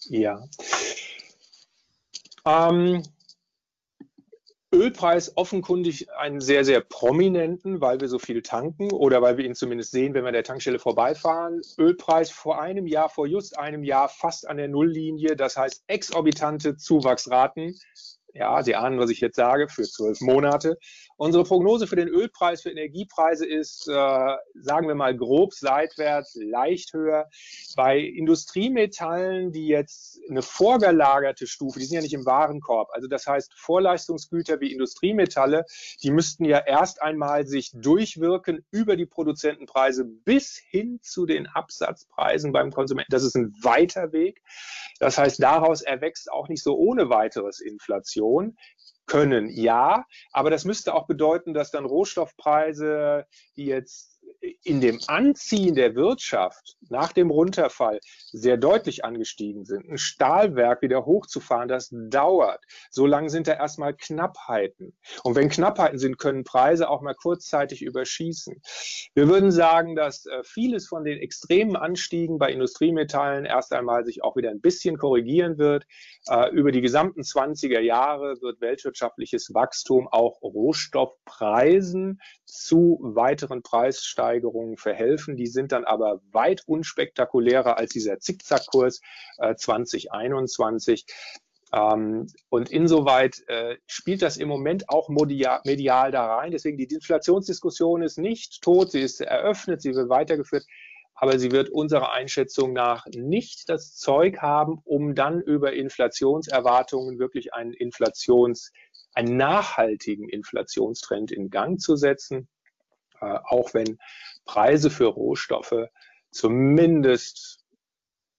Ja. 0.09 0.49
ja. 2.47 2.71
Ähm, 2.71 3.03
Ölpreis 4.75 5.37
offenkundig 5.37 6.11
einen 6.13 6.41
sehr, 6.41 6.65
sehr 6.65 6.81
prominenten, 6.81 7.83
weil 7.83 8.01
wir 8.01 8.09
so 8.09 8.19
viel 8.19 8.41
tanken 8.41 8.91
oder 8.91 9.21
weil 9.21 9.37
wir 9.37 9.45
ihn 9.45 9.55
zumindest 9.55 9.91
sehen, 9.91 10.15
wenn 10.15 10.25
wir 10.25 10.29
an 10.29 10.35
der 10.35 10.45
Tankstelle 10.45 10.79
vorbeifahren. 10.79 11.61
Ölpreis 11.79 12.31
vor 12.31 12.61
einem 12.61 12.87
Jahr, 12.87 13.11
vor 13.11 13.27
just 13.27 13.59
einem 13.59 13.85
Jahr 13.85 14.09
fast 14.09 14.49
an 14.49 14.57
der 14.57 14.69
Nulllinie. 14.69 15.37
Das 15.37 15.59
heißt 15.59 15.85
exorbitante 15.89 16.77
Zuwachsraten. 16.77 17.79
Ja, 18.35 18.63
Sie 18.63 18.75
ahnen, 18.75 18.99
was 18.99 19.11
ich 19.11 19.21
jetzt 19.21 19.37
sage, 19.37 19.69
für 19.69 19.83
zwölf 19.83 20.23
Monate. 20.23 20.79
Unsere 21.19 21.45
Prognose 21.45 21.87
für 21.87 21.97
den 21.97 22.09
Ölpreis, 22.09 22.63
für 22.63 22.71
Energiepreise 22.71 23.47
ist, 23.47 23.87
äh, 23.89 23.93
sagen 23.93 24.89
wir 24.89 24.95
mal, 24.95 25.15
grob 25.15 25.53
seitwärts, 25.53 26.39
leicht 26.41 26.95
höher. 26.95 27.29
Bei 27.77 27.99
Industriemetallen, 27.99 29.53
die 29.53 29.67
jetzt 29.67 30.19
eine 30.31 30.41
vorgelagerte 30.41 31.47
Stufe, 31.47 31.79
die 31.79 31.85
sind 31.85 31.97
ja 31.97 32.01
nicht 32.01 32.15
im 32.15 32.25
Warenkorb, 32.25 32.89
also 32.93 33.07
das 33.07 33.27
heißt 33.27 33.53
Vorleistungsgüter 33.55 34.61
wie 34.61 34.73
Industriemetalle, 34.73 35.67
die 36.03 36.11
müssten 36.11 36.47
ja 36.47 36.59
erst 36.59 37.03
einmal 37.03 37.47
sich 37.47 37.71
durchwirken 37.75 38.65
über 38.71 38.97
die 38.97 39.07
Produzentenpreise 39.07 40.07
bis 40.07 40.57
hin 40.57 41.01
zu 41.03 41.27
den 41.27 41.47
Absatzpreisen 41.49 42.53
beim 42.53 42.73
Konsumenten. 42.73 43.13
Das 43.13 43.25
ist 43.25 43.37
ein 43.37 43.53
weiter 43.61 44.13
Weg. 44.13 44.43
Das 45.01 45.19
heißt, 45.19 45.43
daraus 45.43 45.83
erwächst 45.83 46.33
auch 46.33 46.49
nicht 46.49 46.63
so 46.63 46.77
ohne 46.77 47.11
weiteres 47.11 47.61
Inflation 47.61 48.22
können, 49.07 49.49
ja, 49.51 50.07
aber 50.33 50.51
das 50.51 50.65
müsste 50.65 50.95
auch 50.95 51.07
bedeuten, 51.07 51.55
dass 51.55 51.71
dann 51.71 51.85
Rohstoffpreise, 51.85 53.27
die 53.57 53.67
jetzt 53.67 54.22
in 54.65 54.81
dem 54.81 55.01
Anziehen 55.07 55.75
der 55.75 55.95
Wirtschaft 55.95 56.77
nach 56.89 57.13
dem 57.13 57.31
Runterfall 57.31 58.01
sehr 58.33 58.57
deutlich 58.57 59.05
angestiegen 59.05 59.65
sind. 59.65 59.89
Ein 59.89 59.99
Stahlwerk 59.99 60.83
wieder 60.83 61.07
hochzufahren, 61.07 61.69
das 61.69 61.89
dauert. 61.93 62.63
So 62.91 63.07
lange 63.07 63.31
sind 63.31 63.47
da 63.47 63.55
erstmal 63.55 63.95
Knappheiten. 63.95 64.97
Und 65.23 65.37
wenn 65.37 65.49
Knappheiten 65.49 65.99
sind, 65.99 66.19
können 66.19 66.45
Preise 66.45 66.89
auch 66.89 67.03
mal 67.03 67.15
kurzzeitig 67.15 67.83
überschießen. 67.83 68.61
Wir 69.15 69.29
würden 69.29 69.53
sagen, 69.53 69.95
dass 69.95 70.27
äh, 70.27 70.43
vieles 70.45 70.89
von 70.89 71.05
den 71.05 71.19
extremen 71.19 71.77
Anstiegen 71.77 72.39
bei 72.39 72.53
Industriemetallen 72.53 73.45
erst 73.45 73.73
einmal 73.73 74.05
sich 74.05 74.25
auch 74.25 74.37
wieder 74.37 74.51
ein 74.51 74.61
bisschen 74.61 74.99
korrigieren 74.99 75.59
wird. 75.59 75.85
Äh, 76.29 76.51
über 76.51 76.73
die 76.73 76.81
gesamten 76.81 77.21
20er 77.21 77.81
Jahre 77.81 78.41
wird 78.41 78.61
weltwirtschaftliches 78.61 79.55
Wachstum 79.55 80.09
auch 80.09 80.43
Rohstoffpreisen 80.43 82.21
zu 82.45 82.99
weiteren 83.03 83.63
Preissteigerungen 83.63 84.32
Preissteigerungen 84.33 84.77
verhelfen. 84.77 85.37
Die 85.37 85.47
sind 85.47 85.73
dann 85.73 85.85
aber 85.85 86.21
weit 86.33 86.63
unspektakulärer 86.67 87.77
als 87.79 87.93
dieser 87.93 88.19
Zickzackkurs 88.19 89.01
äh, 89.39 89.55
2021. 89.55 91.07
Ähm, 91.73 92.27
und 92.49 92.71
insoweit 92.71 93.43
äh, 93.49 93.77
spielt 93.87 94.23
das 94.23 94.37
im 94.37 94.49
Moment 94.49 94.89
auch 94.89 95.09
medial, 95.09 95.61
medial 95.65 96.11
da 96.11 96.37
rein. 96.37 96.51
Deswegen 96.51 96.79
die 96.79 96.85
Inflationsdiskussion 96.85 98.03
ist 98.03 98.19
nicht 98.19 98.63
tot, 98.63 98.93
sie 98.93 99.01
ist 99.01 99.21
eröffnet, 99.21 99.83
sie 99.83 99.95
wird 99.95 100.09
weitergeführt 100.09 100.65
aber 101.15 101.39
sie 101.39 101.53
wird 101.53 101.69
unserer 101.69 102.13
Einschätzung 102.13 102.73
nach 102.73 103.07
nicht 103.15 103.69
das 103.69 103.95
Zeug 103.95 104.39
haben, 104.39 104.81
um 104.83 105.15
dann 105.15 105.41
über 105.41 105.73
Inflationserwartungen 105.73 107.21
wirklich 107.21 107.55
einen 107.55 107.73
Inflations, 107.75 108.73
einen 109.15 109.37
nachhaltigen 109.37 110.29
Inflationstrend 110.29 111.31
in 111.31 111.49
Gang 111.49 111.79
zu 111.79 111.95
setzen. 111.95 112.49
Äh, 113.23 113.39
auch 113.45 113.73
wenn 113.73 113.99
Preise 114.45 114.91
für 114.91 115.07
Rohstoffe 115.07 115.89
zumindest 116.31 117.65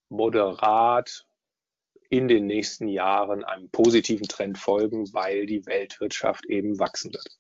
moderat 0.10 1.26
in 2.10 2.28
den 2.28 2.46
nächsten 2.46 2.88
Jahren 2.88 3.44
einem 3.44 3.70
positiven 3.70 4.28
Trend 4.28 4.58
folgen, 4.58 5.12
weil 5.14 5.46
die 5.46 5.66
Weltwirtschaft 5.66 6.46
eben 6.46 6.78
wachsen 6.80 7.14
wird. 7.14 7.40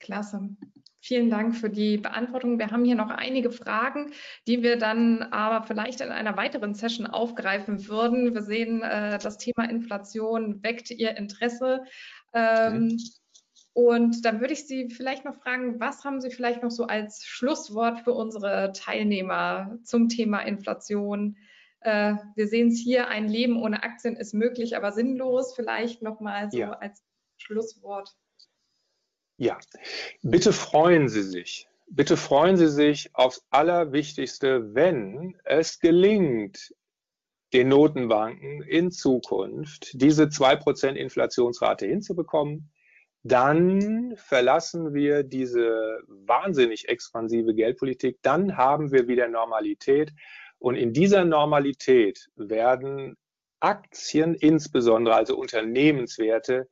Klasse. 0.00 0.48
Vielen 1.00 1.30
Dank 1.30 1.54
für 1.54 1.70
die 1.70 1.96
Beantwortung. 1.96 2.58
Wir 2.58 2.70
haben 2.70 2.84
hier 2.84 2.96
noch 2.96 3.10
einige 3.10 3.52
Fragen, 3.52 4.12
die 4.46 4.62
wir 4.62 4.76
dann 4.76 5.22
aber 5.22 5.64
vielleicht 5.66 6.00
in 6.00 6.10
einer 6.10 6.36
weiteren 6.36 6.74
Session 6.74 7.06
aufgreifen 7.06 7.86
würden. 7.86 8.34
Wir 8.34 8.42
sehen, 8.42 8.82
äh, 8.82 9.18
das 9.18 9.38
Thema 9.38 9.70
Inflation 9.70 10.62
weckt 10.62 10.90
Ihr 10.90 11.16
Interesse. 11.16 11.84
Ähm, 12.34 12.88
mhm. 12.88 12.98
Und 13.78 14.24
dann 14.24 14.40
würde 14.40 14.54
ich 14.54 14.66
Sie 14.66 14.90
vielleicht 14.90 15.24
noch 15.24 15.36
fragen, 15.36 15.78
was 15.78 16.02
haben 16.02 16.20
Sie 16.20 16.32
vielleicht 16.32 16.64
noch 16.64 16.70
so 16.72 16.88
als 16.88 17.24
Schlusswort 17.24 18.00
für 18.00 18.12
unsere 18.12 18.72
Teilnehmer 18.72 19.78
zum 19.84 20.08
Thema 20.08 20.40
Inflation? 20.40 21.36
Äh, 21.78 22.14
wir 22.34 22.48
sehen 22.48 22.70
es 22.70 22.80
hier, 22.80 23.06
ein 23.06 23.28
Leben 23.28 23.56
ohne 23.56 23.84
Aktien 23.84 24.16
ist 24.16 24.34
möglich, 24.34 24.76
aber 24.76 24.90
sinnlos. 24.90 25.54
Vielleicht 25.54 26.02
noch 26.02 26.18
mal 26.18 26.50
so 26.50 26.58
ja. 26.58 26.72
als 26.72 27.04
Schlusswort. 27.36 28.16
Ja, 29.36 29.56
bitte 30.22 30.52
freuen 30.52 31.08
Sie 31.08 31.22
sich. 31.22 31.68
Bitte 31.86 32.16
freuen 32.16 32.56
Sie 32.56 32.66
sich 32.66 33.14
aufs 33.14 33.46
Allerwichtigste, 33.50 34.74
wenn 34.74 35.38
es 35.44 35.78
gelingt, 35.78 36.74
den 37.52 37.68
Notenbanken 37.68 38.60
in 38.60 38.90
Zukunft 38.90 39.90
diese 39.92 40.24
2% 40.24 40.94
Inflationsrate 40.94 41.86
hinzubekommen, 41.86 42.72
dann 43.22 44.14
verlassen 44.16 44.94
wir 44.94 45.22
diese 45.22 46.00
wahnsinnig 46.06 46.88
expansive 46.88 47.54
Geldpolitik, 47.54 48.18
dann 48.22 48.56
haben 48.56 48.92
wir 48.92 49.08
wieder 49.08 49.28
Normalität. 49.28 50.12
Und 50.58 50.76
in 50.76 50.92
dieser 50.92 51.24
Normalität 51.24 52.28
werden 52.36 53.16
Aktien 53.60 54.34
insbesondere, 54.34 55.16
also 55.16 55.36
Unternehmenswerte, 55.36 56.68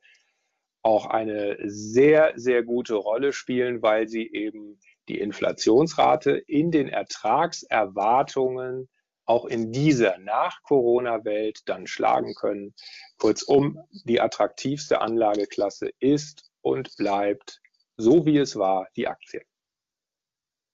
auch 0.81 1.07
eine 1.07 1.57
sehr, 1.65 2.31
sehr 2.35 2.63
gute 2.63 2.95
Rolle 2.95 3.33
spielen, 3.33 3.81
weil 3.81 4.07
sie 4.07 4.31
eben 4.31 4.79
die 5.09 5.19
Inflationsrate 5.19 6.31
in 6.31 6.71
den 6.71 6.87
Ertragserwartungen 6.87 8.87
auch 9.27 9.45
in 9.45 9.71
dieser 9.71 10.17
Nach-Corona-Welt 10.17 11.61
dann 11.67 11.85
schlagen 11.85 12.33
können. 12.33 12.73
Kurzum, 13.17 13.79
die 14.05 14.19
attraktivste 14.19 15.01
Anlageklasse 15.01 15.91
ist 15.99 16.49
und 16.61 16.95
bleibt, 16.97 17.61
so 17.97 18.25
wie 18.25 18.37
es 18.37 18.55
war, 18.55 18.87
die 18.95 19.07
Aktie. 19.07 19.41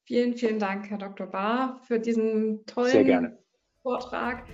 Vielen, 0.06 0.36
vielen 0.36 0.60
Dank, 0.60 0.90
Herr 0.90 0.98
Dr. 0.98 1.28
Bahr, 1.28 1.82
für 1.88 2.00
diesen 2.00 2.66
tollen 2.66 3.38
Vortrag. 3.82 4.46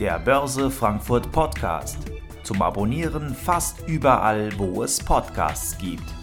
Der 0.00 0.18
Börse 0.18 0.70
Frankfurt 0.70 1.30
Podcast 1.32 1.98
zum 2.42 2.62
Abonnieren 2.62 3.34
fast 3.34 3.86
überall, 3.86 4.50
wo 4.58 4.82
es 4.82 5.04
Podcasts 5.04 5.76
gibt. 5.76 6.17